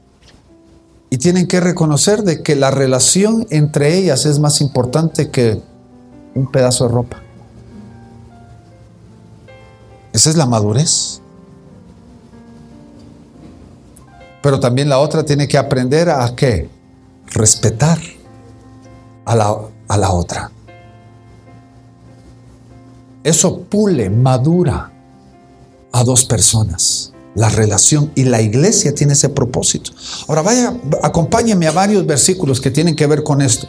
y 1.11 1.19
tienen 1.19 1.47
que 1.47 1.61
reconocer 1.61 2.23
de 2.23 2.43
que 2.43 2.57
la 2.57 2.71
relación 2.71 3.47
entre 3.51 3.99
ellas 3.99 4.25
es 4.25 4.39
más 4.39 4.63
importante 4.63 5.31
que 5.31 5.61
un 6.35 6.51
pedazo 6.51 6.89
de 6.89 6.95
ropa. 6.95 7.23
Esa 10.13 10.31
es 10.31 10.37
la 10.37 10.47
madurez. 10.47 11.21
Pero 14.47 14.61
también 14.61 14.89
la 14.89 15.01
otra 15.01 15.25
tiene 15.25 15.49
que 15.49 15.59
aprender 15.59 16.09
a 16.09 16.37
qué? 16.37 16.69
Respetar 17.33 17.99
a 19.25 19.35
la, 19.35 19.57
a 19.89 19.97
la 19.97 20.13
otra. 20.13 20.53
Eso 23.25 23.63
pule, 23.63 24.09
madura 24.09 24.93
a 25.91 26.05
dos 26.05 26.25
personas. 26.27 27.13
La 27.35 27.49
relación 27.49 28.13
y 28.15 28.23
la 28.23 28.41
iglesia 28.41 28.95
tiene 28.95 29.15
ese 29.15 29.31
propósito. 29.31 29.91
Ahora 30.29 30.43
vaya, 30.43 30.77
acompáñeme 31.03 31.67
a 31.67 31.73
varios 31.73 32.07
versículos 32.07 32.61
que 32.61 32.71
tienen 32.71 32.95
que 32.95 33.09
ver 33.09 33.25
con 33.25 33.43
esto. 33.43 33.67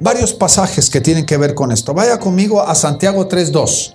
Varios 0.00 0.34
pasajes 0.34 0.90
que 0.90 1.00
tienen 1.00 1.24
que 1.24 1.38
ver 1.38 1.54
con 1.54 1.72
esto. 1.72 1.94
Vaya 1.94 2.20
conmigo 2.20 2.60
a 2.60 2.74
Santiago 2.74 3.26
3.2. 3.26 3.94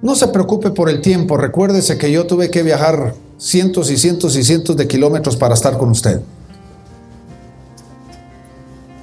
No 0.00 0.14
se 0.14 0.28
preocupe 0.28 0.70
por 0.70 0.88
el 0.88 1.00
tiempo, 1.00 1.36
recuérdese 1.36 1.98
que 1.98 2.12
yo 2.12 2.26
tuve 2.26 2.50
que 2.50 2.62
viajar 2.62 3.14
cientos 3.36 3.90
y 3.90 3.96
cientos 3.96 4.36
y 4.36 4.44
cientos 4.44 4.76
de 4.76 4.86
kilómetros 4.86 5.36
para 5.36 5.54
estar 5.54 5.76
con 5.76 5.90
usted. 5.90 6.20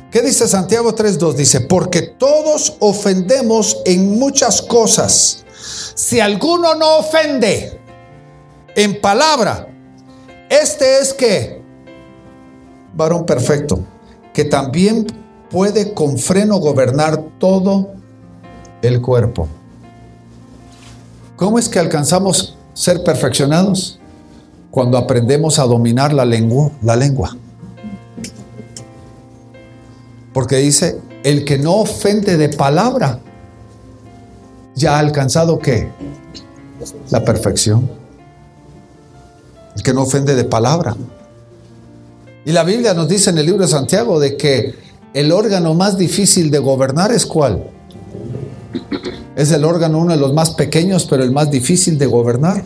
¿Qué 0.10 0.22
dice 0.22 0.48
Santiago 0.48 0.96
3.2? 0.96 1.34
Dice, 1.34 1.60
porque 1.60 2.02
todos 2.02 2.78
ofendemos 2.80 3.82
en 3.86 4.18
muchas 4.18 4.62
cosas. 4.62 5.44
Si 5.96 6.22
alguno 6.22 6.74
no 6.76 7.00
ofende 7.00 7.78
en 8.78 9.02
palabra, 9.02 9.68
este 10.50 11.00
es 11.00 11.14
que, 11.14 11.62
varón 12.94 13.26
perfecto, 13.26 13.80
que 14.34 14.46
también 14.46 15.06
puede 15.50 15.94
con 15.94 16.18
freno 16.18 16.60
gobernar 16.60 17.22
todo 17.38 17.92
el 18.82 19.02
cuerpo. 19.02 19.50
¿Cómo 21.36 21.60
es 21.60 21.68
que 21.68 21.80
alcanzamos 21.80 22.56
ser 22.74 23.04
perfeccionados? 23.04 24.00
Cuando 24.72 24.98
aprendemos 24.98 25.60
a 25.60 25.64
dominar 25.64 26.14
la 26.14 26.26
lengua, 26.26 26.72
la 26.82 26.96
lengua. 26.96 27.36
Porque 30.34 30.58
dice, 30.58 31.00
el 31.24 31.44
que 31.44 31.58
no 31.58 31.76
ofende 31.76 32.38
de 32.38 32.50
palabra, 32.50 33.20
ya 34.76 34.96
ha 34.96 35.00
alcanzado 35.00 35.60
qué? 35.60 35.90
La 37.10 37.24
perfección. 37.24 37.90
El 39.76 39.84
que 39.84 39.94
no 39.94 40.04
ofende 40.04 40.36
de 40.36 40.44
palabra. 40.46 40.96
Y 42.46 42.52
la 42.52 42.64
Biblia 42.64 42.94
nos 42.94 43.10
dice 43.10 43.30
en 43.30 43.38
el 43.38 43.46
libro 43.46 43.64
de 43.64 43.70
Santiago 43.70 44.20
de 44.20 44.38
que 44.38 44.76
el 45.14 45.32
órgano 45.32 45.74
más 45.74 45.98
difícil 45.98 46.52
de 46.52 46.60
gobernar 46.60 47.12
es 47.12 47.26
cuál? 47.26 47.75
Es 49.36 49.52
el 49.52 49.66
órgano 49.66 50.00
uno 50.00 50.14
de 50.14 50.20
los 50.20 50.34
más 50.34 50.52
pequeños, 50.52 51.06
pero 51.06 51.24
el 51.24 51.32
más 51.32 51.52
difícil 51.52 51.98
de 51.98 52.06
gobernar. 52.06 52.64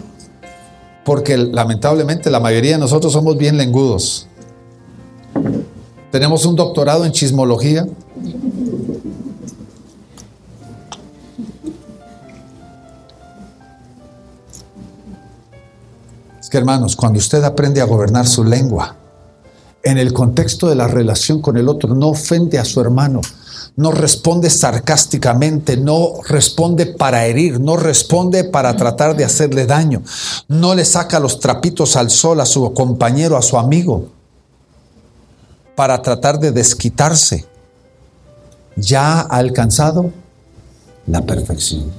Porque 1.03 1.35
lamentablemente 1.37 2.29
la 2.29 2.39
mayoría 2.39 2.73
de 2.73 2.77
nosotros 2.77 3.11
somos 3.11 3.37
bien 3.37 3.57
lengudos. 3.57 4.27
Tenemos 6.11 6.45
un 6.45 6.55
doctorado 6.55 7.05
en 7.05 7.11
chismología. 7.11 7.87
Es 16.39 16.49
que 16.49 16.57
hermanos, 16.57 16.95
cuando 16.95 17.17
usted 17.17 17.43
aprende 17.43 17.81
a 17.81 17.85
gobernar 17.85 18.27
su 18.27 18.43
lengua, 18.43 18.95
en 19.81 19.97
el 19.97 20.13
contexto 20.13 20.67
de 20.67 20.75
la 20.75 20.87
relación 20.87 21.41
con 21.41 21.57
el 21.57 21.67
otro, 21.67 21.95
no 21.95 22.09
ofende 22.09 22.59
a 22.59 22.65
su 22.65 22.79
hermano, 22.81 23.21
no 23.75 23.91
responde 23.91 24.49
sarcásticamente, 24.49 25.77
no 25.77 26.21
responde 26.27 26.85
para 26.85 27.25
herir, 27.25 27.59
no 27.59 27.77
responde 27.77 28.43
para 28.43 28.75
tratar 28.75 29.15
de 29.15 29.25
hacerle 29.25 29.65
daño, 29.65 30.01
no 30.47 30.75
le 30.75 30.85
saca 30.85 31.19
los 31.19 31.39
trapitos 31.39 31.95
al 31.95 32.09
sol 32.09 32.41
a 32.41 32.45
su 32.45 32.73
compañero, 32.73 33.37
a 33.37 33.41
su 33.41 33.57
amigo, 33.57 34.09
para 35.75 36.01
tratar 36.01 36.39
de 36.39 36.51
desquitarse. 36.51 37.45
Ya 38.75 39.21
ha 39.21 39.21
alcanzado 39.21 40.11
la 41.07 41.21
perfección. 41.21 41.91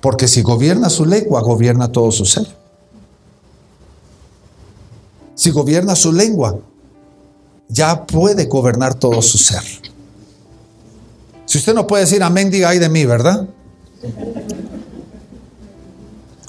Porque 0.00 0.28
si 0.28 0.42
gobierna 0.42 0.90
su 0.90 1.04
lengua, 1.04 1.40
gobierna 1.40 1.90
todo 1.90 2.12
su 2.12 2.24
ser. 2.24 2.46
Si 5.34 5.50
gobierna 5.50 5.94
su 5.94 6.12
lengua, 6.12 6.58
ya 7.68 8.06
puede 8.06 8.46
gobernar 8.46 8.94
todo 8.94 9.20
su 9.22 9.38
ser. 9.38 9.62
Si 11.44 11.58
usted 11.58 11.74
no 11.74 11.86
puede 11.86 12.04
decir 12.04 12.22
amén, 12.22 12.50
diga 12.50 12.70
ay 12.70 12.78
de 12.78 12.88
mí, 12.88 13.04
¿verdad? 13.04 13.46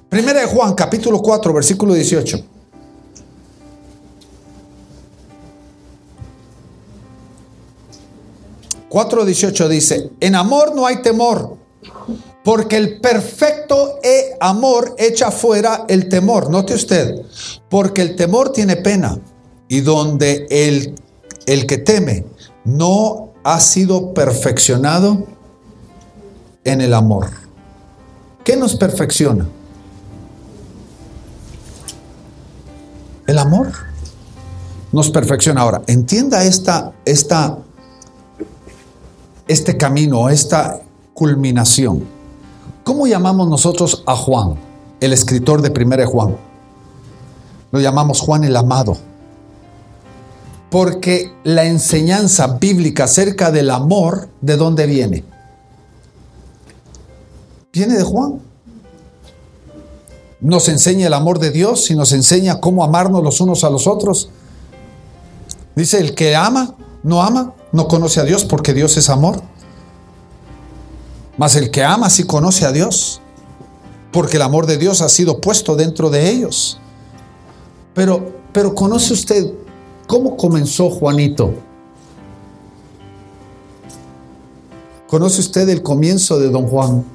Primera 0.09 0.41
de 0.41 0.47
Juan, 0.47 0.73
capítulo 0.73 1.21
4, 1.21 1.53
versículo 1.53 1.93
18. 1.93 2.45
...4.18 8.89 9.67
dice... 9.67 10.09
...en 10.19 10.35
amor 10.35 10.75
no 10.75 10.87
hay 10.87 11.03
temor... 11.03 11.57
...porque 12.43 12.75
el 12.75 12.99
perfecto 12.99 13.99
e 14.01 14.35
amor 14.39 14.95
echa 14.97 15.29
fuera 15.29 15.85
el 15.87 16.09
temor... 16.09 16.49
...note 16.49 16.73
usted... 16.73 17.21
...porque 17.69 18.01
el 18.01 18.15
temor 18.15 18.51
tiene 18.51 18.77
pena... 18.77 19.19
...y 19.67 19.81
donde 19.81 20.47
el 20.49 20.95
el 21.49 21.65
que 21.65 21.79
teme 21.79 22.25
no 22.63 23.29
ha 23.43 23.59
sido 23.59 24.13
perfeccionado 24.13 25.25
en 26.63 26.79
el 26.79 26.93
amor. 26.93 27.31
¿Qué 28.43 28.55
nos 28.55 28.75
perfecciona? 28.75 29.47
El 33.25 33.39
amor 33.39 33.71
nos 34.91 35.09
perfecciona. 35.09 35.61
Ahora, 35.61 35.81
entienda 35.87 36.43
esta, 36.43 36.91
esta, 37.03 37.57
este 39.47 39.75
camino, 39.75 40.29
esta 40.29 40.81
culminación. 41.15 42.03
¿Cómo 42.83 43.07
llamamos 43.07 43.49
nosotros 43.49 44.03
a 44.05 44.15
Juan, 44.15 44.53
el 44.99 45.13
escritor 45.13 45.63
de 45.63 45.71
Primera 45.71 46.03
de 46.03 46.07
Juan? 46.07 46.37
Lo 47.71 47.79
llamamos 47.79 48.19
Juan 48.19 48.43
el 48.43 48.55
amado 48.55 49.08
porque 50.69 51.31
la 51.43 51.65
enseñanza 51.65 52.57
bíblica 52.59 53.05
acerca 53.05 53.51
del 53.51 53.71
amor, 53.71 54.29
¿de 54.41 54.55
dónde 54.55 54.85
viene? 54.85 55.23
Viene 57.73 57.97
de 57.97 58.03
Juan. 58.03 58.39
Nos 60.41 60.69
enseña 60.69 61.07
el 61.07 61.13
amor 61.13 61.39
de 61.39 61.51
Dios 61.51 61.89
y 61.91 61.95
nos 61.95 62.11
enseña 62.13 62.59
cómo 62.59 62.83
amarnos 62.83 63.23
los 63.23 63.41
unos 63.41 63.63
a 63.63 63.69
los 63.69 63.87
otros. 63.87 64.29
Dice, 65.75 65.99
el 65.99 66.13
que 66.13 66.35
ama, 66.35 66.75
no 67.03 67.21
ama, 67.21 67.53
no 67.71 67.87
conoce 67.87 68.19
a 68.19 68.23
Dios 68.23 68.45
porque 68.45 68.73
Dios 68.73 68.95
es 68.97 69.09
amor. 69.09 69.41
Mas 71.37 71.55
el 71.55 71.71
que 71.71 71.83
ama 71.83 72.09
sí 72.09 72.23
conoce 72.23 72.65
a 72.65 72.71
Dios, 72.71 73.21
porque 74.11 74.37
el 74.37 74.43
amor 74.43 74.65
de 74.65 74.77
Dios 74.77 75.01
ha 75.01 75.09
sido 75.09 75.41
puesto 75.41 75.75
dentro 75.75 76.09
de 76.09 76.29
ellos. 76.29 76.79
Pero, 77.93 78.33
pero 78.53 78.75
conoce 78.75 79.13
usted 79.13 79.53
¿Cómo 80.09 80.37
comenzó 80.37 80.89
Juanito? 80.89 81.53
¿Conoce 85.05 85.39
usted 85.39 85.69
el 85.69 85.83
comienzo 85.83 86.39
de 86.39 86.49
don 86.49 86.65
Juan? 86.65 87.05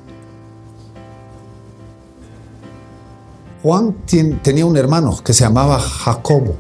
Juan 3.65 3.97
tenía 4.45 4.65
un 4.65 4.77
hermano 4.77 5.19
que 5.25 5.33
se 5.33 5.43
llamaba 5.43 5.81
Jacobo. 5.81 6.55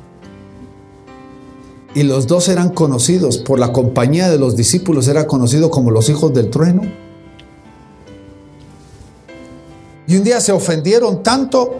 Y 1.95 2.03
los 2.03 2.27
dos 2.27 2.49
eran 2.49 2.71
conocidos 2.71 3.39
por 3.39 3.61
la 3.61 3.73
compañía 3.73 4.29
de 4.29 4.37
los 4.37 4.57
discípulos, 4.57 5.07
era 5.07 5.29
conocido 5.29 5.71
como 5.71 5.93
los 5.93 6.09
hijos 6.09 6.35
del 6.35 6.51
trueno. 6.51 6.83
Y 10.09 10.17
un 10.17 10.25
día 10.25 10.41
se 10.41 10.51
ofendieron 10.51 11.23
tanto 11.23 11.79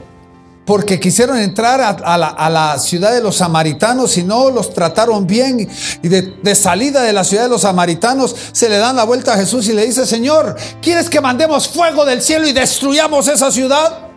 porque 0.65 0.99
quisieron 0.99 1.37
entrar 1.39 1.81
a, 1.81 2.19
la, 2.49 2.79
ciudad 2.79 3.13
de 3.13 3.21
los 3.21 3.37
samaritanos 3.37 4.17
y 4.17 4.23
no 4.23 4.51
los 4.51 4.73
trataron 4.73 5.27
bien. 5.27 5.69
Y 6.03 6.09
de, 6.09 6.23
de, 6.23 6.55
salida 6.55 7.03
de 7.03 7.13
la 7.13 7.23
ciudad 7.23 7.45
de 7.45 7.49
los 7.51 7.63
samaritanos 7.63 8.35
se 8.53 8.69
le 8.69 8.79
dan 8.79 8.97
la 8.97 9.05
vuelta 9.05 9.35
a 9.35 9.37
Jesús 9.37 9.69
y 9.69 9.75
le 9.75 9.85
dice, 9.85 10.07
Señor, 10.07 10.57
¿quieres 10.81 11.11
que 11.11 11.21
mandemos 11.21 11.69
fuego 11.69 12.05
del 12.05 12.23
cielo 12.23 12.47
y 12.47 12.53
destruyamos 12.53 13.29
esa 13.29 13.51
ciudad? 13.51 14.09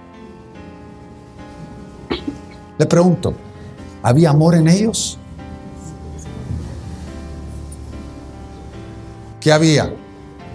Le 2.78 2.86
pregunto, 2.86 3.34
¿había 4.02 4.30
amor 4.30 4.56
en 4.56 4.70
ellos? 4.70 5.18
¿Qué 9.42 9.52
había? 9.52 9.94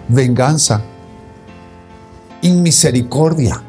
Venganza, 0.08 0.80
inmisericordia 2.40 3.62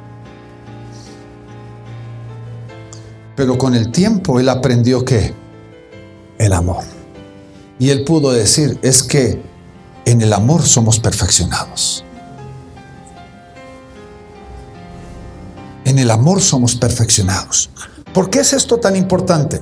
Pero 3.35 3.57
con 3.57 3.73
el 3.75 3.91
tiempo 3.91 4.39
él 4.39 4.49
aprendió 4.49 5.03
que 5.03 5.33
el 6.37 6.53
amor. 6.53 6.83
Y 7.79 7.89
él 7.89 8.03
pudo 8.03 8.31
decir, 8.31 8.79
es 8.81 9.03
que 9.03 9.41
en 10.05 10.21
el 10.21 10.33
amor 10.33 10.63
somos 10.63 10.99
perfeccionados. 10.99 12.03
En 15.85 15.99
el 15.99 16.11
amor 16.11 16.41
somos 16.41 16.75
perfeccionados. 16.75 17.69
¿Por 18.13 18.29
qué 18.29 18.39
es 18.39 18.53
esto 18.53 18.77
tan 18.77 18.95
importante? 18.95 19.61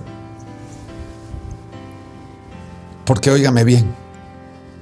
Porque 3.05 3.31
óigame 3.31 3.63
bien, 3.63 3.93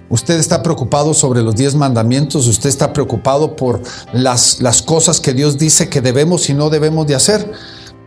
usted 0.10 0.38
está 0.38 0.62
preocupado 0.62 1.14
sobre 1.14 1.42
los 1.42 1.56
diez 1.56 1.76
mandamientos, 1.76 2.48
usted 2.48 2.70
está 2.70 2.92
preocupado 2.94 3.56
por 3.56 3.82
las, 4.12 4.60
las 4.60 4.82
cosas 4.82 5.20
que 5.20 5.34
Dios 5.34 5.58
dice 5.58 5.90
que 5.90 6.02
debemos 6.02 6.50
y 6.50 6.54
no 6.54 6.70
debemos 6.70 7.08
de 7.08 7.16
hacer. 7.16 7.52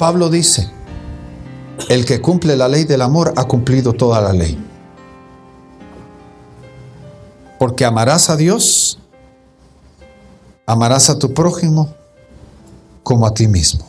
Pablo 0.03 0.29
dice, 0.31 0.69
el 1.89 2.05
que 2.05 2.21
cumple 2.21 2.57
la 2.57 2.67
ley 2.67 2.83
del 2.83 3.03
amor 3.03 3.35
ha 3.37 3.45
cumplido 3.45 3.93
toda 3.93 4.21
la 4.21 4.33
ley. 4.33 4.59
Porque 7.57 7.85
amarás 7.85 8.29
a 8.29 8.37
Dios, 8.37 8.99
amarás 10.67 11.09
a 11.09 11.21
tu 11.21 11.33
prójimo 11.33 11.95
como 13.05 13.29
a 13.29 13.33
ti 13.33 13.47
mismo. 13.47 13.89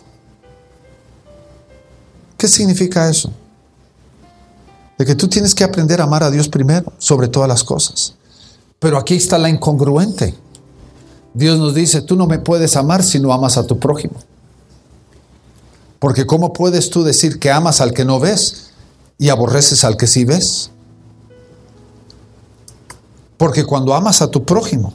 ¿Qué 2.37 2.47
significa 2.47 3.09
eso? 3.09 3.31
De 4.99 5.07
que 5.07 5.15
tú 5.15 5.27
tienes 5.27 5.55
que 5.55 5.63
aprender 5.63 5.99
a 5.99 6.03
amar 6.03 6.21
a 6.21 6.29
Dios 6.29 6.47
primero, 6.47 6.93
sobre 6.99 7.27
todas 7.27 7.49
las 7.49 7.63
cosas. 7.63 8.13
Pero 8.77 8.99
aquí 8.99 9.15
está 9.15 9.39
la 9.39 9.49
incongruente. 9.49 10.35
Dios 11.33 11.57
nos 11.57 11.73
dice, 11.73 12.03
tú 12.03 12.15
no 12.15 12.27
me 12.27 12.37
puedes 12.37 12.75
amar 12.77 13.01
si 13.01 13.19
no 13.19 13.33
amas 13.33 13.57
a 13.57 13.65
tu 13.65 13.79
prójimo. 13.79 14.19
Porque 16.03 16.25
¿cómo 16.25 16.51
puedes 16.51 16.89
tú 16.89 17.05
decir 17.05 17.39
que 17.39 17.49
amas 17.49 17.79
al 17.79 17.93
que 17.93 18.03
no 18.03 18.19
ves 18.19 18.71
y 19.17 19.29
aborreces 19.29 19.85
al 19.85 19.95
que 19.95 20.05
sí 20.05 20.25
ves? 20.25 20.69
Porque 23.37 23.63
cuando 23.63 23.93
amas 23.93 24.21
a 24.21 24.29
tu 24.29 24.43
prójimo, 24.43 24.93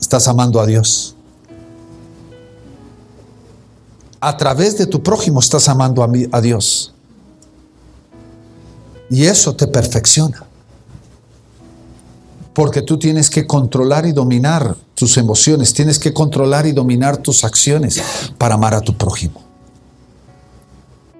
estás 0.00 0.28
amando 0.28 0.60
a 0.60 0.66
Dios. 0.66 1.16
A 4.20 4.36
través 4.36 4.78
de 4.78 4.86
tu 4.86 5.02
prójimo 5.02 5.40
estás 5.40 5.68
amando 5.68 6.04
a, 6.04 6.08
a 6.30 6.40
Dios. 6.40 6.94
Y 9.10 9.24
eso 9.24 9.56
te 9.56 9.66
perfecciona. 9.66 10.44
Porque 12.54 12.82
tú 12.82 12.96
tienes 12.96 13.28
que 13.28 13.44
controlar 13.44 14.06
y 14.06 14.12
dominar 14.12 14.76
tus 14.94 15.16
emociones, 15.16 15.74
tienes 15.74 15.98
que 15.98 16.14
controlar 16.14 16.64
y 16.66 16.70
dominar 16.70 17.16
tus 17.16 17.42
acciones 17.42 18.00
para 18.38 18.54
amar 18.54 18.74
a 18.74 18.82
tu 18.82 18.96
prójimo. 18.96 19.41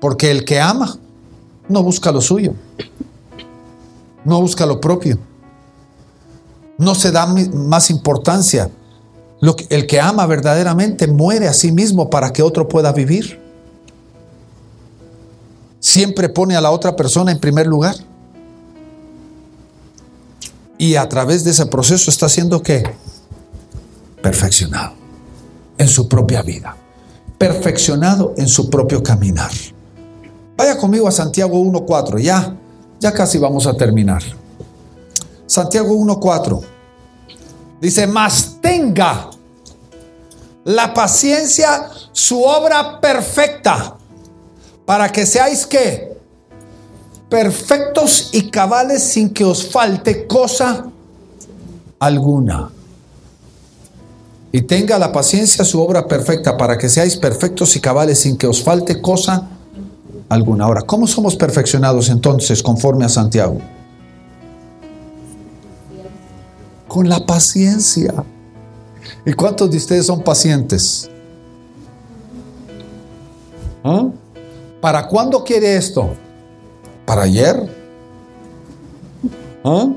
Porque 0.02 0.32
el 0.32 0.44
que 0.44 0.58
ama 0.58 0.98
no 1.68 1.80
busca 1.84 2.10
lo 2.10 2.20
suyo, 2.20 2.54
no 4.24 4.40
busca 4.40 4.66
lo 4.66 4.80
propio, 4.80 5.16
no 6.76 6.96
se 6.96 7.12
da 7.12 7.24
más 7.24 7.88
importancia. 7.88 8.68
el 9.68 9.86
que 9.86 10.00
ama 10.00 10.26
verdaderamente 10.26 11.06
muere 11.06 11.46
a 11.46 11.52
sí 11.52 11.70
mismo 11.70 12.10
para 12.10 12.32
que 12.32 12.42
otro 12.42 12.66
pueda 12.68 12.90
vivir. 12.90 13.40
Siempre 15.78 16.28
pone 16.28 16.56
a 16.56 16.60
la 16.60 16.72
otra 16.72 16.96
persona 16.96 17.30
en 17.30 17.38
primer 17.38 17.68
lugar. 17.68 17.94
Y 20.78 20.96
a 20.96 21.08
través 21.08 21.44
de 21.44 21.52
ese 21.52 21.66
proceso 21.66 22.10
está 22.10 22.28
siendo 22.28 22.60
que 22.60 22.82
perfeccionado 24.20 24.94
en 25.78 25.86
su 25.86 26.08
propia 26.08 26.42
vida, 26.42 26.76
perfeccionado 27.38 28.34
en 28.36 28.48
su 28.48 28.68
propio 28.68 29.00
caminar. 29.00 29.52
Vaya 30.56 30.76
conmigo 30.76 31.08
a 31.08 31.12
Santiago 31.12 31.58
1.4, 31.58 32.20
ya, 32.20 32.56
ya 33.00 33.12
casi 33.12 33.38
vamos 33.38 33.66
a 33.66 33.74
terminar. 33.74 34.22
Santiago 35.46 35.94
1.4. 35.94 36.60
Dice, 37.80 38.06
mas 38.06 38.58
tenga 38.60 39.30
la 40.64 40.94
paciencia 40.94 41.90
su 42.12 42.42
obra 42.42 43.00
perfecta 43.00 43.96
para 44.86 45.10
que 45.10 45.26
seáis 45.26 45.66
que 45.66 46.16
perfectos 47.28 48.30
y 48.32 48.50
cabales 48.50 49.02
sin 49.02 49.30
que 49.30 49.44
os 49.44 49.68
falte 49.70 50.26
cosa 50.26 50.86
alguna. 51.98 52.70
Y 54.52 54.62
tenga 54.62 54.98
la 54.98 55.12
paciencia 55.12 55.64
su 55.64 55.80
obra 55.80 56.06
perfecta 56.06 56.56
para 56.56 56.76
que 56.76 56.88
seáis 56.88 57.16
perfectos 57.16 57.74
y 57.74 57.80
cabales 57.80 58.18
sin 58.18 58.36
que 58.36 58.46
os 58.46 58.62
falte 58.62 59.00
cosa 59.00 59.48
alguna. 60.32 60.64
Ahora, 60.64 60.82
¿cómo 60.82 61.06
somos 61.06 61.36
perfeccionados 61.36 62.08
entonces 62.08 62.62
conforme 62.62 63.04
a 63.04 63.08
Santiago? 63.08 63.58
Con 66.88 67.08
la 67.08 67.24
paciencia. 67.24 68.12
¿Y 69.24 69.32
cuántos 69.32 69.70
de 69.70 69.76
ustedes 69.76 70.06
son 70.06 70.22
pacientes? 70.22 71.10
¿Ah? 73.84 74.08
¿Para 74.80 75.06
cuándo 75.06 75.44
quiere 75.44 75.76
esto? 75.76 76.14
¿Para 77.04 77.22
ayer? 77.22 77.68
¿Ah? 79.64 79.88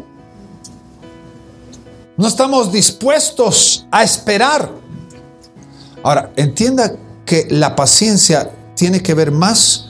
No 2.18 2.28
estamos 2.28 2.72
dispuestos 2.72 3.86
a 3.92 4.04
esperar. 4.04 4.70
Ahora, 6.02 6.32
entienda 6.36 6.96
que 7.26 7.48
la 7.50 7.76
paciencia 7.76 8.52
tiene 8.76 9.02
que 9.02 9.14
ver 9.14 9.32
más, 9.32 9.88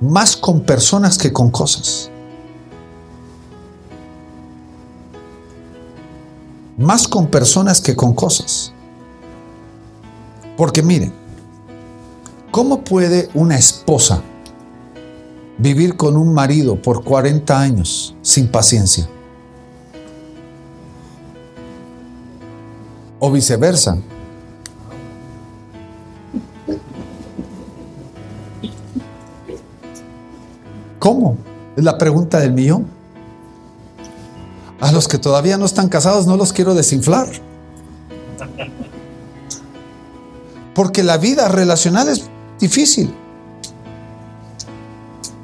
más 0.00 0.36
con 0.36 0.60
personas 0.60 1.18
que 1.18 1.32
con 1.32 1.50
cosas. 1.50 2.10
Más 6.76 7.06
con 7.06 7.26
personas 7.28 7.80
que 7.80 7.94
con 7.94 8.14
cosas. 8.14 8.72
Porque 10.56 10.82
miren, 10.82 11.12
¿cómo 12.50 12.82
puede 12.82 13.28
una 13.34 13.56
esposa 13.56 14.22
vivir 15.58 15.96
con 15.96 16.16
un 16.16 16.32
marido 16.32 16.80
por 16.80 17.04
40 17.04 17.60
años 17.60 18.14
sin 18.22 18.48
paciencia? 18.48 19.08
o 23.20 23.30
viceversa. 23.30 23.98
¿Cómo? 31.00 31.38
Es 31.76 31.82
la 31.82 31.98
pregunta 31.98 32.38
del 32.38 32.52
millón. 32.52 32.86
A 34.80 34.92
los 34.92 35.08
que 35.08 35.18
todavía 35.18 35.56
no 35.56 35.64
están 35.64 35.88
casados 35.88 36.26
no 36.26 36.36
los 36.36 36.52
quiero 36.52 36.74
desinflar. 36.74 37.26
Porque 40.74 41.02
la 41.02 41.16
vida 41.16 41.48
relacional 41.48 42.08
es 42.08 42.28
difícil. 42.60 43.12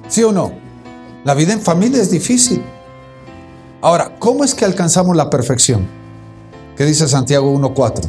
¿Sí 0.08 0.22
o 0.22 0.30
no? 0.30 0.52
La 1.24 1.34
vida 1.34 1.54
en 1.54 1.60
familia 1.60 2.00
es 2.00 2.10
difícil. 2.10 2.62
Ahora, 3.80 4.14
¿cómo 4.18 4.44
es 4.44 4.54
que 4.54 4.64
alcanzamos 4.64 5.16
la 5.16 5.30
perfección? 5.30 5.86
¿Qué 6.76 6.84
dice 6.84 7.08
Santiago 7.08 7.52
1.4? 7.52 8.08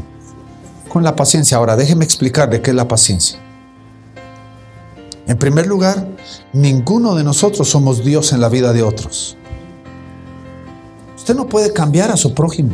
Con 0.89 1.04
la 1.04 1.16
paciencia. 1.16 1.58
Ahora, 1.58 1.78
déjeme 1.78 2.04
explicarle 2.04 2.62
qué 2.62 2.72
es 2.72 2.76
la 2.76 2.88
paciencia. 2.88 3.39
En 5.28 5.38
primer 5.38 5.67
lugar, 5.67 6.07
ninguno 6.53 7.15
de 7.15 7.23
nosotros 7.23 7.67
somos 7.67 8.03
Dios 8.03 8.32
en 8.32 8.39
la 8.39 8.49
vida 8.49 8.71
de 8.73 8.82
otros. 8.82 9.36
Usted 11.15 11.36
no 11.36 11.47
puede 11.47 11.73
cambiar 11.73 12.11
a 12.11 12.17
su 12.17 12.34
prójimo. 12.34 12.71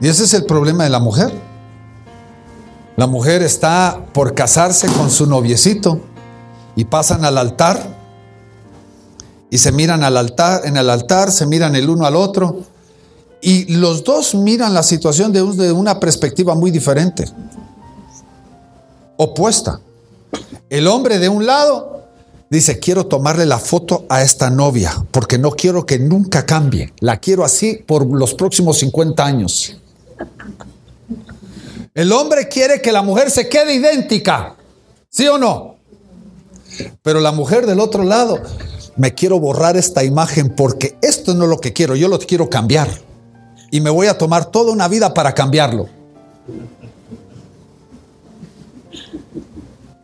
Y 0.00 0.08
ese 0.08 0.24
es 0.24 0.34
el 0.34 0.44
problema 0.44 0.84
de 0.84 0.90
la 0.90 1.00
mujer. 1.00 1.32
La 2.96 3.06
mujer 3.06 3.42
está 3.42 4.04
por 4.12 4.34
casarse 4.34 4.86
con 4.88 5.10
su 5.10 5.26
noviecito 5.26 6.00
y 6.76 6.84
pasan 6.84 7.24
al 7.24 7.38
altar 7.38 7.96
y 9.48 9.58
se 9.58 9.72
miran 9.72 10.04
al 10.04 10.16
altar, 10.16 10.62
en 10.64 10.76
el 10.76 10.90
altar, 10.90 11.30
se 11.30 11.46
miran 11.46 11.74
el 11.76 11.88
uno 11.88 12.04
al 12.04 12.16
otro 12.16 12.60
y 13.40 13.72
los 13.74 14.04
dos 14.04 14.34
miran 14.34 14.74
la 14.74 14.82
situación 14.82 15.32
de, 15.32 15.42
de 15.42 15.72
una 15.72 15.98
perspectiva 16.00 16.54
muy 16.54 16.70
diferente, 16.70 17.24
opuesta. 19.16 19.80
El 20.70 20.86
hombre 20.86 21.18
de 21.18 21.28
un 21.28 21.46
lado 21.46 22.08
dice, 22.50 22.78
quiero 22.78 23.06
tomarle 23.06 23.46
la 23.46 23.58
foto 23.58 24.04
a 24.08 24.22
esta 24.22 24.50
novia 24.50 24.92
porque 25.10 25.38
no 25.38 25.50
quiero 25.52 25.86
que 25.86 25.98
nunca 25.98 26.44
cambie, 26.44 26.92
la 27.00 27.18
quiero 27.18 27.44
así 27.44 27.74
por 27.74 28.06
los 28.06 28.34
próximos 28.34 28.78
50 28.78 29.24
años. 29.24 29.76
El 31.94 32.12
hombre 32.12 32.48
quiere 32.48 32.80
que 32.80 32.92
la 32.92 33.02
mujer 33.02 33.30
se 33.30 33.48
quede 33.48 33.74
idéntica, 33.74 34.54
¿sí 35.10 35.28
o 35.28 35.36
no? 35.36 35.76
Pero 37.02 37.20
la 37.20 37.32
mujer 37.32 37.66
del 37.66 37.80
otro 37.80 38.02
lado 38.02 38.38
me 38.96 39.14
quiero 39.14 39.38
borrar 39.40 39.76
esta 39.76 40.04
imagen 40.04 40.54
porque 40.54 40.96
esto 41.02 41.34
no 41.34 41.44
es 41.44 41.50
lo 41.50 41.60
que 41.60 41.72
quiero, 41.72 41.96
yo 41.96 42.08
lo 42.08 42.18
quiero 42.18 42.48
cambiar. 42.48 42.88
Y 43.70 43.80
me 43.80 43.90
voy 43.90 44.06
a 44.06 44.18
tomar 44.18 44.46
toda 44.46 44.72
una 44.72 44.88
vida 44.88 45.14
para 45.14 45.34
cambiarlo. 45.34 45.88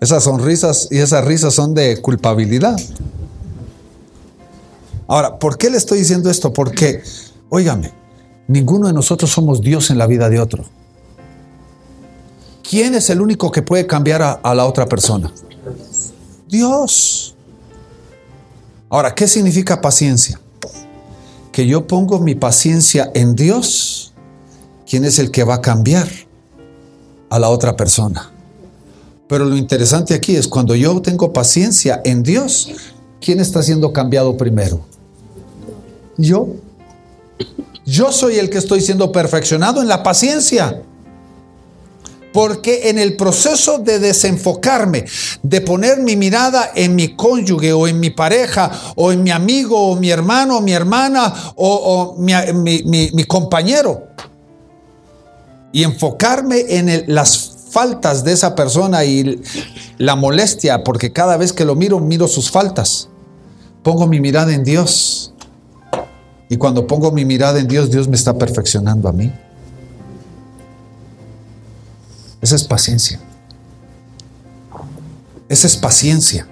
Esas 0.01 0.25
sonrisas 0.25 0.89
y 0.91 0.99
esas 0.99 1.25
risas 1.25 1.55
son 1.55 1.75
de 1.75 2.01
culpabilidad. 2.01 2.79
Ahora, 5.09 5.39
¿por 5.39 5.59
qué 5.59 5.71
le 5.71 5.77
estoy 5.77 5.99
diciendo 5.99 6.31
esto? 6.31 6.53
Porque, 6.53 7.03
óigame, 7.49 7.93
ninguno 8.47 8.87
de 8.87 8.93
nosotros 8.93 9.31
somos 9.31 9.61
Dios 9.61 9.91
en 9.91 9.99
la 9.99 10.07
vida 10.07 10.29
de 10.29 10.39
otro. 10.39 10.65
¿Quién 12.69 12.95
es 12.95 13.09
el 13.09 13.21
único 13.23 13.51
que 13.51 13.63
puede 13.63 13.87
cambiar 13.87 14.41
a, 14.43 14.55
la 14.55 14.67
otra 14.67 14.87
persona? 14.87 15.33
Dios. 16.47 17.35
Ahora, 18.91 19.15
¿qué 19.15 19.27
significa 19.27 19.81
paciencia? 19.81 20.39
Que 21.51 21.67
yo 21.67 21.87
pongo 21.87 22.21
mi 22.21 22.35
paciencia 22.35 23.11
en 23.15 23.35
Dios, 23.35 24.13
¿quién 24.89 25.05
es 25.07 25.19
el 25.19 25.31
que 25.31 25.45
va 25.45 25.57
a 25.57 25.61
cambiar 25.63 26.09
a 27.31 27.39
la 27.39 27.49
otra 27.49 27.75
persona? 27.75 28.31
Pero 29.29 29.45
lo 29.45 29.57
interesante 29.57 30.15
aquí 30.15 30.37
es 30.37 30.49
cuando 30.49 30.75
yo 30.75 31.01
tengo 31.03 31.33
paciencia 31.33 32.01
en 32.05 32.23
Dios, 32.23 32.71
¿quién 33.21 33.41
está 33.41 33.63
siendo 33.63 33.93
cambiado 33.93 34.37
primero? 34.37 34.81
Yo. 36.17 36.49
Yo 37.85 38.13
soy 38.13 38.39
el 38.39 38.51
que 38.51 38.59
estoy 38.59 38.81
siendo 38.81 39.13
perfeccionado 39.13 39.83
en 39.83 39.89
la 39.89 40.03
paciencia. 40.03 40.83
Porque 42.33 42.91
en 42.91 42.99
el 42.99 43.17
proceso 43.17 43.79
de 43.79 43.99
desenfocarme, 43.99 45.07
de 45.43 45.61
poner 45.63 45.99
mi 46.01 46.15
mirada 46.15 46.71
en 46.75 46.95
mi 46.95 47.17
cónyuge 47.17 47.73
o 47.73 47.89
en 47.89 47.99
mi 47.99 48.11
pareja 48.11 48.71
o 48.97 49.13
en 49.13 49.23
mi 49.23 49.31
amigo 49.31 49.91
o 49.91 49.97
mi 49.97 50.11
hermano 50.11 50.59
o 50.59 50.61
mi 50.61 50.73
hermana 50.73 51.33
o, 51.57 52.17
mi, 52.19 53.25
compañero, 53.25 54.09
y 55.73 55.83
enfocarme 55.85 56.65
en 56.69 57.05
las 57.07 57.48
faltas 57.79 58.25
de 58.25 58.33
esa 58.33 58.57
persona 58.57 59.05
y 59.05 59.41
la 59.99 60.17
molestia, 60.17 60.83
porque 60.83 61.13
cada 61.13 61.37
vez 61.37 61.53
que 61.53 61.65
lo 61.65 61.77
miro, 61.77 62.01
miro 62.01 62.27
sus 62.27 62.51
faltas. 62.51 63.09
Pongo 63.85 64.09
mi 64.09 64.21
mirada 64.21 64.53
en 64.53 64.65
Dios. 64.65 65.33
Y 66.49 66.57
cuando 66.57 66.89
pongo 66.89 67.13
mi 67.13 67.25
mirada 67.25 67.61
en 67.61 67.69
Dios, 67.69 67.89
Dios 67.89 68.09
me 68.09 68.17
está 68.17 68.35
perfeccionando 68.35 69.09
a 69.09 69.13
mí. 69.13 69.33
Esa 72.41 72.57
es 72.57 72.65
paciencia. 72.65 73.21
Esa 75.49 75.69
es 75.69 75.77
paciencia. 75.77 76.49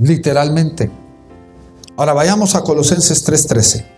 Literalmente. 0.00 0.90
Ahora 1.96 2.12
vayamos 2.12 2.56
a 2.56 2.62
Colosenses 2.62 3.24
3:13. 3.24 3.97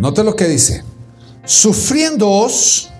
Note 0.00 0.24
lo 0.24 0.34
que 0.34 0.48
dice. 0.48 0.82
Sufriéndoos 1.44 2.90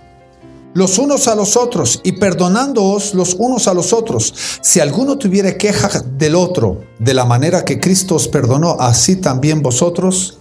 los 0.75 0.99
unos 0.99 1.29
a 1.29 1.35
los 1.35 1.57
otros 1.57 2.01
y 2.05 2.13
perdonándoos 2.13 3.15
los 3.15 3.35
unos 3.39 3.69
a 3.69 3.75
los 3.75 3.95
otros. 3.95 4.35
Si 4.61 4.81
alguno 4.81 5.17
tuviera 5.17 5.57
queja 5.57 5.89
del 6.03 6.35
otro, 6.35 6.85
de 6.99 7.15
la 7.15 7.25
manera 7.25 7.65
que 7.65 7.81
Cristo 7.81 8.17
os 8.17 8.29
perdonó, 8.29 8.77
así 8.79 9.17
también 9.17 9.63
vosotros 9.63 10.39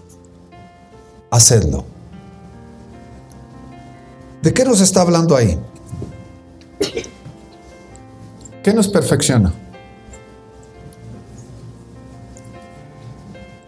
hacedlo. 1.31 1.85
¿De 4.41 4.53
qué 4.53 4.65
nos 4.65 4.81
está 4.81 4.99
hablando 5.01 5.37
ahí? 5.37 5.57
¿Qué 8.61 8.73
nos 8.73 8.89
perfecciona? 8.89 9.53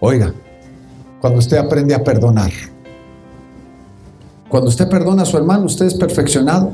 Oiga, 0.01 0.33
cuando 1.21 1.39
usted 1.39 1.55
aprende 1.55 1.95
a 1.95 2.03
perdonar, 2.03 2.51
cuando 4.51 4.69
usted 4.69 4.89
perdona 4.89 5.23
a 5.23 5.25
su 5.25 5.37
hermano, 5.37 5.65
usted 5.65 5.85
es 5.85 5.93
perfeccionado. 5.93 6.73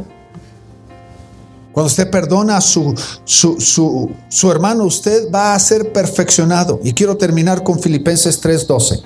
Cuando 1.71 1.85
usted 1.85 2.09
perdona 2.09 2.57
a 2.57 2.61
su, 2.61 2.95
su, 3.23 3.61
su, 3.61 4.09
su 4.29 4.51
hermano, 4.51 4.83
usted 4.83 5.31
va 5.31 5.53
a 5.53 5.59
ser 5.59 5.93
perfeccionado. 5.93 6.79
Y 6.83 6.93
quiero 6.93 7.17
terminar 7.17 7.61
con 7.61 7.79
Filipenses 7.79 8.41
3:12. 8.43 9.03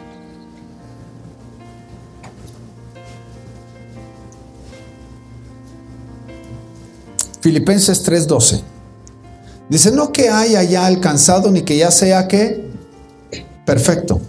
Filipenses 7.42 8.08
3:12. 8.08 8.62
Dice, 9.68 9.92
no 9.92 10.14
que 10.14 10.30
haya 10.30 10.64
ya 10.64 10.86
alcanzado 10.86 11.52
ni 11.52 11.64
que 11.64 11.76
ya 11.76 11.92
sea 11.92 12.30
que 12.30 12.72
perfecto, 13.66 14.22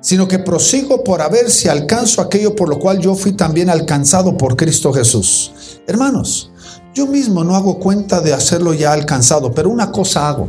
sino 0.00 0.28
que 0.28 0.38
prosigo 0.38 1.02
por 1.02 1.20
a 1.20 1.28
ver 1.28 1.50
si 1.50 1.68
alcanzo 1.68 2.20
aquello 2.20 2.54
por 2.54 2.68
lo 2.68 2.78
cual 2.78 2.98
yo 3.00 3.14
fui 3.14 3.32
también 3.32 3.68
alcanzado 3.70 4.36
por 4.36 4.56
Cristo 4.56 4.92
Jesús. 4.92 5.52
Hermanos, 5.86 6.50
yo 6.94 7.06
mismo 7.06 7.44
no 7.44 7.56
hago 7.56 7.78
cuenta 7.78 8.20
de 8.20 8.32
hacerlo 8.32 8.74
ya 8.74 8.92
alcanzado, 8.92 9.52
pero 9.52 9.70
una 9.70 9.92
cosa 9.92 10.28
hago, 10.28 10.48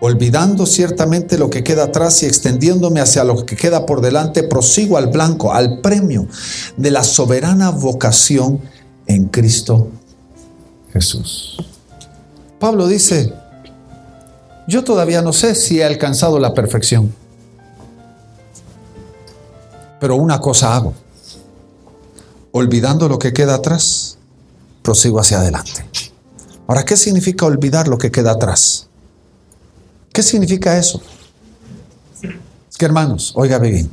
olvidando 0.00 0.66
ciertamente 0.66 1.38
lo 1.38 1.50
que 1.50 1.64
queda 1.64 1.84
atrás 1.84 2.22
y 2.22 2.26
extendiéndome 2.26 3.00
hacia 3.00 3.24
lo 3.24 3.44
que 3.46 3.56
queda 3.56 3.86
por 3.86 4.00
delante, 4.00 4.42
prosigo 4.42 4.96
al 4.96 5.08
blanco, 5.08 5.52
al 5.52 5.80
premio 5.80 6.26
de 6.76 6.90
la 6.90 7.04
soberana 7.04 7.70
vocación 7.70 8.60
en 9.06 9.26
Cristo 9.26 9.88
Jesús. 10.92 11.56
Pablo 12.58 12.86
dice, 12.86 13.32
yo 14.66 14.82
todavía 14.82 15.22
no 15.22 15.32
sé 15.32 15.54
si 15.54 15.80
he 15.80 15.84
alcanzado 15.84 16.38
la 16.38 16.54
perfección, 16.54 17.14
pero 20.00 20.16
una 20.16 20.40
cosa 20.40 20.74
hago, 20.74 20.94
olvidando 22.52 23.08
lo 23.08 23.18
que 23.18 23.32
queda 23.32 23.54
atrás, 23.54 24.18
prosigo 24.82 25.20
hacia 25.20 25.40
adelante. 25.40 25.86
Ahora, 26.66 26.84
¿qué 26.84 26.96
significa 26.96 27.46
olvidar 27.46 27.88
lo 27.88 27.98
que 27.98 28.10
queda 28.10 28.32
atrás? 28.32 28.88
¿Qué 30.12 30.22
significa 30.22 30.78
eso? 30.78 31.00
Es 32.22 32.76
que 32.76 32.84
hermanos, 32.84 33.32
oiga 33.36 33.58
bien, 33.58 33.90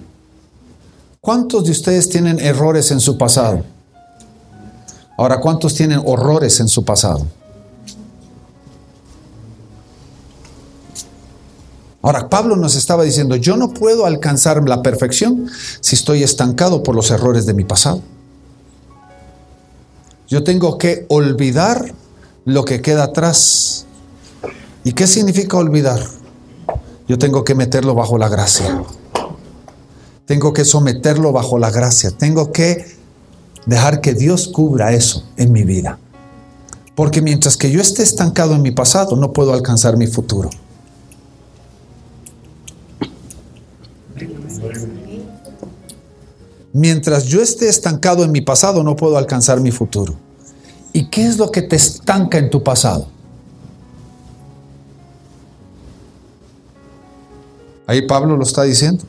¿cuántos 1.21 1.65
de 1.65 1.71
ustedes 1.71 2.09
tienen 2.09 2.39
errores 2.39 2.91
en 2.91 2.99
su 2.99 3.17
pasado? 3.17 3.63
Ahora, 5.17 5.39
¿cuántos 5.39 5.75
tienen 5.75 6.01
horrores 6.05 6.59
en 6.59 6.67
su 6.67 6.83
pasado? 6.83 7.27
Ahora, 12.03 12.27
Pablo 12.27 12.57
nos 12.57 12.75
estaba 12.75 13.03
diciendo, 13.03 13.37
yo 13.37 13.55
no 13.55 13.73
puedo 13.73 14.05
alcanzar 14.05 14.61
la 14.67 14.81
perfección 14.81 15.49
si 15.79 15.95
estoy 15.95 16.21
estancado 16.21 16.83
por 16.83 16.95
los 16.95 17.09
errores 17.11 17.45
de 17.45 17.53
mi 17.53 17.63
pasado. 17.63 18.01
Yo 20.27 20.43
tengo 20.43 20.77
que 20.77 21.05
olvidar 21.07 21.93
lo 22.43 22.65
que 22.65 22.81
queda 22.81 23.05
atrás. 23.05 23.85
¿Y 24.83 24.91
qué 24.91 25.07
significa 25.07 25.55
olvidar? 25.55 26.01
Yo 27.07 27.17
tengo 27.17 27.45
que 27.45 27.55
meterlo 27.55 27.95
bajo 27.95 28.17
la 28.17 28.27
gracia. 28.27 28.83
Tengo 30.25 30.51
que 30.51 30.65
someterlo 30.65 31.31
bajo 31.31 31.57
la 31.57 31.71
gracia. 31.71 32.11
Tengo 32.11 32.51
que 32.51 32.85
dejar 33.65 34.01
que 34.01 34.13
Dios 34.13 34.49
cubra 34.49 34.91
eso 34.91 35.23
en 35.37 35.53
mi 35.53 35.63
vida. 35.63 35.99
Porque 36.95 37.21
mientras 37.21 37.55
que 37.55 37.71
yo 37.71 37.79
esté 37.79 38.03
estancado 38.03 38.55
en 38.55 38.61
mi 38.61 38.71
pasado, 38.71 39.15
no 39.15 39.31
puedo 39.31 39.53
alcanzar 39.53 39.95
mi 39.95 40.07
futuro. 40.07 40.49
Mientras 46.73 47.25
yo 47.25 47.39
esté 47.39 47.69
estancado 47.69 48.23
en 48.23 48.31
mi 48.31 48.41
pasado, 48.41 48.83
no 48.83 48.95
puedo 48.95 49.17
alcanzar 49.17 49.61
mi 49.61 49.71
futuro. 49.71 50.15
¿Y 50.91 51.07
qué 51.09 51.27
es 51.27 51.37
lo 51.37 51.51
que 51.51 51.61
te 51.61 51.75
estanca 51.75 52.39
en 52.39 52.49
tu 52.49 52.63
pasado? 52.63 53.07
Ahí 57.85 58.07
Pablo 58.07 58.35
lo 58.37 58.43
está 58.43 58.63
diciendo, 58.63 59.03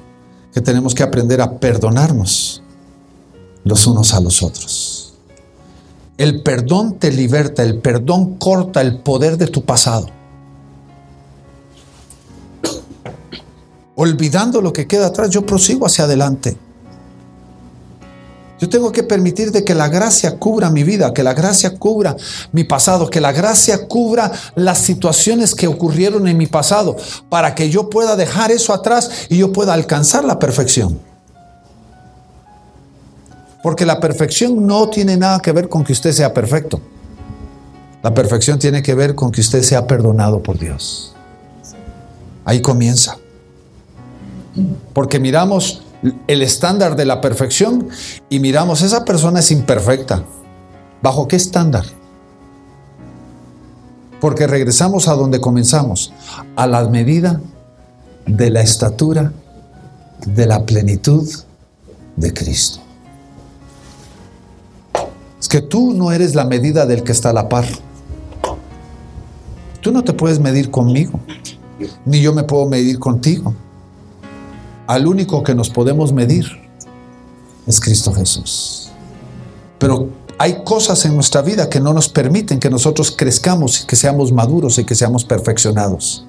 que 0.52 0.60
tenemos 0.60 0.94
que 0.94 1.02
aprender 1.02 1.40
a 1.40 1.58
perdonarnos 1.58 2.62
los 3.64 3.86
unos 3.86 4.12
a 4.12 4.20
los 4.20 4.42
otros. 4.42 5.14
El 6.18 6.42
perdón 6.42 6.98
te 6.98 7.10
liberta, 7.10 7.62
el 7.62 7.78
perdón 7.78 8.36
corta 8.36 8.82
el 8.82 9.00
poder 9.00 9.38
de 9.38 9.46
tu 9.46 9.64
pasado. 9.64 10.06
Olvidando 13.96 14.60
lo 14.60 14.72
que 14.72 14.86
queda 14.86 15.06
atrás, 15.06 15.30
yo 15.30 15.46
prosigo 15.46 15.86
hacia 15.86 16.04
adelante. 16.04 16.58
Yo 18.64 18.70
tengo 18.70 18.92
que 18.92 19.02
permitir 19.02 19.52
de 19.52 19.62
que 19.62 19.74
la 19.74 19.88
gracia 19.88 20.38
cubra 20.38 20.70
mi 20.70 20.84
vida, 20.84 21.12
que 21.12 21.22
la 21.22 21.34
gracia 21.34 21.76
cubra 21.76 22.16
mi 22.50 22.64
pasado, 22.64 23.10
que 23.10 23.20
la 23.20 23.30
gracia 23.30 23.86
cubra 23.86 24.32
las 24.54 24.78
situaciones 24.78 25.54
que 25.54 25.66
ocurrieron 25.66 26.26
en 26.28 26.38
mi 26.38 26.46
pasado, 26.46 26.96
para 27.28 27.54
que 27.54 27.68
yo 27.68 27.90
pueda 27.90 28.16
dejar 28.16 28.50
eso 28.50 28.72
atrás 28.72 29.26
y 29.28 29.36
yo 29.36 29.52
pueda 29.52 29.74
alcanzar 29.74 30.24
la 30.24 30.38
perfección. 30.38 30.98
Porque 33.62 33.84
la 33.84 34.00
perfección 34.00 34.66
no 34.66 34.88
tiene 34.88 35.18
nada 35.18 35.40
que 35.40 35.52
ver 35.52 35.68
con 35.68 35.84
que 35.84 35.92
usted 35.92 36.12
sea 36.12 36.32
perfecto. 36.32 36.80
La 38.02 38.14
perfección 38.14 38.58
tiene 38.58 38.82
que 38.82 38.94
ver 38.94 39.14
con 39.14 39.30
que 39.30 39.42
usted 39.42 39.60
sea 39.60 39.86
perdonado 39.86 40.42
por 40.42 40.58
Dios. 40.58 41.14
Ahí 42.46 42.62
comienza. 42.62 43.18
Porque 44.94 45.20
miramos 45.20 45.83
el 46.26 46.42
estándar 46.42 46.96
de 46.96 47.06
la 47.06 47.20
perfección 47.20 47.88
y 48.28 48.38
miramos, 48.40 48.82
esa 48.82 49.04
persona 49.04 49.40
es 49.40 49.50
imperfecta. 49.50 50.24
¿Bajo 51.02 51.28
qué 51.28 51.36
estándar? 51.36 51.84
Porque 54.20 54.46
regresamos 54.46 55.08
a 55.08 55.14
donde 55.14 55.40
comenzamos, 55.40 56.12
a 56.56 56.66
la 56.66 56.88
medida 56.88 57.40
de 58.26 58.50
la 58.50 58.62
estatura 58.62 59.32
de 60.26 60.46
la 60.46 60.64
plenitud 60.64 61.28
de 62.16 62.32
Cristo. 62.32 62.80
Es 65.38 65.48
que 65.48 65.60
tú 65.60 65.92
no 65.92 66.10
eres 66.12 66.34
la 66.34 66.44
medida 66.44 66.86
del 66.86 67.02
que 67.02 67.12
está 67.12 67.30
a 67.30 67.34
la 67.34 67.48
par. 67.48 67.66
Tú 69.80 69.92
no 69.92 70.02
te 70.02 70.14
puedes 70.14 70.40
medir 70.40 70.70
conmigo, 70.70 71.20
ni 72.06 72.22
yo 72.22 72.32
me 72.32 72.44
puedo 72.44 72.66
medir 72.66 72.98
contigo 72.98 73.54
al 74.86 75.06
único 75.06 75.42
que 75.42 75.54
nos 75.54 75.70
podemos 75.70 76.12
medir 76.12 76.46
es 77.66 77.80
Cristo 77.80 78.12
Jesús. 78.12 78.90
Pero 79.78 80.08
hay 80.38 80.62
cosas 80.64 81.04
en 81.04 81.14
nuestra 81.14 81.42
vida 81.42 81.68
que 81.70 81.80
no 81.80 81.92
nos 81.92 82.08
permiten 82.08 82.60
que 82.60 82.70
nosotros 82.70 83.14
crezcamos 83.16 83.82
y 83.82 83.86
que 83.86 83.96
seamos 83.96 84.32
maduros 84.32 84.78
y 84.78 84.84
que 84.84 84.94
seamos 84.94 85.24
perfeccionados. 85.24 86.26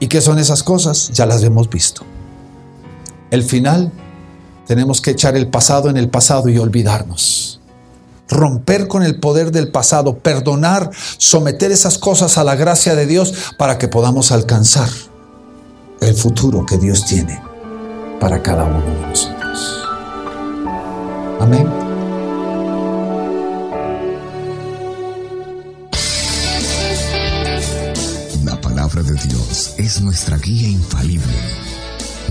¿Y 0.00 0.08
qué 0.08 0.20
son 0.20 0.38
esas 0.38 0.62
cosas? 0.62 1.10
Ya 1.12 1.24
las 1.24 1.42
hemos 1.42 1.70
visto. 1.70 2.02
El 3.30 3.42
final, 3.42 3.92
tenemos 4.66 5.00
que 5.00 5.12
echar 5.12 5.36
el 5.36 5.48
pasado 5.48 5.88
en 5.88 5.96
el 5.96 6.10
pasado 6.10 6.48
y 6.48 6.58
olvidarnos. 6.58 7.60
Romper 8.28 8.88
con 8.88 9.02
el 9.02 9.20
poder 9.20 9.52
del 9.52 9.68
pasado, 9.68 10.18
perdonar, 10.18 10.90
someter 11.18 11.70
esas 11.72 11.98
cosas 11.98 12.38
a 12.38 12.44
la 12.44 12.56
gracia 12.56 12.94
de 12.94 13.06
Dios 13.06 13.34
para 13.58 13.78
que 13.78 13.88
podamos 13.88 14.32
alcanzar 14.32 14.88
el 16.00 16.14
futuro 16.14 16.66
que 16.66 16.78
Dios 16.78 17.04
tiene 17.04 17.53
para 18.20 18.42
cada 18.42 18.64
uno 18.64 18.80
de 18.80 19.06
nosotros. 19.06 19.88
Amén. 21.40 21.68
La 28.44 28.60
palabra 28.60 29.02
de 29.02 29.14
Dios 29.28 29.74
es 29.78 30.00
nuestra 30.00 30.36
guía 30.38 30.68
infalible, 30.68 31.32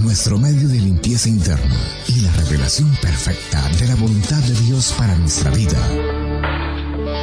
nuestro 0.02 0.38
medio 0.38 0.68
de 0.68 0.80
limpieza 0.80 1.30
interna 1.30 1.76
y 2.08 2.22
la 2.22 2.32
revelación 2.34 2.90
perfecta 3.02 3.68
de 3.80 3.88
la 3.88 3.96
voluntad 3.96 4.40
de 4.44 4.54
Dios 4.62 4.94
para 4.98 5.16
nuestra 5.16 5.52
vida. 5.52 5.78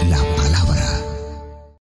La 0.08 0.22